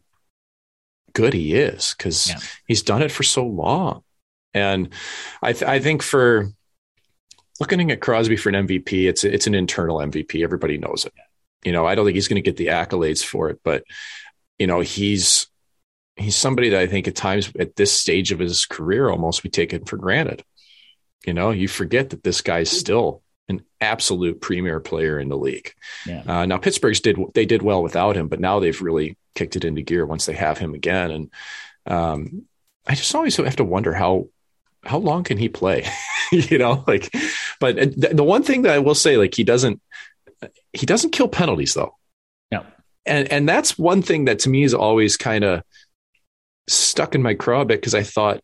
good 1.14 1.34
he 1.34 1.56
is 1.56 1.96
because 1.98 2.30
yeah. 2.30 2.40
he's 2.68 2.84
done 2.84 3.02
it 3.02 3.12
for 3.12 3.24
so 3.24 3.46
long. 3.46 4.04
And 4.54 4.90
I, 5.42 5.54
th- 5.54 5.64
I 5.64 5.80
think 5.80 6.02
for 6.02 6.50
looking 7.60 7.92
at 7.92 8.02
Crosby 8.02 8.36
for 8.36 8.50
an 8.50 8.68
MVP, 8.68 9.08
it's 9.08 9.24
it's 9.24 9.48
an 9.48 9.56
internal 9.56 9.98
MVP. 9.98 10.44
Everybody 10.44 10.78
knows 10.78 11.06
it. 11.06 11.14
You 11.64 11.72
know, 11.72 11.86
I 11.86 11.96
don't 11.96 12.06
think 12.06 12.16
he's 12.16 12.28
going 12.28 12.42
to 12.42 12.48
get 12.48 12.58
the 12.58 12.68
accolades 12.68 13.24
for 13.24 13.50
it, 13.50 13.60
but 13.64 13.84
you 14.60 14.68
know, 14.68 14.82
he's 14.82 15.48
he's 16.16 16.36
somebody 16.36 16.70
that 16.70 16.80
I 16.80 16.88
think 16.88 17.08
at 17.08 17.16
times 17.16 17.52
at 17.60 17.76
this 17.76 17.92
stage 17.92 18.32
of 18.32 18.40
his 18.40 18.66
career, 18.66 19.10
almost 19.10 19.44
we 19.44 19.50
take 19.50 19.74
it 19.74 19.88
for 19.88 19.98
granted. 19.98 20.44
You 21.26 21.34
know, 21.34 21.52
you 21.52 21.68
forget 21.68 22.12
that 22.12 22.24
this 22.24 22.42
guy's 22.42 22.70
still 22.70 23.24
an 23.50 23.64
absolute 23.82 24.42
premier 24.42 24.80
player 24.80 25.20
in 25.20 25.30
the 25.30 25.38
league. 25.38 25.74
Yeah. 26.06 26.24
Uh, 26.26 26.46
now 26.46 26.58
Pittsburgh's 26.58 27.00
did 27.00 27.18
they 27.34 27.46
did 27.46 27.62
well 27.62 27.84
without 27.84 28.16
him, 28.16 28.28
but 28.28 28.40
now 28.40 28.60
they've 28.60 28.82
really 28.82 29.18
kicked 29.34 29.56
it 29.56 29.66
into 29.66 29.82
gear 29.82 30.06
once 30.06 30.26
they 30.26 30.34
have 30.34 30.58
him 30.58 30.74
again. 30.74 31.12
And 31.12 31.32
um, 31.86 32.46
I 32.88 32.96
just 32.96 33.14
always 33.14 33.36
have 33.38 33.56
to 33.58 33.64
wonder 33.64 33.94
how 33.94 34.30
how 34.86 35.00
long 35.00 35.24
can 35.24 35.38
he 35.38 35.50
play? 35.50 35.86
you 36.32 36.58
know, 36.58 36.84
like, 36.88 37.14
but 37.60 37.76
the, 37.76 38.12
the 38.14 38.24
one 38.24 38.44
thing 38.44 38.64
that 38.64 38.74
I 38.74 38.80
will 38.80 38.96
say, 38.96 39.18
like, 39.18 39.36
he 39.36 39.44
doesn't 39.44 39.82
he 40.74 40.86
doesn't 40.86 41.12
kill 41.12 41.28
penalties 41.28 41.74
though. 41.74 41.96
No. 42.52 42.66
And 43.06 43.32
and 43.32 43.48
that's 43.48 43.78
one 43.78 44.02
thing 44.02 44.26
that 44.26 44.40
to 44.40 44.50
me 44.50 44.64
is 44.64 44.74
always 44.74 45.18
kind 45.18 45.44
of 45.44 45.64
stuck 46.68 47.16
in 47.16 47.22
my 47.22 47.34
craw 47.34 47.62
a 47.62 47.66
bit 47.66 47.80
because 47.80 47.96
I 47.96 48.04
thought, 48.04 48.42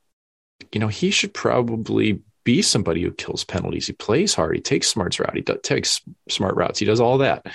you 0.71 0.79
know, 0.79 0.87
he 0.87 1.11
should 1.11 1.33
probably 1.33 2.21
be 2.43 2.61
somebody 2.61 3.03
who 3.03 3.11
kills 3.11 3.43
penalties. 3.43 3.87
He 3.87 3.93
plays 3.93 4.33
hard. 4.33 4.55
He 4.55 4.61
takes 4.61 4.87
smarts 4.87 5.19
route. 5.19 5.35
He 5.35 5.41
takes 5.41 6.01
smart 6.29 6.55
routes. 6.55 6.79
He 6.79 6.85
does 6.85 6.99
all 6.99 7.19
that, 7.19 7.45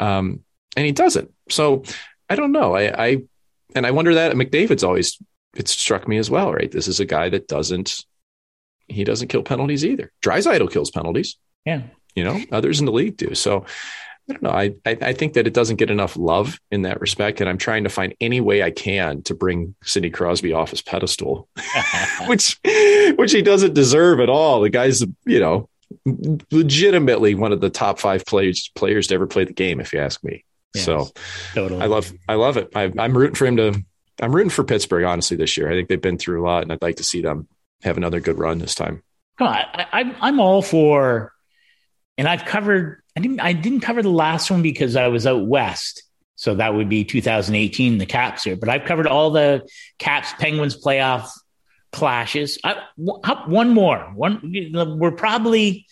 um, 0.00 0.44
and 0.76 0.84
he 0.84 0.92
doesn't. 0.92 1.32
So 1.48 1.84
I 2.28 2.36
don't 2.36 2.52
know. 2.52 2.74
I, 2.74 3.06
I 3.06 3.22
and 3.74 3.86
I 3.86 3.90
wonder 3.90 4.14
that 4.14 4.34
McDavid's 4.34 4.84
always 4.84 5.18
it 5.54 5.68
struck 5.68 6.08
me 6.08 6.18
as 6.18 6.30
well. 6.30 6.52
Right, 6.52 6.70
this 6.70 6.88
is 6.88 7.00
a 7.00 7.06
guy 7.06 7.28
that 7.30 7.48
doesn't 7.48 8.04
he 8.88 9.04
doesn't 9.04 9.28
kill 9.28 9.42
penalties 9.42 9.84
either. 9.84 10.12
Draisaitl 10.22 10.70
kills 10.72 10.90
penalties. 10.90 11.36
Yeah, 11.64 11.82
you 12.14 12.24
know 12.24 12.40
others 12.52 12.80
in 12.80 12.86
the 12.86 12.92
league 12.92 13.16
do. 13.16 13.34
So 13.34 13.64
I 14.28 14.34
don't 14.34 14.42
know. 14.42 14.50
I, 14.50 14.74
I, 14.84 14.98
I 15.00 15.12
think 15.14 15.32
that 15.34 15.46
it 15.46 15.54
doesn't 15.54 15.76
get 15.76 15.90
enough 15.90 16.16
love 16.16 16.60
in 16.70 16.82
that 16.82 17.00
respect, 17.00 17.40
and 17.40 17.48
I'm 17.48 17.56
trying 17.56 17.84
to 17.84 17.90
find 17.90 18.14
any 18.20 18.40
way 18.40 18.62
I 18.62 18.70
can 18.70 19.22
to 19.22 19.34
bring 19.34 19.74
Sidney 19.82 20.10
Crosby 20.10 20.52
off 20.52 20.70
his 20.70 20.82
pedestal, 20.82 21.48
which 22.26 22.58
which 23.16 23.32
he 23.32 23.40
doesn't 23.40 23.74
deserve 23.74 24.20
at 24.20 24.28
all. 24.28 24.60
The 24.60 24.70
guy's 24.70 25.02
you 25.24 25.40
know 25.40 25.68
legitimately 26.50 27.34
one 27.34 27.52
of 27.52 27.60
the 27.60 27.70
top 27.70 27.98
five 27.98 28.26
players 28.26 28.70
players 28.74 29.06
to 29.06 29.14
ever 29.14 29.26
play 29.26 29.44
the 29.44 29.54
game, 29.54 29.80
if 29.80 29.94
you 29.94 30.00
ask 30.00 30.22
me. 30.22 30.44
Yes, 30.74 30.84
so 30.84 31.08
totally. 31.54 31.80
I 31.80 31.86
love 31.86 32.12
I 32.28 32.34
love 32.34 32.58
it. 32.58 32.68
I, 32.74 32.92
I'm 32.98 33.16
rooting 33.16 33.36
for 33.36 33.46
him 33.46 33.56
to. 33.56 33.82
I'm 34.20 34.34
rooting 34.34 34.50
for 34.50 34.64
Pittsburgh 34.64 35.04
honestly 35.04 35.36
this 35.36 35.56
year. 35.56 35.70
I 35.70 35.74
think 35.74 35.88
they've 35.88 36.00
been 36.00 36.18
through 36.18 36.42
a 36.42 36.44
lot, 36.44 36.64
and 36.64 36.72
I'd 36.72 36.82
like 36.82 36.96
to 36.96 37.04
see 37.04 37.22
them 37.22 37.48
have 37.82 37.96
another 37.96 38.20
good 38.20 38.38
run 38.38 38.58
this 38.58 38.74
time. 38.74 39.02
I, 39.46 39.86
I, 39.92 40.16
I'm 40.20 40.40
all 40.40 40.62
for, 40.62 41.32
and 42.16 42.26
I've 42.26 42.44
covered 42.44 43.02
I 43.18 43.20
didn't 43.20 43.40
I 43.40 43.52
didn't 43.52 43.80
cover 43.80 44.00
the 44.00 44.10
last 44.10 44.48
one 44.48 44.62
because 44.62 44.94
I 44.94 45.08
was 45.08 45.26
out 45.26 45.44
west. 45.44 46.04
So 46.36 46.54
that 46.54 46.72
would 46.72 46.88
be 46.88 47.04
2018, 47.04 47.98
the 47.98 48.06
Caps 48.06 48.44
here. 48.44 48.54
But 48.54 48.68
I've 48.68 48.84
covered 48.84 49.08
all 49.08 49.32
the 49.32 49.68
Caps 49.98 50.32
Penguins 50.38 50.80
playoff 50.80 51.28
clashes. 51.90 52.60
I, 52.62 52.76
one 52.96 53.70
more. 53.70 53.98
One 54.14 54.54
we're 54.98 55.10
probably, 55.10 55.86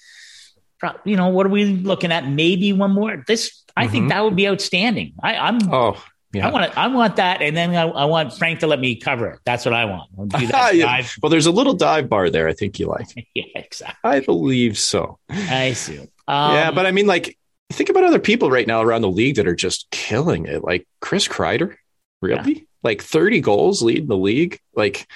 you 1.05 1.17
know, 1.17 1.31
what 1.31 1.47
are 1.47 1.51
we 1.51 1.65
looking 1.65 2.13
at? 2.13 2.29
Maybe 2.29 2.73
one 2.73 2.93
more. 2.93 3.25
This 3.27 3.65
I 3.77 3.85
mm-hmm. 3.85 3.93
think 3.93 4.09
that 4.11 4.23
would 4.23 4.37
be 4.37 4.47
outstanding. 4.47 5.15
I, 5.21 5.35
I, 5.35 5.49
am 5.49 5.59
Oh, 5.73 6.03
yeah. 6.33 6.49
I 6.49 6.53
want 6.53 6.79
I 6.79 6.87
want 6.89 7.17
that, 7.17 7.43
and 7.43 7.57
then 7.57 7.71
I, 7.75 7.83
I, 7.83 8.05
want 8.05 8.33
Frank 8.33 8.61
to 8.61 8.67
let 8.67 8.81
me 8.81 8.97
cover 8.97 9.29
it. 9.31 9.41
That's 9.45 9.65
what 9.65 9.75
I 9.75 9.85
want. 9.85 10.11
yeah. 10.75 11.07
Well, 11.23 11.31
there's 11.31 11.47
a 11.47 11.53
little 11.53 11.75
dive 11.75 12.09
bar 12.09 12.31
there. 12.31 12.49
I 12.49 12.53
think 12.53 12.79
you 12.79 12.87
like. 12.87 13.07
yeah, 13.35 13.45
exactly. 13.55 13.97
I 14.05 14.21
believe 14.21 14.79
so. 14.79 15.19
I 15.31 15.73
see. 15.73 15.99
Um, 16.29 16.55
yeah, 16.55 16.71
but 16.73 16.87
I 16.87 16.91
mean, 16.91 17.07
like, 17.07 17.39
think 17.71 17.89
about 17.89 18.05
other 18.05 18.19
people 18.19 18.51
right 18.51 18.67
now 18.67 18.83
around 18.83 19.03
the 19.03 19.11
league 19.11 19.37
that 19.37 19.47
are 19.47 19.55
just 19.55 19.91
killing 19.91 20.47
it. 20.47 20.63
Like 20.63 20.87
Chris 21.01 21.29
Kreider, 21.29 21.77
really? 22.21 22.53
Yeah. 22.53 22.61
Like 22.83 23.03
30 23.03 23.41
goals 23.41 23.83
leading 23.83 24.07
the 24.07 24.17
league. 24.17 24.61
Like, 24.75 25.07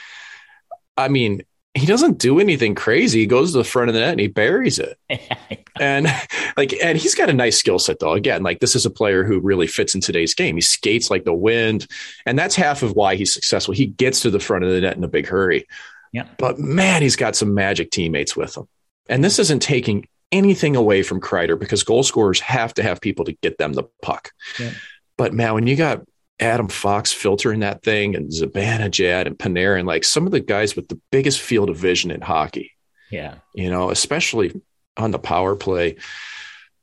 I 0.96 1.08
mean, 1.08 1.42
he 1.74 1.86
doesn't 1.86 2.18
do 2.18 2.40
anything 2.40 2.74
crazy. 2.74 3.20
He 3.20 3.26
goes 3.26 3.52
to 3.52 3.58
the 3.58 3.64
front 3.64 3.88
of 3.88 3.94
the 3.94 4.00
net 4.00 4.10
and 4.10 4.20
he 4.20 4.26
buries 4.26 4.80
it. 4.80 4.98
and 5.80 6.08
like, 6.56 6.74
and 6.82 6.98
he's 6.98 7.14
got 7.14 7.30
a 7.30 7.32
nice 7.32 7.58
skill 7.58 7.78
set 7.78 8.00
though. 8.00 8.14
Again, 8.14 8.42
like 8.42 8.58
this 8.58 8.74
is 8.74 8.84
a 8.84 8.90
player 8.90 9.22
who 9.22 9.38
really 9.38 9.68
fits 9.68 9.94
in 9.94 10.00
today's 10.00 10.34
game. 10.34 10.56
He 10.56 10.62
skates 10.62 11.10
like 11.10 11.24
the 11.24 11.32
wind, 11.32 11.86
and 12.26 12.38
that's 12.38 12.56
half 12.56 12.82
of 12.82 12.96
why 12.96 13.14
he's 13.14 13.32
successful. 13.32 13.72
He 13.72 13.86
gets 13.86 14.20
to 14.20 14.30
the 14.30 14.40
front 14.40 14.64
of 14.64 14.70
the 14.70 14.80
net 14.80 14.96
in 14.96 15.04
a 15.04 15.08
big 15.08 15.28
hurry. 15.28 15.66
Yeah. 16.12 16.26
But 16.38 16.58
man, 16.58 17.02
he's 17.02 17.16
got 17.16 17.36
some 17.36 17.54
magic 17.54 17.90
teammates 17.92 18.36
with 18.36 18.56
him. 18.56 18.68
And 19.08 19.22
this 19.22 19.38
isn't 19.38 19.60
taking 19.60 20.08
anything 20.32 20.76
away 20.76 21.02
from 21.02 21.20
Kreider 21.20 21.58
because 21.58 21.84
goal 21.84 22.02
scorers 22.02 22.40
have 22.40 22.74
to 22.74 22.82
have 22.82 23.00
people 23.00 23.24
to 23.26 23.32
get 23.32 23.58
them 23.58 23.74
the 23.74 23.84
puck. 24.02 24.32
Yeah. 24.58 24.72
But 25.16 25.34
man, 25.34 25.54
when 25.54 25.66
you 25.66 25.76
got 25.76 26.02
Adam 26.40 26.68
Fox 26.68 27.12
filtering 27.12 27.60
that 27.60 27.82
thing 27.82 28.16
and 28.16 28.30
Zibanejad 28.30 29.26
and 29.26 29.38
Panarin, 29.38 29.86
like 29.86 30.04
some 30.04 30.26
of 30.26 30.32
the 30.32 30.40
guys 30.40 30.74
with 30.74 30.88
the 30.88 31.00
biggest 31.12 31.40
field 31.40 31.70
of 31.70 31.76
vision 31.76 32.10
in 32.10 32.20
hockey. 32.20 32.72
Yeah. 33.10 33.36
You 33.54 33.70
know, 33.70 33.90
especially 33.90 34.60
on 34.96 35.10
the 35.10 35.18
power 35.18 35.54
play. 35.56 35.96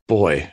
Boy, 0.08 0.52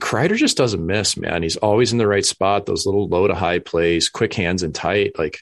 Kreider 0.00 0.36
just 0.36 0.56
doesn't 0.56 0.84
miss, 0.84 1.16
man. 1.16 1.42
He's 1.42 1.56
always 1.56 1.92
in 1.92 1.98
the 1.98 2.06
right 2.06 2.24
spot. 2.24 2.66
Those 2.66 2.86
little 2.86 3.08
low 3.08 3.26
to 3.26 3.34
high 3.34 3.58
plays, 3.58 4.08
quick 4.08 4.32
hands 4.34 4.62
and 4.62 4.74
tight. 4.74 5.18
Like 5.18 5.40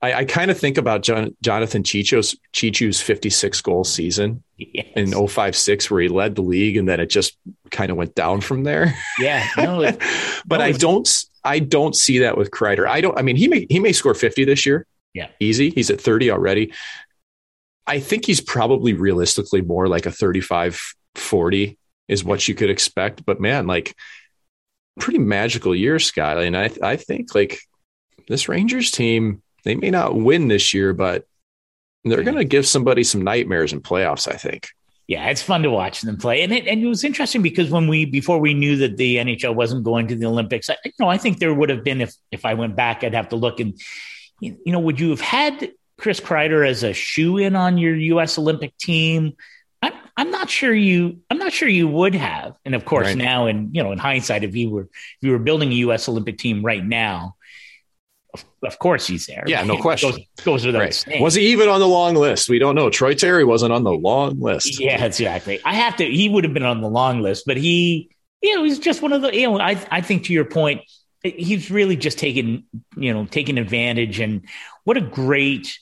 I, 0.00 0.12
I 0.14 0.24
kind 0.24 0.50
of 0.50 0.58
think 0.58 0.78
about 0.78 1.02
John, 1.02 1.36
Jonathan 1.42 1.82
Cheechoo's 1.82 2.36
Cheechoo's 2.52 3.00
56 3.00 3.60
goal 3.62 3.84
season 3.84 4.42
yes. 4.56 4.86
in 4.94 5.12
056 5.12 5.90
where 5.90 6.02
he 6.02 6.08
led 6.08 6.34
the 6.34 6.42
league 6.42 6.76
and 6.76 6.88
then 6.88 7.00
it 7.00 7.06
just 7.06 7.36
kind 7.70 7.90
of 7.90 7.96
went 7.96 8.14
down 8.14 8.40
from 8.40 8.64
there. 8.64 8.94
Yeah. 9.18 9.46
No, 9.56 9.82
it, 9.82 9.98
but 10.46 10.58
no, 10.58 10.64
I 10.64 10.72
don't 10.72 11.06
I 11.46 11.58
don't 11.60 11.94
see 11.94 12.20
that 12.20 12.36
with 12.36 12.50
Kreider. 12.50 12.86
I 12.86 13.00
don't 13.00 13.18
I 13.18 13.22
mean 13.22 13.36
he 13.36 13.48
may 13.48 13.66
he 13.68 13.78
may 13.80 13.92
score 13.92 14.14
50 14.14 14.44
this 14.44 14.66
year. 14.66 14.86
Yeah. 15.14 15.28
Easy. 15.40 15.70
He's 15.70 15.90
at 15.90 16.00
30 16.00 16.30
already. 16.30 16.72
I 17.86 18.00
think 18.00 18.26
he's 18.26 18.40
probably 18.40 18.92
realistically 18.92 19.62
more 19.62 19.88
like 19.88 20.06
a 20.06 20.12
35 20.12 20.80
40 21.14 21.78
is 22.08 22.24
what 22.24 22.46
you 22.46 22.54
could 22.54 22.70
expect. 22.70 23.24
But 23.24 23.40
man, 23.40 23.66
like 23.66 23.94
pretty 25.00 25.18
magical 25.18 25.74
year, 25.74 25.98
Sky. 25.98 26.42
And 26.44 26.56
I 26.56 26.70
I 26.82 26.96
think 26.96 27.34
like 27.34 27.60
this 28.28 28.48
Rangers 28.48 28.90
team 28.90 29.42
they 29.64 29.74
may 29.74 29.90
not 29.90 30.14
win 30.14 30.48
this 30.48 30.72
year, 30.72 30.92
but 30.92 31.24
they're 32.04 32.22
going 32.22 32.36
to 32.36 32.44
give 32.44 32.66
somebody 32.66 33.02
some 33.02 33.22
nightmares 33.22 33.72
in 33.72 33.80
playoffs, 33.80 34.32
I 34.32 34.36
think. 34.36 34.68
Yeah, 35.08 35.28
it's 35.28 35.42
fun 35.42 35.62
to 35.62 35.70
watch 35.70 36.00
them 36.00 36.16
play, 36.16 36.42
and 36.42 36.52
it 36.52 36.66
and 36.66 36.82
it 36.82 36.86
was 36.86 37.04
interesting 37.04 37.40
because 37.40 37.70
when 37.70 37.86
we 37.86 38.04
before 38.04 38.40
we 38.40 38.54
knew 38.54 38.76
that 38.78 38.96
the 38.96 39.16
NHL 39.16 39.54
wasn't 39.54 39.84
going 39.84 40.08
to 40.08 40.16
the 40.16 40.26
Olympics, 40.26 40.68
I, 40.68 40.76
you 40.84 40.92
know, 40.98 41.08
I 41.08 41.16
think 41.16 41.38
there 41.38 41.54
would 41.54 41.70
have 41.70 41.84
been 41.84 42.00
if 42.00 42.12
if 42.32 42.44
I 42.44 42.54
went 42.54 42.74
back, 42.74 43.04
I'd 43.04 43.14
have 43.14 43.28
to 43.28 43.36
look 43.36 43.60
and 43.60 43.80
you 44.40 44.58
know, 44.66 44.80
would 44.80 44.98
you 44.98 45.10
have 45.10 45.20
had 45.20 45.70
Chris 45.98 46.20
Kreider 46.20 46.66
as 46.66 46.82
a 46.82 46.92
shoe 46.92 47.38
in 47.38 47.56
on 47.56 47.78
your 47.78 47.94
U.S. 47.94 48.36
Olympic 48.36 48.76
team? 48.78 49.34
I'm 49.80 49.92
I'm 50.16 50.30
not 50.32 50.50
sure 50.50 50.74
you 50.74 51.20
I'm 51.30 51.38
not 51.38 51.52
sure 51.52 51.68
you 51.68 51.86
would 51.86 52.14
have, 52.16 52.54
and 52.64 52.74
of 52.74 52.84
course 52.84 53.06
right. 53.06 53.16
now, 53.16 53.46
in 53.46 53.70
you 53.72 53.84
know, 53.84 53.92
in 53.92 53.98
hindsight, 53.98 54.42
if 54.42 54.56
you 54.56 54.70
were 54.70 54.88
if 54.92 55.18
you 55.20 55.30
were 55.30 55.38
building 55.38 55.70
a 55.70 55.76
U.S. 55.76 56.08
Olympic 56.08 56.38
team 56.38 56.64
right 56.64 56.84
now, 56.84 57.36
of 58.62 58.78
course 58.78 59.06
he's 59.06 59.26
there. 59.26 59.44
Yeah, 59.46 59.62
no 59.64 59.78
question. 59.78 60.10
Goes, 60.10 60.44
goes 60.44 60.66
without 60.66 60.80
right. 60.80 60.94
saying. 60.94 61.22
Was 61.22 61.34
he 61.34 61.46
even 61.48 61.68
on 61.68 61.80
the 61.80 61.88
long 61.88 62.14
list? 62.14 62.48
We 62.48 62.58
don't 62.58 62.74
know. 62.74 62.90
Troy 62.90 63.14
Terry 63.14 63.44
wasn't 63.44 63.72
on 63.72 63.84
the 63.84 63.92
long 63.92 64.40
list. 64.40 64.80
Yeah, 64.80 65.04
exactly. 65.04 65.60
I 65.64 65.74
have 65.74 65.96
to. 65.96 66.04
He 66.04 66.28
would 66.28 66.44
have 66.44 66.54
been 66.54 66.64
on 66.64 66.80
the 66.80 66.88
long 66.88 67.20
list, 67.20 67.44
but 67.46 67.56
he, 67.56 68.10
you 68.42 68.54
know, 68.54 68.64
he's 68.64 68.78
just 68.78 69.02
one 69.02 69.12
of 69.12 69.22
the. 69.22 69.34
You 69.34 69.50
know, 69.50 69.60
I 69.60 69.80
I 69.90 70.00
think 70.00 70.24
to 70.24 70.32
your 70.32 70.44
point, 70.44 70.82
he's 71.22 71.70
really 71.70 71.96
just 71.96 72.18
taken 72.18 72.64
you 72.96 73.12
know 73.12 73.26
taking 73.26 73.58
advantage, 73.58 74.20
and 74.20 74.46
what 74.84 74.96
a 74.96 75.02
great. 75.02 75.78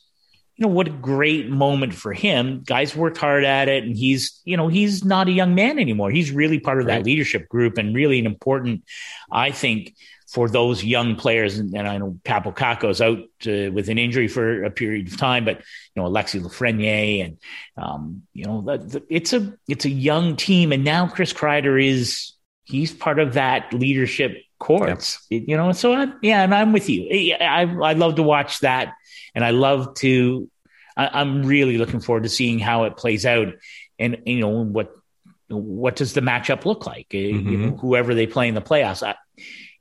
You 0.57 0.69
know 0.69 0.73
what 0.73 0.87
a 0.87 0.93
great 0.93 1.51
moment 1.51 1.95
for 1.95 2.13
him. 2.13 2.63
Guys 2.65 2.95
worked 2.95 3.19
hard 3.19 3.43
at 3.43 3.69
it, 3.69 3.83
and 3.83 3.97
he's 3.97 4.41
you 4.45 4.57
know 4.57 4.69
he's 4.69 5.05
not 5.05 5.27
a 5.27 5.33
young 5.33 5.57
man 5.57 5.81
anymore. 5.81 6.13
He's 6.13 6.31
really 6.31 6.61
part 6.61 6.81
of 6.81 6.87
right. 6.87 6.99
that 6.99 7.05
leadership 7.05 7.49
group, 7.49 7.77
and 7.77 7.93
really 7.93 8.21
an 8.21 8.27
important, 8.27 8.85
I 9.33 9.51
think, 9.51 9.97
for 10.35 10.49
those 10.49 10.83
young 10.83 11.15
players, 11.15 11.59
and, 11.59 11.73
and 11.77 11.87
I 11.87 11.97
know 11.97 12.19
Kaapo 12.25 12.53
Kakko's 12.53 13.01
out 13.01 13.19
uh, 13.19 13.71
with 13.71 13.89
an 13.89 13.99
injury 13.99 14.27
for 14.27 14.65
a 14.65 14.71
period 14.71 15.07
of 15.07 15.17
time, 15.17 15.45
but 15.45 15.59
you 15.59 16.03
know 16.03 16.07
Alexis 16.07 16.43
Lafreniere, 16.43 17.25
and 17.25 17.39
um, 17.77 18.23
you 18.33 18.45
know 18.45 18.61
the, 18.61 18.79
the, 18.79 19.03
it's 19.09 19.33
a 19.33 19.57
it's 19.69 19.85
a 19.85 19.91
young 19.91 20.35
team, 20.35 20.73
and 20.73 20.83
now 20.83 21.07
Chris 21.07 21.33
Kreider 21.33 21.81
is 21.81 22.33
he's 22.65 22.93
part 22.93 23.21
of 23.21 23.35
that 23.35 23.73
leadership 23.73 24.37
course, 24.59 25.25
yep. 25.31 25.45
you 25.47 25.57
know. 25.57 25.71
So 25.71 25.95
I, 25.95 26.09
yeah, 26.21 26.43
and 26.43 26.53
I'm 26.53 26.73
with 26.73 26.91
you. 26.91 27.37
I 27.41 27.63
I 27.63 27.93
love 27.93 28.17
to 28.17 28.25
watch 28.25 28.59
that, 28.61 28.93
and 29.37 29.45
I 29.45 29.51
love 29.51 29.95
to. 29.99 30.51
I, 30.97 31.21
I'm 31.21 31.45
really 31.45 31.79
looking 31.79 32.01
forward 32.01 32.25
to 32.25 32.29
seeing 32.29 32.59
how 32.59 32.85
it 32.85 32.97
plays 32.97 33.25
out, 33.25 33.55
and 34.01 34.21
you 34.27 34.41
know 34.41 34.49
what 34.49 34.93
what 35.49 35.95
does 35.95 36.13
the 36.13 36.23
matchup 36.23 36.65
look 36.65 36.87
like? 36.87 37.11
Mm-hmm. 37.11 37.49
You 37.49 37.57
know, 37.59 37.77
whoever 37.77 38.15
they 38.15 38.27
play 38.27 38.49
in 38.49 38.57
the 38.57 38.63
playoffs. 38.63 39.07
I, 39.07 39.15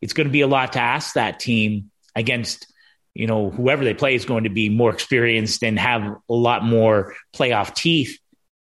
it's 0.03 0.11
going 0.11 0.27
to 0.27 0.31
be 0.31 0.41
a 0.41 0.47
lot 0.47 0.73
to 0.73 0.79
ask 0.79 1.13
that 1.13 1.39
team 1.39 1.89
against 2.13 2.67
you 3.13 3.25
know 3.25 3.49
whoever 3.49 3.85
they 3.85 3.93
play 3.93 4.15
is 4.15 4.25
going 4.25 4.43
to 4.43 4.49
be 4.49 4.67
more 4.67 4.91
experienced 4.91 5.63
and 5.63 5.79
have 5.79 6.17
a 6.29 6.33
lot 6.33 6.63
more 6.63 7.15
playoff 7.33 7.73
teeth. 7.73 8.19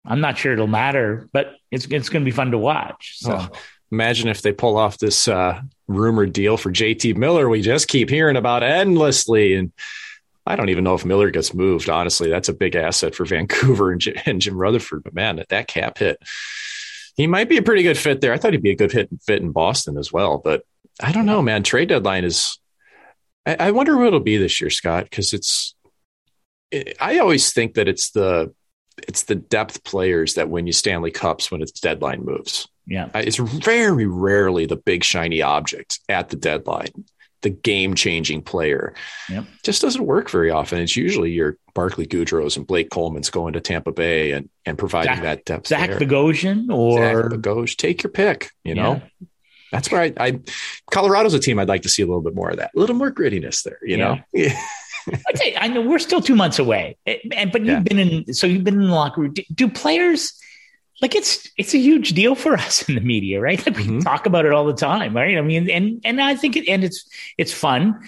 I'm 0.05 0.19
not 0.19 0.37
sure 0.37 0.51
it'll 0.51 0.67
matter, 0.67 1.29
but 1.31 1.53
it's 1.71 1.85
it's 1.85 2.09
going 2.09 2.23
to 2.23 2.29
be 2.29 2.35
fun 2.35 2.51
to 2.51 2.57
watch. 2.57 3.15
So. 3.19 3.37
Oh, 3.39 3.49
imagine 3.91 4.27
if 4.27 4.41
they 4.41 4.51
pull 4.51 4.77
off 4.77 4.97
this 4.97 5.29
uh, 5.29 5.61
rumored 5.87 6.33
deal 6.33 6.57
for 6.57 6.69
JT 6.69 7.15
Miller. 7.15 7.47
We 7.47 7.61
just 7.61 7.87
keep 7.87 8.09
hearing 8.09 8.35
about 8.35 8.61
endlessly, 8.61 9.55
and 9.55 9.71
I 10.45 10.57
don't 10.57 10.69
even 10.69 10.83
know 10.83 10.95
if 10.95 11.05
Miller 11.05 11.29
gets 11.29 11.53
moved. 11.53 11.87
Honestly, 11.87 12.29
that's 12.29 12.49
a 12.49 12.53
big 12.53 12.75
asset 12.75 13.15
for 13.15 13.25
Vancouver 13.25 13.91
and, 13.91 14.01
J- 14.01 14.21
and 14.25 14.41
Jim 14.41 14.57
Rutherford. 14.57 15.03
But 15.03 15.13
man, 15.13 15.41
that 15.47 15.67
cap 15.67 15.99
hit 15.99 16.17
he 17.15 17.27
might 17.27 17.49
be 17.49 17.57
a 17.57 17.61
pretty 17.61 17.83
good 17.83 17.97
fit 17.97 18.21
there. 18.21 18.33
I 18.33 18.37
thought 18.37 18.53
he'd 18.53 18.63
be 18.63 18.71
a 18.71 18.75
good 18.75 18.91
fit 18.91 19.09
fit 19.21 19.41
in 19.41 19.51
Boston 19.51 19.97
as 19.97 20.11
well, 20.11 20.37
but 20.37 20.63
I 21.01 21.11
don't 21.11 21.25
know, 21.25 21.41
man. 21.41 21.63
Trade 21.63 21.89
deadline 21.89 22.23
is. 22.23 22.57
I, 23.45 23.55
I 23.59 23.71
wonder 23.71 23.97
what 23.97 24.07
it'll 24.07 24.19
be 24.19 24.37
this 24.37 24.61
year, 24.61 24.69
Scott, 24.69 25.05
because 25.05 25.33
it's. 25.33 25.75
It, 26.69 26.95
I 26.99 27.19
always 27.19 27.51
think 27.53 27.73
that 27.75 27.87
it's 27.87 28.11
the 28.11 28.53
it's 29.07 29.23
the 29.23 29.35
depth 29.35 29.83
players 29.83 30.35
that 30.35 30.49
win 30.49 30.67
you 30.67 30.73
Stanley 30.73 31.11
Cups 31.11 31.51
when 31.51 31.61
it's 31.61 31.79
deadline 31.79 32.23
moves. 32.23 32.67
Yeah, 32.85 33.09
it's 33.15 33.37
very 33.37 34.05
rarely 34.05 34.65
the 34.65 34.75
big 34.75 35.03
shiny 35.03 35.41
object 35.41 35.99
at 36.09 36.29
the 36.29 36.35
deadline 36.35 37.05
the 37.41 37.49
game 37.49 37.95
changing 37.95 38.41
player. 38.41 38.93
Yep. 39.29 39.45
Just 39.63 39.81
doesn't 39.81 40.05
work 40.05 40.29
very 40.29 40.51
often. 40.51 40.79
It's 40.79 40.95
usually 40.95 41.31
your 41.31 41.57
Barclay 41.73 42.05
Goodrow's 42.05 42.57
and 42.57 42.67
Blake 42.67 42.89
Coleman's 42.89 43.29
going 43.29 43.53
to 43.53 43.61
Tampa 43.61 43.91
Bay 43.91 44.31
and, 44.31 44.49
and 44.65 44.77
providing 44.77 45.15
Zach, 45.15 45.23
that 45.23 45.45
depth. 45.45 45.67
Zach 45.67 45.89
there. 45.89 45.99
Bogosian 45.99 46.69
or 46.69 46.97
Zach 46.97 47.31
Bogosian. 47.31 47.77
Take 47.77 48.03
your 48.03 48.11
pick, 48.11 48.51
you 48.63 48.75
know? 48.75 49.01
Yeah. 49.19 49.27
That's 49.71 49.91
where 49.91 50.01
I, 50.01 50.13
I, 50.17 50.39
Colorado's 50.91 51.33
a 51.33 51.39
team 51.39 51.59
I'd 51.59 51.69
like 51.69 51.83
to 51.83 51.89
see 51.89 52.01
a 52.01 52.05
little 52.05 52.21
bit 52.21 52.35
more 52.35 52.49
of 52.49 52.57
that, 52.57 52.71
a 52.75 52.79
little 52.79 52.95
more 52.95 53.11
grittiness 53.11 53.63
there, 53.63 53.79
you 53.81 53.97
yeah. 53.97 54.15
know? 54.35 54.49
I 55.07 55.45
you, 55.45 55.53
I 55.57 55.67
know 55.67 55.81
we're 55.81 55.99
still 55.99 56.21
two 56.21 56.35
months 56.35 56.59
away, 56.59 56.97
and 57.05 57.51
but 57.51 57.61
you've 57.61 57.69
yeah. 57.69 57.79
been 57.79 57.99
in, 57.99 58.33
so 58.33 58.45
you've 58.45 58.63
been 58.63 58.75
in 58.75 58.87
the 58.87 58.93
locker 58.93 59.21
room. 59.21 59.33
Do, 59.33 59.43
do 59.53 59.67
players 59.67 60.33
like 61.01 61.15
it's 61.15 61.49
it's 61.57 61.73
a 61.73 61.79
huge 61.79 62.09
deal 62.09 62.35
for 62.35 62.53
us 62.57 62.87
in 62.87 62.95
the 62.95 63.01
media, 63.01 63.41
right? 63.41 63.63
Like 63.65 63.77
we 63.77 63.83
mm-hmm. 63.83 63.99
talk 63.99 64.25
about 64.25 64.45
it 64.45 64.53
all 64.53 64.65
the 64.65 64.73
time, 64.73 65.15
right? 65.15 65.37
I 65.37 65.41
mean, 65.41 65.69
and 65.69 66.01
and 66.03 66.21
I 66.21 66.35
think 66.35 66.55
it, 66.55 66.67
and 66.69 66.83
it's 66.83 67.09
it's 67.37 67.53
fun. 67.53 67.99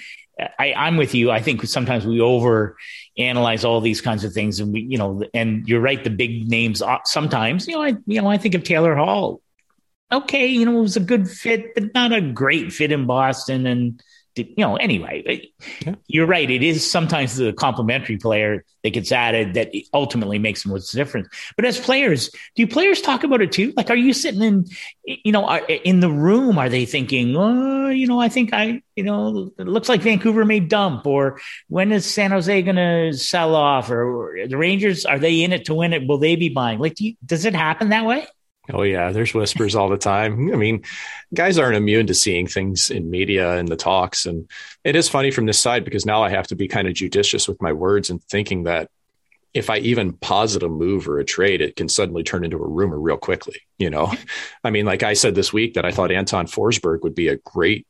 I, 0.58 0.74
I'm 0.74 0.98
with 0.98 1.14
you. 1.14 1.30
I 1.30 1.42
think 1.42 1.64
sometimes 1.66 2.08
we 2.08 2.20
over 2.20 2.76
analyze 3.18 3.64
all 3.64 3.82
these 3.82 4.02
kinds 4.02 4.24
of 4.24 4.34
things, 4.34 4.60
and 4.60 4.74
we, 4.74 4.82
you 4.82 4.98
know, 4.98 5.24
and 5.34 5.68
you're 5.68 5.82
right. 5.82 6.04
The 6.04 6.10
big 6.10 6.48
names 6.50 6.82
uh, 6.82 6.98
sometimes, 7.06 7.68
you 7.68 7.74
know, 7.74 7.84
I 7.84 7.96
you 8.06 8.22
know, 8.22 8.30
I 8.30 8.38
think 8.38 8.56
of 8.56 8.64
Taylor 8.64 8.96
Hall. 8.96 9.42
Okay, 10.12 10.48
you 10.48 10.66
know, 10.66 10.78
it 10.78 10.82
was 10.82 10.98
a 10.98 11.02
good 11.02 11.30
fit, 11.30 11.74
but 11.74 11.94
not 11.94 12.14
a 12.14 12.22
great 12.22 12.72
fit 12.72 12.92
in 12.92 13.08
Boston, 13.08 13.66
and 13.66 14.02
you 14.36 14.56
know, 14.58 14.76
anyway, 14.78 15.52
yeah. 15.86 15.96
you're 16.08 16.26
right. 16.26 16.50
It 16.50 16.64
is 16.64 16.90
sometimes 16.90 17.36
the 17.36 17.54
complementary 17.54 18.18
player 18.18 18.66
that 18.84 18.90
gets 18.92 19.12
added 19.12 19.54
that 19.54 19.72
ultimately 19.94 20.40
makes 20.40 20.64
the 20.64 20.90
difference. 20.94 21.28
But 21.56 21.66
as 21.66 21.80
players, 21.80 22.32
do 22.56 22.66
players 22.66 23.02
talk 23.02 23.24
about 23.24 23.42
it 23.42 23.52
too? 23.52 23.74
Like, 23.78 23.90
are 23.92 23.96
you 23.96 24.12
sitting 24.14 24.42
in, 24.42 24.66
you 25.04 25.32
know, 25.32 25.46
are, 25.46 25.60
in 25.60 26.00
the 26.00 26.10
room? 26.10 26.58
Are 26.58 26.70
they 26.70 26.86
thinking, 26.86 27.36
oh, 27.38 27.90
you 27.90 28.08
know, 28.08 28.20
I 28.20 28.30
think 28.30 28.54
I, 28.54 28.82
you 28.96 29.04
know, 29.04 29.52
it 29.58 29.68
looks 29.68 29.90
like 29.90 30.02
Vancouver 30.02 30.46
may 30.46 30.60
dump, 30.60 31.06
or 31.06 31.40
when 31.68 31.92
is 31.92 32.06
San 32.06 32.32
Jose 32.32 32.62
going 32.64 32.76
to 32.76 33.16
sell 33.16 33.56
off, 33.56 33.92
or, 33.92 34.42
or 34.42 34.48
the 34.48 34.58
Rangers 34.58 35.06
are 35.06 35.20
they 35.20 35.44
in 35.44 35.54
it 35.54 35.66
to 35.66 35.76
win 35.76 35.94
it? 35.94 36.08
Will 36.08 36.18
they 36.18 36.36
be 36.36 36.50
buying? 36.50 36.80
Like, 36.80 36.96
do 36.96 37.06
you, 37.06 37.16
does 37.24 37.46
it 37.46 37.54
happen 37.54 37.90
that 37.90 38.06
way? 38.06 38.26
Oh 38.72 38.84
yeah, 38.84 39.12
there's 39.12 39.34
whispers 39.34 39.76
all 39.76 39.90
the 39.90 39.98
time. 39.98 40.54
I 40.54 40.56
mean, 40.56 40.84
guys 41.34 41.58
aren't 41.58 41.76
immune 41.76 42.08
to 42.08 42.14
seeing 42.14 42.48
things 42.48 42.90
in 42.90 43.10
media 43.10 43.58
and 43.58 43.68
the 43.68 43.76
talks, 43.76 44.26
and 44.26 44.50
it 44.84 44.96
is 44.96 45.10
funny 45.10 45.32
from 45.32 45.46
this 45.46 45.60
side 45.60 45.84
because 45.84 46.06
now 46.06 46.24
I 46.24 46.30
have 46.30 46.48
to 46.48 46.56
be 46.56 46.68
kind 46.70 46.88
of 46.88 46.94
judicious 46.94 47.48
with 47.48 47.62
my 47.62 47.74
words 47.74 48.10
and 48.10 48.24
thinking 48.24 48.64
that 48.64 48.90
if 49.54 49.70
I 49.70 49.78
even 49.80 50.14
posit 50.14 50.64
a 50.64 50.70
move 50.70 51.08
or 51.08 51.20
a 51.20 51.26
trade, 51.26 51.62
it 51.62 51.76
can 51.76 51.90
suddenly 51.90 52.24
turn 52.24 52.44
into 52.44 52.58
a 52.58 52.68
rumor 52.68 53.00
real 53.00 53.18
quickly. 53.18 53.58
You 53.78 53.90
know, 53.90 54.14
I 54.64 54.70
mean, 54.70 54.86
like 54.86 55.04
I 55.04 55.14
said 55.14 55.36
this 55.36 55.52
week 55.52 55.74
that 55.74 55.86
I 55.86 55.92
thought 55.92 56.12
Anton 56.12 56.48
Forsberg 56.48 57.02
would 57.04 57.16
be 57.16 57.28
a 57.28 57.38
great 57.38 57.86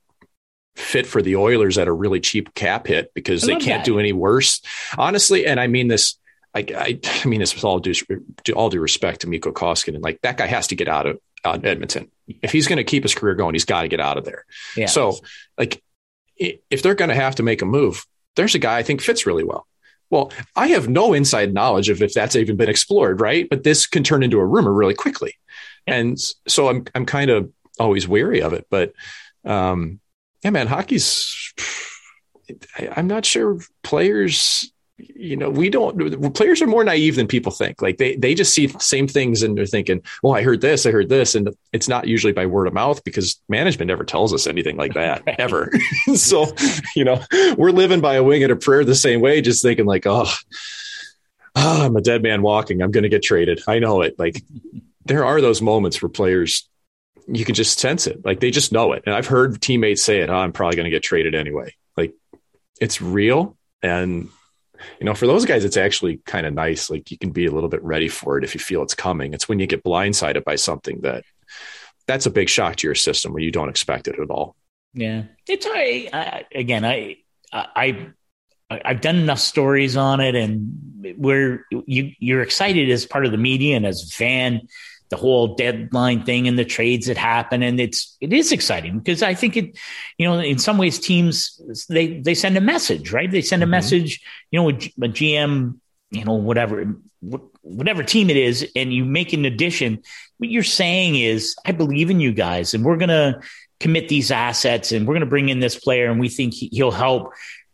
fit 0.76 1.05
for 1.05 1.21
the 1.21 1.36
Oilers 1.36 1.78
at 1.78 1.88
a 1.88 1.93
really 1.93 2.19
cheap 2.19 2.53
cap 2.55 2.88
hit 2.88 3.13
because 3.13 3.43
they 3.43 3.57
can't 3.57 3.82
that. 3.82 3.86
do 3.86 3.99
any 3.99 4.11
worse. 4.11 4.61
Honestly, 4.97 5.45
and 5.45 5.59
I 5.59 5.67
mean 5.67 5.88
this 5.88 6.17
I, 6.54 6.66
I, 6.76 6.99
I 7.04 7.28
mean 7.28 7.39
this 7.39 7.56
with 7.56 7.64
all 7.64 7.80
due, 7.80 7.93
all 8.56 8.70
due 8.70 8.80
respect 8.80 9.22
to 9.22 9.30
Mikko 9.30 9.51
Koskinen. 9.51 9.95
And 9.95 10.04
like 10.04 10.22
that 10.22 10.38
guy 10.38 10.47
has 10.47 10.68
to 10.68 10.76
get 10.76 10.88
out 10.88 11.08
of 11.08 11.20
Edmonton. 11.43 12.10
If 12.28 12.51
he's 12.51 12.68
going 12.68 12.78
to 12.78 12.84
keep 12.84 13.04
his 13.04 13.16
career 13.16 13.36
going, 13.36 13.56
he's 13.56 13.66
got 13.66 13.82
to 13.82 13.88
get 13.88 13.99
out 13.99 14.18
of 14.18 14.26
there. 14.26 14.45
Yeah. 14.78 14.86
So, 14.86 15.18
like, 15.58 15.84
if 16.38 16.82
they're 16.82 16.95
going 16.95 17.10
to 17.10 17.16
have 17.16 17.36
to 17.36 17.43
make 17.43 17.62
a 17.62 17.66
move, 17.66 18.06
there's 18.36 18.56
a 18.56 18.60
guy 18.60 18.78
I 18.78 18.84
think 18.84 19.01
fits 19.01 19.26
really 19.26 19.43
well. 19.43 19.68
Well, 20.10 20.32
I 20.56 20.68
have 20.68 20.88
no 20.88 21.14
inside 21.14 21.54
knowledge 21.54 21.89
of 21.89 22.01
if 22.01 22.14
that's 22.14 22.36
even 22.36 22.56
been 22.56 22.70
explored, 22.70 23.20
right? 23.20 23.47
But 23.49 23.64
this 23.64 23.88
can 23.88 24.04
turn 24.04 24.24
into 24.24 24.39
a 24.39 24.45
rumor 24.45 24.72
really 24.72 24.93
quickly, 24.93 25.34
yeah. 25.88 25.95
and 25.95 26.20
so 26.47 26.70
I'm 26.70 26.86
I'm 26.93 27.06
kind 27.06 27.32
of 27.32 27.51
always 27.80 28.08
wary 28.08 28.41
of 28.41 28.54
it. 28.54 28.68
But 28.70 28.93
um, 29.43 29.99
yeah, 30.43 30.51
man, 30.51 30.68
hockey's. 30.68 31.54
I, 32.78 32.89
I'm 32.95 33.08
not 33.08 33.26
sure 33.26 33.60
players 33.82 34.72
you 34.97 35.35
know, 35.35 35.49
we 35.49 35.69
don't, 35.69 36.33
players 36.33 36.61
are 36.61 36.67
more 36.67 36.83
naive 36.83 37.15
than 37.15 37.27
people 37.27 37.51
think. 37.51 37.81
Like 37.81 37.97
they, 37.97 38.15
they 38.15 38.35
just 38.35 38.53
see 38.53 38.67
the 38.67 38.79
same 38.79 39.07
things 39.07 39.41
and 39.41 39.57
they're 39.57 39.65
thinking, 39.65 40.03
well, 40.21 40.35
I 40.35 40.43
heard 40.43 40.61
this, 40.61 40.85
I 40.85 40.91
heard 40.91 41.09
this. 41.09 41.33
And 41.35 41.49
it's 41.71 41.87
not 41.87 42.07
usually 42.07 42.33
by 42.33 42.45
word 42.45 42.67
of 42.67 42.73
mouth 42.73 43.03
because 43.03 43.41
management 43.49 43.87
never 43.87 44.03
tells 44.03 44.33
us 44.33 44.45
anything 44.45 44.77
like 44.77 44.93
that 44.93 45.23
right. 45.27 45.39
ever. 45.39 45.71
so, 46.15 46.53
you 46.95 47.03
know, 47.03 47.21
we're 47.57 47.71
living 47.71 48.01
by 48.01 48.15
a 48.15 48.23
wing 48.23 48.43
and 48.43 48.51
a 48.51 48.55
prayer 48.55 48.85
the 48.85 48.95
same 48.95 49.19
way, 49.21 49.41
just 49.41 49.63
thinking 49.63 49.85
like, 49.85 50.05
oh, 50.05 50.31
oh 51.55 51.85
I'm 51.85 51.95
a 51.95 52.01
dead 52.01 52.21
man 52.21 52.41
walking. 52.41 52.81
I'm 52.81 52.91
going 52.91 53.03
to 53.03 53.09
get 53.09 53.23
traded. 53.23 53.61
I 53.67 53.79
know 53.79 54.01
it. 54.01 54.17
Like 54.19 54.43
there 55.05 55.25
are 55.25 55.41
those 55.41 55.61
moments 55.61 56.01
where 56.01 56.09
players, 56.09 56.69
you 57.27 57.45
can 57.45 57.55
just 57.55 57.79
sense 57.79 58.05
it. 58.05 58.23
Like 58.23 58.41
they 58.41 58.51
just 58.51 58.71
know 58.71 58.93
it. 58.93 59.03
And 59.07 59.15
I've 59.15 59.27
heard 59.27 59.59
teammates 59.59 60.03
say 60.03 60.19
it. 60.19 60.29
Oh, 60.29 60.35
I'm 60.35 60.51
probably 60.53 60.75
going 60.75 60.85
to 60.85 60.91
get 60.91 61.03
traded 61.03 61.33
anyway. 61.33 61.73
Like 61.97 62.13
it's 62.79 63.01
real. 63.01 63.57
And 63.81 64.29
you 64.99 65.05
know, 65.05 65.13
for 65.13 65.27
those 65.27 65.45
guys, 65.45 65.65
it's 65.65 65.77
actually 65.77 66.17
kind 66.25 66.45
of 66.45 66.53
nice. 66.53 66.89
Like 66.89 67.11
you 67.11 67.17
can 67.17 67.31
be 67.31 67.45
a 67.45 67.51
little 67.51 67.69
bit 67.69 67.84
ready 67.84 68.07
for 68.07 68.38
it 68.38 68.43
if 68.43 68.53
you 68.53 68.59
feel 68.59 68.81
it's 68.84 68.95
coming. 68.95 69.34
It's 69.34 69.47
when 69.47 69.59
you 69.59 69.67
get 69.67 69.84
blindsided 69.84 70.43
by 70.43 70.55
something 70.55 71.01
that 71.01 71.23
that's 72.07 72.25
a 72.25 72.31
big 72.31 72.49
shock 72.49 72.77
to 72.77 72.88
your 72.88 72.95
system 72.95 73.34
where 73.34 73.41
you 73.41 73.51
don't 73.51 73.69
expect 73.69 74.07
it 74.07 74.19
at 74.19 74.29
all. 74.29 74.55
Yeah, 74.93 75.23
it's 75.47 75.65
I, 75.67 76.09
I 76.13 76.45
again, 76.53 76.86
I, 76.86 77.17
I, 77.51 78.07
I've 78.69 79.01
done 79.01 79.17
enough 79.17 79.39
stories 79.39 79.97
on 79.97 80.19
it, 80.19 80.36
and 80.36 81.15
where 81.17 81.65
you 81.71 82.11
you're 82.19 82.41
excited 82.41 82.89
as 82.89 83.05
part 83.05 83.25
of 83.25 83.31
the 83.31 83.38
media 83.38 83.75
and 83.75 83.86
as 83.86 84.03
a 84.03 84.07
fan 84.07 84.67
the 85.10 85.16
whole 85.16 85.56
deadline 85.56 86.24
thing 86.24 86.47
and 86.47 86.58
the 86.58 86.66
trades 86.66 87.08
that 87.08 87.18
happen 87.18 87.62
and 87.62 87.80
it's 87.80 88.18
it 88.20 88.34
is 88.34 88.51
exciting 88.51 88.97
because 88.97 89.22
i 89.22 89.34
think 89.34 89.56
it 89.56 89.78
you 90.18 90.28
know 90.28 90.39
in 90.39 90.58
some 90.58 90.78
ways 90.78 90.99
teams 90.99 91.62
they 91.89 92.20
they 92.22 92.34
send 92.34 92.58
a 92.58 92.62
message 92.62 93.12
right 93.12 93.32
they 93.32 93.41
send 93.41 93.62
a 93.62 93.66
mm-hmm. 93.66 93.72
message 93.72 94.22
you 94.51 94.60
know 94.60 94.70
a, 94.70 94.74
a 94.74 95.10
gm 95.10 95.78
you 96.12 96.26
know 96.26 96.34
whatever 96.34 96.95
whatever 97.62 98.04
team 98.04 98.30
it 98.30 98.38
is 98.38 98.70
and 98.76 98.93
you 98.93 99.06
make 99.06 99.34
an 99.34 99.45
addition 99.45 100.01
what 100.38 100.49
you're 100.49 100.64
saying 100.64 101.16
is 101.16 101.56
i 101.66 101.72
believe 101.72 102.10
in 102.10 102.20
you 102.20 102.32
guys 102.32 102.74
and 102.74 102.84
we're 102.84 102.97
going 102.97 103.10
to 103.10 103.39
commit 103.80 104.08
these 104.08 104.32
assets 104.32 104.91
and 104.91 105.08
we're 105.08 105.14
going 105.14 105.22
to 105.22 105.28
bring 105.28 105.49
in 105.49 105.60
this 105.60 105.78
player 105.78 106.10
and 106.10 106.20
we 106.20 106.30
think 106.30 106.54
he'll 106.54 106.91
help 106.91 107.34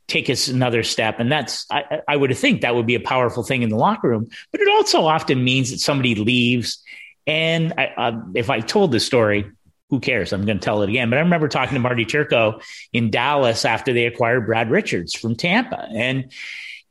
take 0.10 0.30
us 0.30 0.48
another 0.48 0.84
step. 0.84 1.20
And 1.20 1.32
that's, 1.32 1.66
I, 1.72 2.02
I, 2.08 2.18
would 2.18 2.36
think 2.36 2.62
that 2.62 2.76
would 2.76 2.88
be 2.88 2.96
a 2.96 3.00
powerful 3.00 3.44
thing 3.44 3.62
in 3.62 3.70
the 3.70 3.76
locker 3.76 4.10
room. 4.10 4.28
But 4.52 4.60
it 4.60 4.68
also 4.68 5.06
often 5.06 5.44
means 5.44 5.70
that 5.70 5.80
somebody 5.80 6.16
leaves 6.16 6.84
and 7.30 7.74
I, 7.78 8.20
if 8.34 8.50
I 8.50 8.60
told 8.60 8.92
this 8.92 9.06
story, 9.06 9.52
who 9.92 10.00
cares? 10.00 10.34
I'm 10.34 10.46
going 10.46 10.58
to 10.58 10.66
tell 10.66 10.82
it 10.82 10.90
again. 10.90 11.12
But 11.12 11.18
I 11.18 11.22
remember 11.22 11.48
talking 11.48 11.76
to 11.76 11.80
Marty 11.80 12.04
Turco 12.04 12.60
in 12.92 13.12
Dallas 13.12 13.66
after 13.66 13.94
they 13.94 14.08
acquired 14.08 14.48
Brad 14.48 14.72
Richards 14.72 15.14
from 15.14 15.36
Tampa. 15.36 15.88
And, 15.94 16.32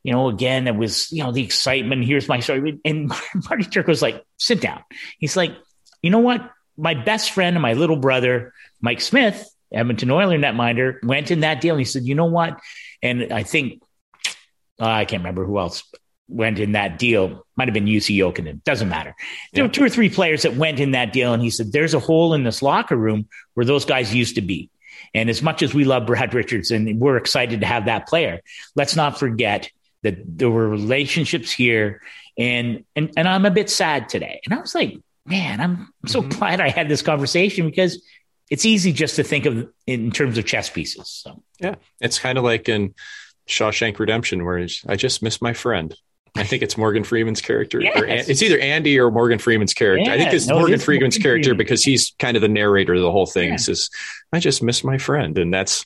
you 0.04 0.12
know, 0.12 0.28
again, 0.28 0.68
it 0.68 0.76
was, 0.76 1.10
you 1.10 1.24
know, 1.24 1.32
the 1.32 1.42
excitement. 1.42 2.04
Here's 2.04 2.28
my 2.28 2.38
story. 2.38 2.78
And 2.84 3.08
Marty 3.48 3.64
Turco 3.64 3.88
was 3.88 4.00
like, 4.00 4.24
sit 4.36 4.60
down. 4.60 4.84
He's 5.18 5.36
like, 5.36 5.56
you 6.02 6.10
know 6.10 6.20
what? 6.20 6.48
My 6.76 6.94
best 6.94 7.32
friend 7.32 7.56
and 7.56 7.62
my 7.62 7.72
little 7.72 7.96
brother, 7.96 8.52
Mike 8.80 9.00
Smith, 9.00 9.48
Edmonton 9.72 10.12
Oiler 10.12 10.38
netminder, 10.38 11.04
went 11.04 11.32
in 11.32 11.40
that 11.40 11.60
deal. 11.60 11.74
And 11.74 11.80
he 11.80 11.84
said, 11.84 12.04
you 12.04 12.14
know 12.14 12.26
what? 12.26 12.60
And 13.02 13.32
I 13.32 13.42
think, 13.42 13.82
uh, 14.80 14.86
I 14.86 15.04
can't 15.04 15.22
remember 15.22 15.44
who 15.44 15.58
else, 15.58 15.82
went 16.28 16.58
in 16.58 16.72
that 16.72 16.98
deal. 16.98 17.46
Might 17.56 17.68
have 17.68 17.74
been 17.74 17.86
Jussi 17.86 18.16
Jokinen. 18.16 18.62
Doesn't 18.64 18.88
matter. 18.88 19.14
There 19.52 19.64
yeah. 19.64 19.68
were 19.68 19.72
two 19.72 19.84
or 19.84 19.88
three 19.88 20.08
players 20.08 20.42
that 20.42 20.54
went 20.54 20.80
in 20.80 20.92
that 20.92 21.12
deal, 21.12 21.32
and 21.32 21.42
he 21.42 21.50
said, 21.50 21.72
"There's 21.72 21.94
a 21.94 22.00
hole 22.00 22.34
in 22.34 22.44
this 22.44 22.62
locker 22.62 22.96
room 22.96 23.28
where 23.54 23.66
those 23.66 23.84
guys 23.84 24.14
used 24.14 24.36
to 24.36 24.42
be." 24.42 24.70
And 25.14 25.30
as 25.30 25.42
much 25.42 25.62
as 25.62 25.74
we 25.74 25.84
love 25.84 26.06
Brad 26.06 26.34
Richards 26.34 26.70
and 26.70 27.00
we're 27.00 27.16
excited 27.16 27.60
to 27.60 27.66
have 27.66 27.86
that 27.86 28.06
player, 28.06 28.40
let's 28.74 28.94
not 28.94 29.18
forget 29.18 29.70
that 30.02 30.18
there 30.26 30.50
were 30.50 30.68
relationships 30.68 31.50
here. 31.50 32.02
And 32.36 32.84
and 32.94 33.10
and 33.16 33.28
I'm 33.28 33.46
a 33.46 33.50
bit 33.50 33.70
sad 33.70 34.08
today. 34.08 34.40
And 34.44 34.54
I 34.54 34.60
was 34.60 34.74
like, 34.74 34.98
man, 35.24 35.60
I'm, 35.60 35.92
I'm 36.02 36.08
so 36.08 36.22
mm-hmm. 36.22 36.38
glad 36.38 36.60
I 36.60 36.68
had 36.68 36.88
this 36.88 37.02
conversation 37.02 37.66
because 37.66 38.02
it's 38.50 38.64
easy 38.64 38.92
just 38.92 39.16
to 39.16 39.22
think 39.22 39.46
of 39.46 39.68
in 39.86 40.10
terms 40.10 40.38
of 40.38 40.46
chess 40.46 40.70
pieces. 40.70 41.08
So 41.08 41.42
yeah, 41.58 41.76
it's 42.00 42.18
kind 42.18 42.38
of 42.38 42.44
like 42.44 42.68
in 42.68 42.94
Shawshank 43.48 43.98
Redemption, 43.98 44.44
where 44.44 44.66
I 44.86 44.96
just 44.96 45.22
miss 45.22 45.42
my 45.42 45.52
friend. 45.52 45.94
I 46.36 46.44
think 46.44 46.62
it's 46.62 46.76
Morgan 46.76 47.04
Freeman's 47.04 47.40
character. 47.40 47.80
Yes. 47.80 48.00
Or 48.00 48.06
it's 48.06 48.42
either 48.42 48.58
Andy 48.58 48.98
or 48.98 49.10
Morgan 49.10 49.38
Freeman's 49.38 49.74
character. 49.74 50.08
Yeah, 50.08 50.14
I 50.14 50.18
think 50.18 50.32
it's 50.32 50.46
no, 50.46 50.58
Morgan 50.58 50.78
Freeman's 50.78 51.16
Morgan 51.16 51.22
character 51.22 51.48
Freeman. 51.50 51.58
because 51.58 51.82
he's 51.82 52.14
kind 52.18 52.36
of 52.36 52.40
the 52.40 52.48
narrator 52.48 52.94
of 52.94 53.02
the 53.02 53.10
whole 53.12 53.26
thing. 53.26 53.48
Yeah. 53.48 53.52
He 53.52 53.58
says, 53.58 53.90
I 54.32 54.40
just 54.40 54.62
miss 54.62 54.84
my 54.84 54.98
friend. 54.98 55.36
And 55.38 55.52
that's 55.52 55.84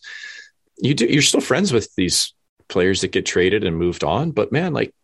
you 0.79 0.95
do 0.95 1.07
you're 1.07 1.23
still 1.23 1.41
friends 1.41 1.73
with 1.73 1.95
these 1.95 2.35
players 2.69 3.03
that 3.03 3.13
get 3.13 3.27
traded 3.27 3.65
and 3.65 3.77
moved 3.77 4.05
on, 4.05 4.31
but 4.31 4.53
man, 4.53 4.73
like 4.73 4.95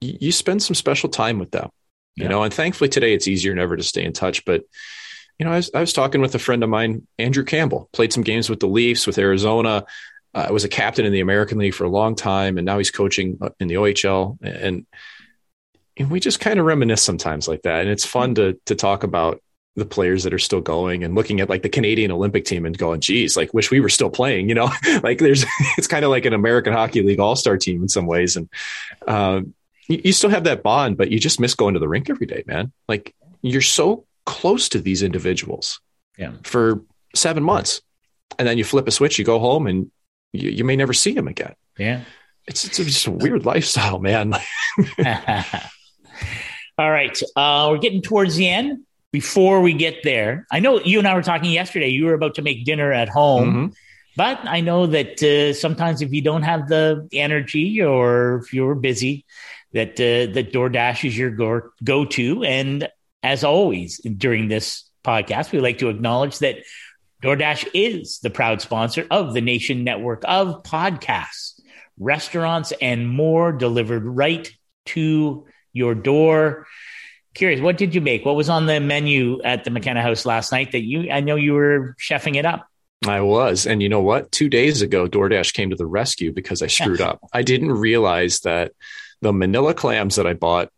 you, 0.00 0.16
you 0.20 0.32
spend 0.32 0.62
some 0.62 0.74
special 0.74 1.08
time 1.08 1.38
with 1.38 1.50
them. 1.50 1.70
You 2.16 2.24
yeah. 2.24 2.30
know, 2.30 2.42
and 2.42 2.52
thankfully 2.52 2.88
today 2.88 3.14
it's 3.14 3.28
easier 3.28 3.54
never 3.54 3.76
to 3.76 3.82
stay 3.82 4.04
in 4.04 4.12
touch, 4.12 4.44
but 4.44 4.62
you 5.38 5.46
know, 5.46 5.52
I 5.52 5.56
was, 5.56 5.70
I 5.74 5.80
was 5.80 5.94
talking 5.94 6.20
with 6.20 6.34
a 6.34 6.38
friend 6.38 6.62
of 6.62 6.68
mine, 6.68 7.06
Andrew 7.18 7.44
Campbell, 7.44 7.88
played 7.92 8.12
some 8.12 8.22
games 8.22 8.50
with 8.50 8.60
the 8.60 8.66
Leafs, 8.66 9.06
with 9.06 9.16
Arizona. 9.16 9.86
Uh, 10.32 10.46
was 10.50 10.64
a 10.64 10.68
captain 10.68 11.04
in 11.04 11.12
the 11.12 11.20
American 11.20 11.58
League 11.58 11.74
for 11.74 11.84
a 11.84 11.88
long 11.88 12.14
time, 12.14 12.56
and 12.56 12.64
now 12.64 12.78
he's 12.78 12.90
coaching 12.90 13.38
in 13.58 13.66
the 13.66 13.74
OHL. 13.74 14.38
And, 14.42 14.86
and 15.96 16.10
we 16.10 16.20
just 16.20 16.38
kind 16.38 16.60
of 16.60 16.66
reminisce 16.66 17.02
sometimes 17.02 17.48
like 17.48 17.62
that, 17.62 17.80
and 17.80 17.90
it's 17.90 18.06
fun 18.06 18.36
to 18.36 18.58
to 18.66 18.74
talk 18.76 19.02
about 19.02 19.42
the 19.76 19.84
players 19.84 20.24
that 20.24 20.34
are 20.34 20.38
still 20.38 20.60
going 20.60 21.04
and 21.04 21.14
looking 21.14 21.40
at 21.40 21.48
like 21.48 21.62
the 21.62 21.68
Canadian 21.68 22.10
Olympic 22.10 22.44
team 22.44 22.66
and 22.66 22.76
going, 22.76 23.00
geez, 23.00 23.36
like 23.36 23.54
wish 23.54 23.70
we 23.70 23.80
were 23.80 23.88
still 23.88 24.10
playing, 24.10 24.48
you 24.48 24.54
know, 24.54 24.70
like 25.02 25.18
there's, 25.18 25.44
it's 25.78 25.86
kind 25.86 26.04
of 26.04 26.10
like 26.10 26.26
an 26.26 26.32
American 26.32 26.72
Hockey 26.72 27.02
League 27.02 27.20
All 27.20 27.36
Star 27.36 27.56
team 27.56 27.82
in 27.82 27.88
some 27.88 28.06
ways. 28.06 28.36
And 28.36 28.48
um, 29.06 29.54
you, 29.86 30.00
you, 30.04 30.12
still 30.12 30.30
have 30.30 30.44
that 30.44 30.62
bond, 30.62 30.96
but 30.96 31.10
you 31.10 31.20
just 31.20 31.40
miss 31.40 31.54
going 31.54 31.74
to 31.74 31.80
the 31.80 31.88
rink 31.88 32.10
every 32.10 32.26
day, 32.26 32.42
man. 32.46 32.72
Like 32.88 33.14
you're 33.42 33.62
so 33.62 34.04
close 34.26 34.68
to 34.70 34.80
these 34.80 35.02
individuals 35.02 35.80
yeah. 36.18 36.32
for 36.42 36.82
seven 37.14 37.42
months. 37.42 37.80
And 38.38 38.46
then 38.46 38.58
you 38.58 38.64
flip 38.64 38.88
a 38.88 38.90
switch, 38.90 39.18
you 39.18 39.24
go 39.24 39.38
home 39.38 39.66
and 39.66 39.90
you, 40.32 40.50
you 40.50 40.64
may 40.64 40.76
never 40.76 40.92
see 40.92 41.14
him 41.14 41.28
again. 41.28 41.54
Yeah. 41.78 42.02
It's, 42.46 42.64
it's 42.64 42.78
just 42.78 43.06
a 43.06 43.10
weird 43.10 43.44
lifestyle, 43.44 43.98
man. 43.98 44.34
All 46.78 46.90
right. 46.90 47.18
Uh, 47.36 47.68
we're 47.70 47.78
getting 47.78 48.02
towards 48.02 48.36
the 48.36 48.48
end 48.48 48.84
before 49.12 49.60
we 49.60 49.72
get 49.72 50.02
there, 50.02 50.46
I 50.50 50.60
know 50.60 50.80
you 50.80 50.98
and 50.98 51.08
I 51.08 51.14
were 51.14 51.22
talking 51.22 51.50
yesterday. 51.50 51.88
You 51.88 52.06
were 52.06 52.14
about 52.14 52.36
to 52.36 52.42
make 52.42 52.64
dinner 52.64 52.92
at 52.92 53.08
home, 53.08 53.48
mm-hmm. 53.48 53.66
but 54.16 54.38
I 54.44 54.60
know 54.60 54.86
that 54.86 55.22
uh, 55.22 55.52
sometimes 55.52 56.00
if 56.00 56.12
you 56.12 56.22
don't 56.22 56.42
have 56.42 56.68
the 56.68 57.08
energy 57.12 57.82
or 57.82 58.42
if 58.44 58.52
you're 58.52 58.74
busy, 58.74 59.24
that 59.72 59.92
uh, 59.94 60.32
that 60.34 60.52
DoorDash 60.52 61.04
is 61.06 61.18
your 61.18 61.30
go 61.30 61.62
go 61.82 62.04
to. 62.04 62.44
And 62.44 62.88
as 63.22 63.42
always 63.42 63.98
during 63.98 64.48
this 64.48 64.88
podcast, 65.04 65.50
we 65.52 65.60
like 65.60 65.78
to 65.78 65.88
acknowledge 65.88 66.38
that 66.38 66.58
DoorDash 67.22 67.68
is 67.74 68.18
the 68.20 68.30
proud 68.30 68.60
sponsor 68.60 69.06
of 69.10 69.34
the 69.34 69.40
Nation 69.40 69.84
Network 69.84 70.22
of 70.26 70.62
podcasts, 70.62 71.60
restaurants, 71.98 72.72
and 72.80 73.08
more 73.08 73.52
delivered 73.52 74.04
right 74.04 74.50
to 74.86 75.46
your 75.72 75.94
door 75.94 76.66
curious, 77.34 77.60
what 77.60 77.78
did 77.78 77.94
you 77.94 78.00
make? 78.00 78.24
What 78.24 78.36
was 78.36 78.48
on 78.48 78.66
the 78.66 78.80
menu 78.80 79.40
at 79.42 79.64
the 79.64 79.70
McKenna 79.70 80.02
House 80.02 80.26
last 80.26 80.52
night 80.52 80.72
that 80.72 80.82
you? 80.82 81.10
I 81.10 81.20
know 81.20 81.36
you 81.36 81.54
were 81.54 81.96
chefing 81.98 82.36
it 82.36 82.44
up. 82.44 82.66
I 83.06 83.22
was, 83.22 83.66
and 83.66 83.82
you 83.82 83.88
know 83.88 84.02
what? 84.02 84.30
Two 84.30 84.50
days 84.50 84.82
ago, 84.82 85.08
DoorDash 85.08 85.54
came 85.54 85.70
to 85.70 85.76
the 85.76 85.86
rescue 85.86 86.32
because 86.32 86.60
I 86.60 86.66
screwed 86.66 87.00
up. 87.00 87.20
I 87.32 87.42
didn't 87.42 87.72
realize 87.72 88.40
that 88.40 88.72
the 89.22 89.32
Manila 89.32 89.72
clams 89.72 90.16
that 90.16 90.26
I 90.26 90.34
bought 90.34 90.70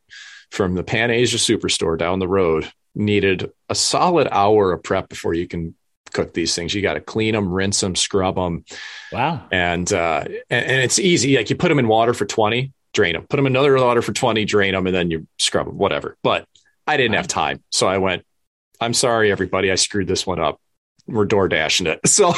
from 0.51 0.75
the 0.75 0.85
Pan 0.85 1.11
Asia 1.11 1.39
Superstore 1.39 1.99
down 1.99 2.21
the 2.21 2.29
road 2.29 2.71
needed 2.95 3.51
a 3.69 3.75
solid 3.75 4.29
hour 4.31 4.73
of 4.73 4.85
prep 4.85 5.09
before 5.09 5.35
you 5.35 5.49
can 5.49 5.75
cook 6.13 6.35
these 6.35 6.55
things. 6.55 6.75
You 6.75 6.83
got 6.83 6.95
to 6.95 7.01
clean 7.01 7.35
them, 7.35 7.53
rinse 7.53 7.81
them, 7.81 7.97
scrub 7.97 8.37
them. 8.37 8.65
Wow. 9.11 9.47
And, 9.51 9.91
uh, 9.93 10.25
and, 10.51 10.67
and 10.67 10.83
it's 10.83 10.99
easy. 10.99 11.37
Like 11.37 11.51
you 11.51 11.57
put 11.57 11.69
them 11.69 11.79
in 11.79 11.89
water 11.89 12.15
for 12.15 12.27
20, 12.27 12.73
drain 12.93 13.15
them, 13.15 13.27
put 13.27 13.37
them 13.37 13.47
in 13.47 13.53
another 13.53 13.77
water 13.77 14.03
for 14.03 14.13
20, 14.13 14.45
drain 14.45 14.73
them, 14.73 14.87
and 14.87 14.95
then 14.95 15.11
you 15.11 15.27
scrub 15.39 15.67
them, 15.67 15.79
whatever. 15.79 16.17
But 16.23 16.47
I 16.87 16.97
didn't 16.97 17.15
have 17.15 17.29
time. 17.29 17.63
So 17.71 17.87
I 17.87 17.99
went, 17.99 18.25
I'm 18.81 18.95
sorry, 18.95 19.31
everybody. 19.31 19.71
I 19.71 19.77
screwed 19.77 20.09
this 20.09 20.27
one 20.27 20.41
up. 20.41 20.61
We're 21.07 21.25
door 21.25 21.49
dashing 21.49 21.87
it. 21.87 22.01
So 22.07 22.33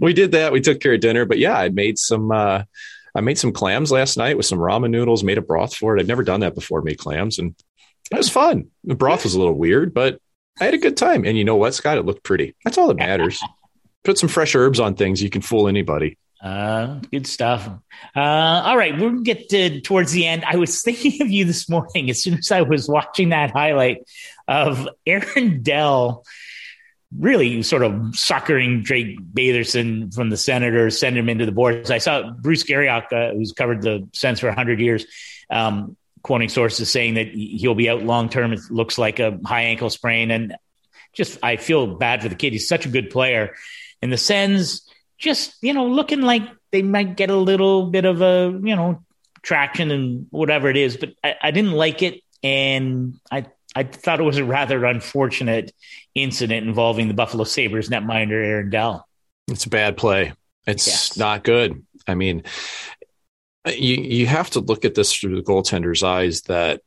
we 0.00 0.12
did 0.12 0.32
that. 0.32 0.50
We 0.52 0.60
took 0.60 0.80
care 0.80 0.94
of 0.94 1.00
dinner. 1.00 1.24
But 1.24 1.38
yeah, 1.38 1.56
I 1.56 1.68
made 1.68 1.98
some, 1.98 2.30
uh, 2.30 2.62
I 3.14 3.20
made 3.20 3.38
some 3.38 3.52
clams 3.52 3.92
last 3.92 4.16
night 4.16 4.36
with 4.36 4.46
some 4.46 4.58
ramen 4.58 4.90
noodles, 4.90 5.22
made 5.22 5.38
a 5.38 5.42
broth 5.42 5.74
for 5.74 5.96
it. 5.96 6.00
I've 6.00 6.06
never 6.06 6.24
done 6.24 6.40
that 6.40 6.54
before, 6.54 6.82
made 6.82 6.98
clams, 6.98 7.38
and 7.38 7.54
it 8.10 8.16
was 8.16 8.28
fun. 8.28 8.68
The 8.84 8.94
broth 8.94 9.24
was 9.24 9.34
a 9.34 9.38
little 9.38 9.54
weird, 9.54 9.92
but 9.92 10.18
I 10.62 10.66
had 10.66 10.74
a 10.74 10.78
good 10.78 10.96
time. 10.96 11.24
And 11.24 11.36
you 11.36 11.44
know 11.44 11.56
what, 11.56 11.74
Scott? 11.74 11.98
It 11.98 12.04
looked 12.04 12.22
pretty. 12.22 12.54
That's 12.64 12.78
all 12.78 12.86
that 12.86 12.96
matters. 12.96 13.42
Put 14.04 14.16
some 14.16 14.28
fresh 14.28 14.54
herbs 14.54 14.78
on 14.78 14.94
things. 14.94 15.20
You 15.20 15.28
can 15.28 15.42
fool 15.42 15.66
anybody. 15.66 16.18
Uh, 16.40 17.00
good 17.10 17.26
stuff. 17.26 17.68
Uh, 18.14 18.20
all 18.20 18.76
right, 18.76 18.96
we'll 18.96 19.22
get 19.22 19.48
to, 19.48 19.80
towards 19.80 20.12
the 20.12 20.26
end. 20.26 20.44
I 20.44 20.56
was 20.56 20.82
thinking 20.84 21.20
of 21.20 21.30
you 21.30 21.44
this 21.44 21.68
morning 21.68 22.10
as 22.10 22.22
soon 22.22 22.38
as 22.38 22.52
I 22.52 22.62
was 22.62 22.88
watching 22.88 23.30
that 23.30 23.50
highlight 23.50 24.08
of 24.46 24.88
Aaron 25.04 25.62
Dell 25.62 26.24
really 27.18 27.62
sort 27.62 27.82
of 27.82 28.16
suckering 28.16 28.82
Drake 28.82 29.20
Batherson 29.20 30.14
from 30.14 30.30
the 30.30 30.36
Senators, 30.36 30.98
sending 30.98 31.24
him 31.24 31.28
into 31.28 31.44
the 31.44 31.52
boards. 31.52 31.90
I 31.90 31.98
saw 31.98 32.30
Bruce 32.30 32.62
Garrioch, 32.62 33.12
uh, 33.12 33.34
who's 33.34 33.52
covered 33.52 33.82
the 33.82 34.08
Sens 34.12 34.40
for 34.40 34.46
100 34.46 34.80
years, 34.80 35.06
um, 35.50 35.96
quoting 36.22 36.48
sources 36.48 36.90
saying 36.90 37.14
that 37.14 37.28
he'll 37.28 37.74
be 37.74 37.88
out 37.88 38.02
long 38.02 38.28
term. 38.28 38.52
It 38.52 38.60
looks 38.70 38.98
like 38.98 39.18
a 39.18 39.38
high 39.44 39.62
ankle 39.62 39.90
sprain. 39.90 40.30
And 40.30 40.56
just, 41.12 41.38
I 41.42 41.56
feel 41.56 41.86
bad 41.86 42.22
for 42.22 42.28
the 42.28 42.34
kid. 42.34 42.52
He's 42.52 42.68
such 42.68 42.86
a 42.86 42.88
good 42.88 43.10
player. 43.10 43.54
And 44.00 44.12
the 44.12 44.16
Sens, 44.16 44.88
just 45.22 45.56
you 45.62 45.72
know 45.72 45.86
looking 45.86 46.20
like 46.20 46.42
they 46.72 46.82
might 46.82 47.16
get 47.16 47.30
a 47.30 47.36
little 47.36 47.86
bit 47.86 48.04
of 48.04 48.20
a 48.20 48.50
you 48.62 48.76
know 48.76 49.02
traction 49.40 49.90
and 49.90 50.26
whatever 50.30 50.68
it 50.68 50.76
is, 50.76 50.96
but 50.98 51.14
I, 51.24 51.36
I 51.40 51.50
didn't 51.52 51.72
like 51.72 52.02
it, 52.02 52.20
and 52.42 53.14
I 53.30 53.46
I 53.74 53.84
thought 53.84 54.20
it 54.20 54.24
was 54.24 54.36
a 54.36 54.44
rather 54.44 54.84
unfortunate 54.84 55.72
incident 56.14 56.66
involving 56.66 57.08
the 57.08 57.14
Buffalo 57.14 57.44
Sabres 57.44 57.88
netminder 57.88 58.44
Aaron 58.44 58.68
Dell. 58.68 59.08
It's 59.48 59.64
a 59.64 59.70
bad 59.70 59.96
play. 59.96 60.34
It's 60.66 60.86
yes. 60.86 61.16
not 61.16 61.44
good. 61.44 61.84
I 62.06 62.14
mean, 62.14 62.42
Uh, 63.66 63.70
you 63.70 63.96
you 63.96 64.26
have 64.26 64.50
to 64.50 64.60
look 64.60 64.84
at 64.84 64.94
this 64.94 65.12
through 65.14 65.36
the 65.36 65.42
goaltender's 65.42 66.02
eyes 66.02 66.42
that 66.42 66.82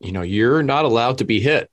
you 0.00 0.12
know 0.12 0.22
you're 0.22 0.62
not 0.62 0.84
allowed 0.84 1.18
to 1.18 1.24
be 1.24 1.40
hit. 1.40 1.70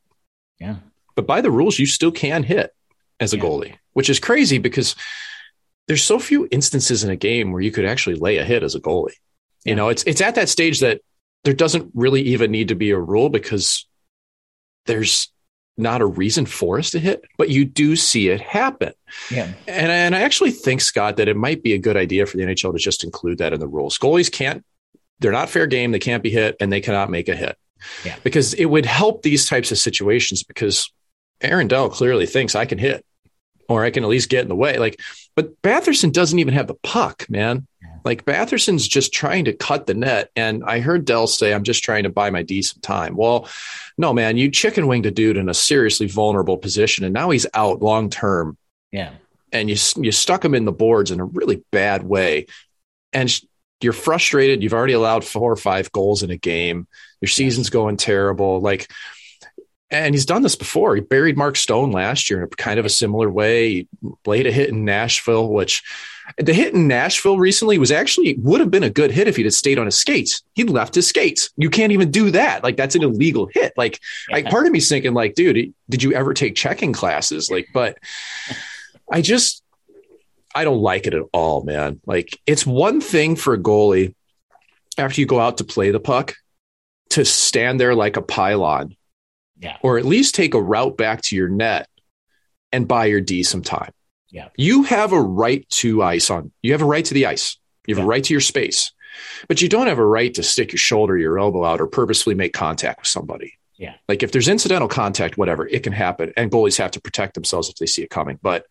Yeah. 0.59 0.77
But 1.15 1.27
by 1.27 1.41
the 1.41 1.51
rules, 1.51 1.77
you 1.77 1.85
still 1.85 2.11
can 2.11 2.43
hit 2.43 2.71
as 3.19 3.33
a 3.33 3.37
yeah. 3.37 3.43
goalie, 3.43 3.75
which 3.93 4.09
is 4.09 4.19
crazy 4.19 4.57
because 4.57 4.95
there's 5.87 6.03
so 6.03 6.19
few 6.19 6.47
instances 6.51 7.03
in 7.03 7.09
a 7.09 7.15
game 7.15 7.51
where 7.51 7.61
you 7.61 7.71
could 7.71 7.85
actually 7.85 8.15
lay 8.15 8.37
a 8.37 8.43
hit 8.43 8.63
as 8.63 8.75
a 8.75 8.79
goalie. 8.79 9.13
Yeah. 9.63 9.71
You 9.71 9.75
know, 9.75 9.89
it's 9.89 10.03
it's 10.03 10.21
at 10.21 10.35
that 10.35 10.49
stage 10.49 10.79
that 10.79 11.01
there 11.43 11.53
doesn't 11.53 11.91
really 11.93 12.21
even 12.21 12.51
need 12.51 12.69
to 12.69 12.75
be 12.75 12.91
a 12.91 12.99
rule 12.99 13.29
because 13.29 13.85
there's 14.85 15.31
not 15.77 16.01
a 16.01 16.05
reason 16.05 16.45
for 16.45 16.77
us 16.77 16.91
to 16.91 16.99
hit, 16.99 17.23
but 17.37 17.49
you 17.49 17.65
do 17.65 17.95
see 17.95 18.29
it 18.29 18.41
happen. 18.41 18.93
Yeah. 19.31 19.51
And, 19.67 19.91
and 19.91 20.15
I 20.15 20.21
actually 20.21 20.51
think, 20.51 20.81
Scott, 20.81 21.17
that 21.17 21.27
it 21.27 21.35
might 21.35 21.63
be 21.63 21.73
a 21.73 21.79
good 21.79 21.97
idea 21.97 22.25
for 22.25 22.37
the 22.37 22.43
NHL 22.43 22.73
to 22.73 22.79
just 22.79 23.03
include 23.03 23.39
that 23.39 23.53
in 23.53 23.59
the 23.59 23.67
rules. 23.67 23.97
Goalies 23.97 24.31
can't, 24.31 24.63
they're 25.19 25.31
not 25.31 25.49
fair 25.49 25.67
game. 25.67 25.91
They 25.91 25.99
can't 25.99 26.23
be 26.23 26.29
hit 26.29 26.55
and 26.59 26.71
they 26.71 26.81
cannot 26.81 27.09
make 27.09 27.27
a 27.27 27.35
hit. 27.35 27.57
Yeah. 28.05 28.15
Because 28.23 28.53
it 28.53 28.65
would 28.65 28.85
help 28.85 29.23
these 29.23 29.47
types 29.47 29.71
of 29.71 29.77
situations 29.77 30.43
because 30.43 30.91
Aaron 31.41 31.67
Dell 31.67 31.89
clearly 31.89 32.25
thinks 32.25 32.55
I 32.55 32.65
can 32.65 32.77
hit 32.77 33.05
or 33.67 33.83
I 33.83 33.91
can 33.91 34.03
at 34.03 34.09
least 34.09 34.29
get 34.29 34.43
in 34.43 34.49
the 34.49 34.55
way. 34.55 34.77
Like, 34.77 34.99
but 35.35 35.59
Batherson 35.61 36.11
doesn't 36.11 36.39
even 36.39 36.53
have 36.53 36.67
the 36.67 36.75
puck, 36.75 37.25
man. 37.29 37.67
Like 38.03 38.25
Batherson's 38.25 38.87
just 38.87 39.13
trying 39.13 39.45
to 39.45 39.53
cut 39.53 39.87
the 39.87 39.93
net. 39.93 40.29
And 40.35 40.63
I 40.63 40.79
heard 40.79 41.05
Dell 41.05 41.27
say, 41.27 41.53
I'm 41.53 41.63
just 41.63 41.83
trying 41.83 42.03
to 42.03 42.09
buy 42.09 42.29
my 42.29 42.43
decent 42.43 42.83
time. 42.83 43.15
Well, 43.15 43.47
no, 43.97 44.13
man, 44.13 44.37
you 44.37 44.51
chicken 44.51 44.87
winged 44.87 45.05
a 45.05 45.11
dude 45.11 45.37
in 45.37 45.49
a 45.49 45.53
seriously 45.53 46.07
vulnerable 46.07 46.57
position. 46.57 47.05
And 47.05 47.13
now 47.13 47.29
he's 47.29 47.47
out 47.53 47.81
long 47.81 48.09
term. 48.09 48.57
Yeah. 48.91 49.11
And 49.51 49.69
you, 49.69 49.77
you 49.97 50.11
stuck 50.11 50.43
him 50.43 50.55
in 50.55 50.65
the 50.65 50.71
boards 50.71 51.11
in 51.11 51.19
a 51.19 51.25
really 51.25 51.63
bad 51.71 52.03
way. 52.03 52.47
And 53.13 53.33
you're 53.81 53.93
frustrated. 53.93 54.63
You've 54.63 54.73
already 54.73 54.93
allowed 54.93 55.23
four 55.23 55.51
or 55.51 55.57
five 55.57 55.91
goals 55.91 56.23
in 56.23 56.31
a 56.31 56.37
game. 56.37 56.87
Your 57.21 57.29
season's 57.29 57.69
going 57.69 57.97
terrible. 57.97 58.59
Like, 58.61 58.89
and 59.91 60.15
he's 60.15 60.25
done 60.25 60.41
this 60.41 60.55
before. 60.55 60.95
He 60.95 61.01
buried 61.01 61.37
Mark 61.37 61.55
Stone 61.55 61.91
last 61.91 62.29
year 62.29 62.39
in 62.39 62.45
a 62.45 62.49
kind 62.49 62.79
of 62.79 62.85
a 62.85 62.89
similar 62.89 63.29
way. 63.29 63.69
He 63.69 63.87
laid 64.25 64.47
a 64.47 64.51
hit 64.51 64.69
in 64.69 64.85
Nashville, 64.85 65.47
which 65.47 65.83
the 66.37 66.53
hit 66.53 66.73
in 66.73 66.87
Nashville 66.87 67.37
recently 67.37 67.77
was 67.77 67.91
actually 67.91 68.35
would 68.39 68.59
have 68.59 68.71
been 68.71 68.83
a 68.83 68.89
good 68.89 69.11
hit 69.11 69.27
if 69.27 69.35
he'd 69.35 69.45
have 69.45 69.53
stayed 69.53 69.79
on 69.79 69.85
his 69.85 69.99
skates. 69.99 70.41
He 70.53 70.63
left 70.63 70.95
his 70.95 71.07
skates. 71.07 71.51
You 71.57 71.69
can't 71.69 71.91
even 71.91 72.11
do 72.11 72.31
that. 72.31 72.63
Like 72.63 72.77
that's 72.77 72.95
an 72.95 73.03
illegal 73.03 73.49
hit. 73.53 73.73
Like, 73.77 73.99
yeah. 74.29 74.35
like 74.35 74.45
part 74.45 74.65
of 74.65 74.71
me's 74.71 74.89
thinking, 74.89 75.13
like, 75.13 75.35
dude, 75.35 75.73
did 75.89 76.03
you 76.03 76.13
ever 76.13 76.33
take 76.33 76.55
checking 76.55 76.93
classes? 76.93 77.49
Like, 77.51 77.67
but 77.73 77.97
I 79.11 79.21
just 79.21 79.63
I 80.55 80.63
don't 80.63 80.81
like 80.81 81.07
it 81.07 81.13
at 81.13 81.23
all, 81.33 81.63
man. 81.63 81.99
Like 82.05 82.39
it's 82.45 82.65
one 82.65 83.01
thing 83.01 83.35
for 83.35 83.53
a 83.53 83.59
goalie 83.59 84.15
after 84.97 85.19
you 85.19 85.27
go 85.27 85.39
out 85.39 85.57
to 85.57 85.63
play 85.63 85.91
the 85.91 85.99
puck 85.99 86.35
to 87.09 87.25
stand 87.25 87.79
there 87.79 87.95
like 87.95 88.17
a 88.17 88.21
pylon 88.21 88.95
yeah. 89.63 89.77
Or 89.81 89.97
at 89.97 90.05
least 90.05 90.35
take 90.35 90.53
a 90.53 90.61
route 90.61 90.97
back 90.97 91.21
to 91.23 91.35
your 91.35 91.47
net 91.47 91.87
and 92.71 92.87
buy 92.87 93.05
your 93.05 93.21
D 93.21 93.43
some 93.43 93.61
time. 93.61 93.91
Yeah. 94.33 94.49
You 94.57 94.83
have 94.83 95.13
a 95.13 95.21
right 95.21 95.69
to 95.69 96.01
ice 96.01 96.29
on. 96.29 96.51
You 96.63 96.71
have 96.71 96.81
a 96.81 96.85
right 96.85 97.05
to 97.05 97.13
the 97.13 97.27
ice. 97.27 97.57
You 97.87 97.95
have 97.95 97.99
yeah. 97.99 98.05
a 98.05 98.07
right 98.07 98.23
to 98.23 98.33
your 98.33 98.41
space. 98.41 98.91
But 99.47 99.61
you 99.61 99.69
don't 99.69 99.87
have 99.87 99.99
a 99.99 100.05
right 100.05 100.33
to 100.33 100.43
stick 100.43 100.71
your 100.71 100.79
shoulder, 100.79 101.15
your 101.15 101.37
elbow 101.37 101.63
out, 101.63 101.79
or 101.79 101.87
purposefully 101.87 102.35
make 102.35 102.51
contact 102.51 103.01
with 103.01 103.07
somebody. 103.07 103.53
Yeah. 103.77 103.93
Like 104.09 104.23
if 104.23 104.31
there's 104.31 104.47
incidental 104.47 104.87
contact, 104.87 105.37
whatever, 105.37 105.67
it 105.67 105.83
can 105.83 105.93
happen. 105.93 106.33
And 106.35 106.49
goalies 106.49 106.79
have 106.79 106.91
to 106.91 107.01
protect 107.01 107.35
themselves 107.35 107.69
if 107.69 107.75
they 107.75 107.85
see 107.85 108.01
it 108.01 108.09
coming. 108.09 108.39
But 108.41 108.65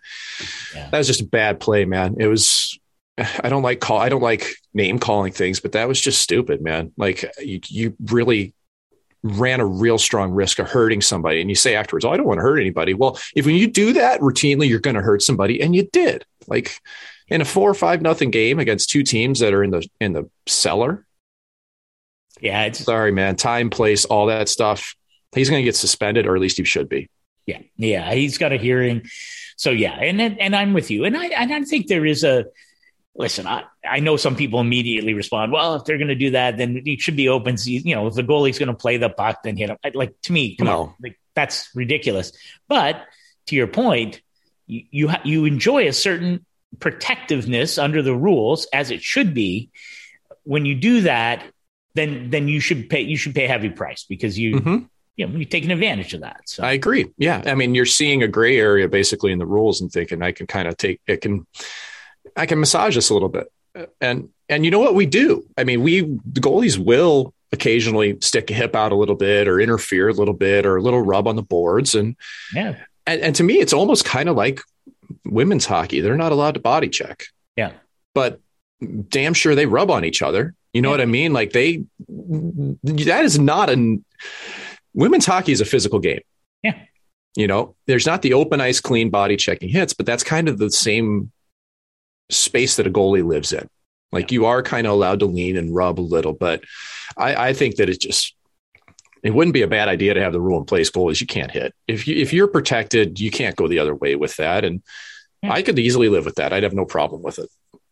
yeah. 0.75 0.89
that 0.91 0.99
was 0.99 1.07
just 1.07 1.21
a 1.21 1.27
bad 1.27 1.61
play, 1.61 1.85
man. 1.85 2.17
It 2.19 2.27
was 2.27 2.77
I 3.19 3.49
don't 3.49 3.63
like 3.63 3.81
call 3.81 3.99
I 3.99 4.09
don't 4.09 4.23
like 4.23 4.55
name 4.75 4.99
calling 4.99 5.33
things, 5.33 5.61
but 5.61 5.73
that 5.73 5.87
was 5.87 6.01
just 6.01 6.21
stupid, 6.21 6.61
man. 6.61 6.93
Like 6.97 7.25
you 7.39 7.61
you 7.69 7.95
really 8.07 8.55
ran 9.23 9.61
a 9.61 9.67
real 9.67 9.99
strong 9.99 10.33
risk 10.33 10.59
of 10.59 10.69
hurting 10.69 11.01
somebody. 11.01 11.41
And 11.41 11.49
you 11.49 11.57
say 11.57 11.75
afterwards, 11.75 12.05
Oh, 12.05 12.11
I 12.11 12.17
don't 12.17 12.27
want 12.27 12.39
to 12.39 12.43
hurt 12.43 12.59
anybody. 12.59 12.95
Well, 12.95 13.19
if 13.35 13.47
when 13.47 13.55
you 13.55 13.67
do 13.67 13.93
that 13.95 14.21
routinely, 14.21 14.69
you're 14.69 14.81
going 14.81 14.97
to 14.97 15.03
hurt 15.03 15.23
somebody. 15.23 15.61
And 15.61 15.75
you 15.75 15.89
did 15.93 16.25
like 16.49 16.81
in 17.29 17.41
a 17.41 17.45
four 17.45 17.71
or 17.71 17.75
five 17.75 18.03
nothing 18.03 18.31
game 18.31 18.59
against 18.59 18.91
two 18.91 19.03
teams 19.03 19.41
that 19.41 19.55
are 19.55 19.63
in 19.63 19.71
the, 19.71 19.87
in 20.01 20.13
the 20.13 20.29
cellar. 20.47 21.07
Yeah. 22.41 22.65
It's 22.65 22.81
sorry, 22.81 23.13
man. 23.13 23.37
Time, 23.37 23.71
place, 23.71 24.05
all 24.05 24.27
that 24.27 24.49
stuff. 24.49 24.97
He's 25.35 25.49
going 25.49 25.63
to 25.63 25.65
get 25.65 25.77
suspended 25.77 26.27
or 26.27 26.35
at 26.35 26.43
least 26.43 26.59
he 26.59 26.65
should 26.65 26.89
be. 26.89 27.09
Yeah. 27.47 27.61
Yeah. 27.77 28.13
He's 28.13 28.39
got 28.39 28.53
a 28.53 28.57
hearing. 28.57 29.03
So 29.57 29.71
yeah. 29.71 29.95
And, 29.95 30.21
and 30.21 30.57
I'm 30.57 30.73
with 30.73 30.91
you. 30.91 31.05
And 31.05 31.17
I, 31.17 31.27
and 31.27 31.53
I 31.53 31.63
think 31.63 31.87
there 31.87 32.05
is 32.05 32.25
a, 32.25 32.47
listen, 33.15 33.47
I, 33.47 33.65
I 33.89 34.01
know 34.01 34.17
some 34.17 34.37
people 34.37 34.61
immediately 34.61 35.15
respond, 35.15 35.53
well, 35.53 35.75
if 35.75 35.85
they're 35.85 35.99
going 35.99 36.09
to 36.09 36.15
do 36.15 36.31
that, 36.31 36.57
then 36.57 36.83
it 36.87 37.01
should 37.01 37.17
be 37.17 37.29
open. 37.29 37.57
You 37.65 37.95
know, 37.95 38.07
if 38.07 38.15
the 38.15 38.23
goalie's 38.23 38.59
going 38.59 38.69
to 38.69 38.75
play 38.75 38.97
the 38.97 39.11
puck, 39.11 39.43
then 39.45 39.57
hit 39.57 39.71
him. 39.71 39.77
Like 39.95 40.21
to 40.23 40.33
me, 40.33 40.57
come 40.57 40.67
no. 40.67 40.83
on, 40.83 40.95
like, 41.03 41.19
that's 41.35 41.69
ridiculous. 41.75 42.33
But 42.69 43.03
to 43.47 43.57
your 43.57 43.67
point, 43.67 44.21
you 44.67 44.85
you, 44.91 45.09
ha- 45.09 45.23
you 45.25 45.45
enjoy 45.45 45.89
a 45.89 45.93
certain 45.93 46.47
protectiveness 46.79 47.79
under 47.79 48.03
the 48.03 48.15
rules 48.15 48.67
as 48.73 48.91
it 48.91 49.03
should 49.03 49.35
be. 49.35 49.71
When 50.45 50.65
you 50.65 50.75
do 50.75 51.03
that, 51.03 51.45
then 51.95 52.31
then 52.31 52.49
you 52.49 52.61
should 52.61 52.89
pay 52.89 53.03
you 53.03 53.17
should 53.17 53.35
pay 53.35 53.45
a 53.45 53.49
heavy 53.49 53.71
price 53.71 54.05
because 54.09 54.39
you. 54.39 54.57
Mm-hmm. 54.57 54.85
You 55.15 55.27
know, 55.27 55.37
you're 55.37 55.45
taking 55.45 55.71
advantage 55.71 56.15
of 56.15 56.23
that. 56.23 56.41
So 56.47 56.63
I 56.63 56.73
agree. 56.73 57.13
Yeah. 57.19 57.43
I 57.45 57.55
mean, 57.55 57.75
you're 57.75 57.85
seeing 57.85 58.23
a 58.23 58.29
gray 58.29 58.59
area 58.59 58.89
basically 58.89 59.31
in 59.31 59.39
the 59.39 59.45
rules 59.45 59.83
and 59.83 59.93
thinking 59.93 60.23
I 60.23 60.33
can 60.33 60.47
kind 60.47 60.67
of 60.67 60.79
take 60.79 61.03
it 61.07 61.21
can 61.21 61.47
I 62.37 62.47
can 62.47 62.61
massage 62.61 62.95
this 62.95 63.11
a 63.11 63.15
little 63.15 63.29
bit. 63.29 63.53
And 64.01 64.29
and 64.49 64.65
you 64.65 64.71
know 64.71 64.79
what 64.79 64.95
we 64.95 65.07
do? 65.07 65.47
I 65.57 65.65
mean, 65.65 65.83
we 65.83 66.01
the 66.01 66.41
goalies 66.41 66.79
will 66.79 67.33
occasionally 67.53 68.19
stick 68.21 68.51
a 68.51 68.55
hip 68.55 68.75
out 68.75 68.93
a 68.93 68.97
little 68.97 69.15
bit 69.15 69.47
or 69.47 69.61
interfere 69.61 70.09
a 70.09 70.13
little 70.13 70.35
bit 70.35 70.65
or 70.67 70.77
a 70.77 70.83
little 70.83 71.03
rub 71.03 71.29
on 71.29 71.37
the 71.37 71.43
boards. 71.43 71.95
And 71.95 72.17
yeah. 72.55 72.77
And, 73.07 73.21
and 73.21 73.37
to 73.37 73.43
me, 73.43 73.55
it's 73.55 73.73
almost 73.73 74.05
kind 74.05 74.29
of 74.29 74.37
like 74.37 74.61
women's 75.25 75.67
hockey. 75.67 76.01
They're 76.01 76.17
not 76.17 76.33
allowed 76.33 76.55
to 76.55 76.61
body 76.61 76.89
check. 76.89 77.25
Yeah. 77.57 77.73
But 78.15 78.41
damn 79.09 79.35
sure 79.35 79.55
they 79.55 79.67
rub 79.67 79.91
on 79.91 80.05
each 80.05 80.23
other. 80.23 80.55
You 80.73 80.83
know 80.83 80.89
yeah. 80.89 80.93
what 80.93 81.01
I 81.03 81.07
mean? 81.07 81.33
Like 81.33 81.53
they 81.53 81.85
that 82.09 83.25
is 83.25 83.39
not 83.39 83.71
an 83.71 84.05
women's 84.95 85.27
hockey 85.27 85.53
is 85.53 85.61
a 85.61 85.67
physical 85.67 85.99
game. 85.99 86.21
Yeah. 86.63 86.79
You 87.35 87.47
know, 87.47 87.75
there's 87.87 88.07
not 88.07 88.23
the 88.23 88.35
open 88.35 88.61
ice 88.61 88.81
clean 88.81 89.11
body 89.11 89.37
checking 89.37 89.69
hits, 89.69 89.95
but 89.95 90.07
that's 90.07 90.23
kind 90.23 90.49
of 90.49 90.59
the 90.59 90.71
same 90.71 91.33
space 92.33 92.77
that 92.77 92.87
a 92.87 92.91
goalie 92.91 93.25
lives 93.25 93.53
in. 93.53 93.69
Like 94.11 94.31
you 94.31 94.45
are 94.45 94.63
kind 94.63 94.87
of 94.87 94.93
allowed 94.93 95.21
to 95.21 95.27
lean 95.27 95.57
and 95.57 95.75
rub 95.75 95.99
a 95.99 96.03
little, 96.03 96.35
but 96.35 96.63
I, 97.17 97.49
I 97.49 97.53
think 97.55 97.77
that 97.77 97.89
it 97.89 98.01
just 98.01 98.35
it 99.23 99.33
wouldn't 99.33 99.55
be 99.55 99.63
a 99.63 99.69
bad 99.69 99.89
idea 99.89 100.15
to 100.15 100.21
have 100.21 100.33
the 100.33 100.41
rule 100.41 100.59
in 100.59 100.67
place. 100.67 100.91
Goalies 100.91 101.21
you 101.21 101.27
can't 101.27 101.51
hit 101.51 101.75
if 101.89 102.07
you 102.07 102.17
if 102.17 102.33
you're 102.33 102.49
protected, 102.49 103.19
you 103.19 103.31
can't 103.31 103.57
go 103.57 103.69
the 103.69 103.79
other 103.79 103.95
way 103.95 104.15
with 104.15 104.37
that, 104.37 104.65
and 104.65 104.83
yeah. 105.43 105.53
I 105.53 105.63
could 105.63 105.79
easily 105.79 106.09
live 106.09 106.27
with 106.27 106.35
that. 106.37 106.53
I'd 106.53 106.63
have 106.63 106.75
no 106.75 106.85
problem 106.85 107.23
with 107.23 107.39
it. 107.39 107.49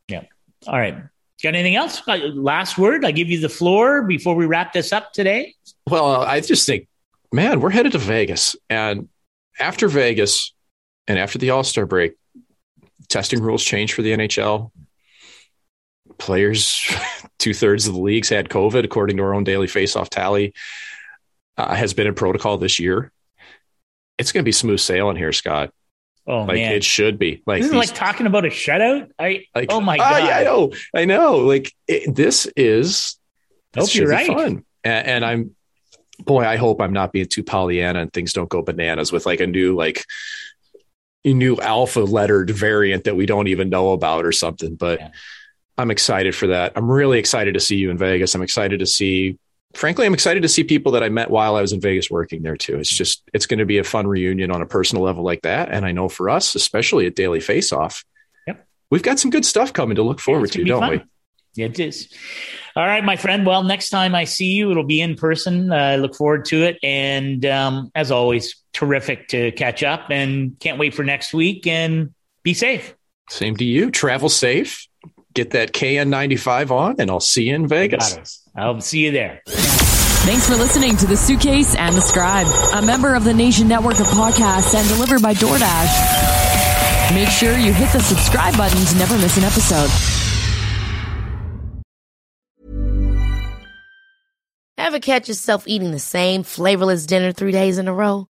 Yeah. 0.09 0.25
All 0.67 0.79
right. 0.79 0.97
Got 1.43 1.55
anything 1.55 1.77
else? 1.77 2.03
Uh, 2.07 2.19
last 2.35 2.77
word. 2.77 3.05
I 3.05 3.13
give 3.13 3.29
you 3.29 3.41
the 3.41 3.49
floor 3.49 4.03
before 4.03 4.35
we 4.35 4.45
wrap 4.45 4.75
this 4.75 4.93
up 4.93 5.15
today. 5.15 5.55
Well, 5.89 6.23
I 6.23 6.41
just 6.41 6.67
think, 6.67 6.87
man, 7.33 7.61
we're 7.61 7.71
headed 7.71 7.93
to 7.93 7.99
Vegas, 7.99 8.57
and 8.69 9.09
after 9.59 9.89
Vegas, 9.89 10.53
and 11.09 11.19
after 11.19 11.39
the 11.39 11.51
All 11.51 11.65
Star 11.65 11.87
break, 11.87 12.15
testing 13.11 13.43
rules 13.43 13.63
changed 13.63 13.93
for 13.93 14.03
the 14.03 14.13
NHL. 14.13 14.71
Players, 16.17 16.81
two 17.39 17.53
thirds 17.53 17.87
of 17.87 17.95
the 17.95 18.01
leagues 18.01 18.29
had 18.29 18.49
COVID, 18.49 18.85
according 18.85 19.19
to 19.19 19.23
our 19.23 19.35
own 19.35 19.45
daily 19.45 19.67
faceoff 19.67 20.09
tally, 20.09 20.55
uh, 21.59 21.75
has 21.75 21.93
been 21.93 22.07
in 22.07 22.15
protocol 22.15 22.57
this 22.57 22.79
year. 22.79 23.13
It's 24.17 24.33
going 24.33 24.43
to 24.43 24.49
be 24.49 24.53
smooth 24.53 24.81
sailing 24.81 25.17
here, 25.17 25.33
Scott. 25.33 25.73
Oh 26.27 26.43
like 26.43 26.57
man, 26.57 26.73
it 26.73 26.85
should 26.85 27.19
be. 27.19 27.43
Like 27.47 27.63
this 27.63 27.71
is 27.71 27.77
like 27.77 27.95
talking 27.95 28.27
about 28.27 28.45
a 28.45 28.49
shutout. 28.49 29.11
I 29.19 29.47
like, 29.55 29.73
oh 29.73 29.81
my 29.81 29.97
god, 29.97 30.23
uh, 30.23 30.27
yeah, 30.27 30.39
I 30.39 30.45
know, 30.45 30.73
I 30.95 31.05
know. 31.07 31.39
Like 31.39 31.73
it, 31.89 32.15
this 32.15 32.47
is. 32.57 33.17
This 33.73 33.87
hope 33.87 33.95
you're 33.95 34.09
right. 34.09 34.27
Fun. 34.27 34.65
And, 34.85 35.07
and 35.07 35.25
I'm, 35.25 35.57
boy, 36.25 36.45
I 36.45 36.57
hope 36.57 36.81
I'm 36.81 36.93
not 36.93 37.13
being 37.13 37.27
too 37.27 37.43
Pollyanna 37.43 38.01
and 38.01 38.13
things 38.13 38.33
don't 38.33 38.49
go 38.49 38.63
bananas 38.63 39.11
with 39.11 39.27
like 39.27 39.41
a 39.41 39.47
new 39.47 39.75
like 39.75 40.05
new 41.25 41.57
alpha 41.57 42.01
lettered 42.01 42.51
variant 42.51 43.05
that 43.05 43.17
we 43.17 43.27
don't 43.27 43.49
even 43.49 43.69
know 43.69 43.93
about 43.93 44.25
or 44.25 44.33
something. 44.33 44.75
But 44.75 45.01
yeah. 45.01 45.11
I'm 45.77 45.91
excited 45.91 46.35
for 46.35 46.49
that. 46.49 46.73
I'm 46.77 46.91
really 46.91 47.19
excited 47.19 47.55
to 47.55 47.61
see 47.61 47.77
you 47.77 47.91
in 47.91 47.99
Vegas. 47.99 48.35
I'm 48.35 48.43
excited 48.43 48.81
to 48.81 48.87
see, 48.87 49.39
frankly, 49.75 50.07
I'm 50.07 50.15
excited 50.15 50.43
to 50.43 50.49
see 50.49 50.65
people 50.65 50.93
that 50.93 51.03
I 51.03 51.09
met 51.09 51.31
while 51.31 51.57
I 51.57 51.63
was 51.63 51.73
in 51.73 51.81
Vegas 51.81 52.11
working 52.11 52.43
there 52.43 52.57
too. 52.57 52.79
It's 52.79 52.91
just, 52.91 53.23
it's 53.33 53.47
going 53.47 53.59
to 53.59 53.67
be 53.67 53.79
a 53.79 53.85
fun 53.85 54.07
reunion 54.07 54.51
on 54.51 54.63
a 54.63 54.67
personal 54.67 55.05
level 55.05 55.25
like 55.25 55.43
that. 55.43 55.71
And 55.71 55.87
I 55.87 55.93
know 55.93 56.09
for 56.09 56.29
us, 56.29 56.55
especially 56.55 57.07
at 57.07 57.15
Daily 57.15 57.41
Face 57.41 57.73
Off, 57.73 58.05
yep. 58.47 58.67
we've 58.91 59.03
got 59.03 59.19
some 59.19 59.31
good 59.31 59.45
stuff 59.45 59.73
coming 59.73 59.97
to 59.97 60.03
look 60.03 60.21
forward 60.21 60.55
yeah, 60.55 60.63
to, 60.63 60.69
don't 60.69 60.81
fun. 60.81 60.91
we? 60.91 61.65
It 61.65 61.81
is. 61.81 62.09
All 62.77 62.87
right, 62.87 63.05
my 63.05 63.17
friend. 63.17 63.45
Well, 63.45 63.65
next 63.65 63.91
time 63.91 64.15
I 64.15 64.25
see 64.25 64.53
you, 64.53 64.71
it'll 64.71 64.85
be 64.85 65.01
in 65.01 65.17
person. 65.17 65.73
Uh, 65.73 65.77
I 65.77 65.97
look 65.97 66.15
forward 66.15 66.45
to 66.47 66.63
it. 66.63 66.79
And 66.83 67.45
um, 67.45 67.91
as 67.95 68.13
always, 68.13 68.60
terrific 68.73 69.29
to 69.29 69.53
catch 69.53 69.83
up 69.83 70.11
and 70.11 70.59
can't 70.61 70.79
wait 70.79 70.95
for 70.95 71.05
next 71.05 71.33
week 71.35 71.67
and 71.67 72.15
be 72.43 72.55
safe. 72.55 72.95
Same 73.29 73.57
to 73.57 73.65
you. 73.65 73.91
Travel 73.91 74.29
safe. 74.29 74.87
Get 75.35 75.51
that 75.51 75.73
KN95 75.73 76.71
on, 76.71 76.97
and 76.99 77.11
I'll 77.11 77.21
see 77.21 77.45
you 77.45 77.55
in 77.55 77.69
Vegas. 77.69 78.43
I'll 78.57 78.81
see 78.81 79.05
you 79.05 79.13
there. 79.13 79.43
Thanks 79.47 80.47
for 80.49 80.57
listening 80.57 80.97
to 80.99 81.07
The 81.07 81.17
Suitcase 81.17 81.75
and 81.77 81.97
The 81.97 82.01
Scribe, 82.01 82.47
a 82.75 82.83
member 82.83 83.15
of 83.15 83.25
the 83.25 83.33
Nation 83.33 83.69
Network 83.69 84.01
of 84.01 84.07
Podcasts 84.09 84.75
and 84.75 84.87
delivered 84.89 85.23
by 85.23 85.35
DoorDash. 85.35 87.15
Make 87.15 87.29
sure 87.29 87.57
you 87.57 87.73
hit 87.73 87.93
the 87.93 88.01
subscribe 88.01 88.57
button 88.57 88.85
to 88.85 88.97
never 88.97 89.17
miss 89.19 89.37
an 89.37 89.45
episode. 89.45 89.91
Ever 94.77 94.99
catch 94.99 95.29
yourself 95.29 95.69
eating 95.69 95.93
the 95.93 95.99
same 95.99 96.43
flavorless 96.43 97.07
dinner 97.07 97.33
three 97.33 97.53
days 97.53 97.79
in 97.79 97.87
a 97.87 97.95
row? 97.95 98.30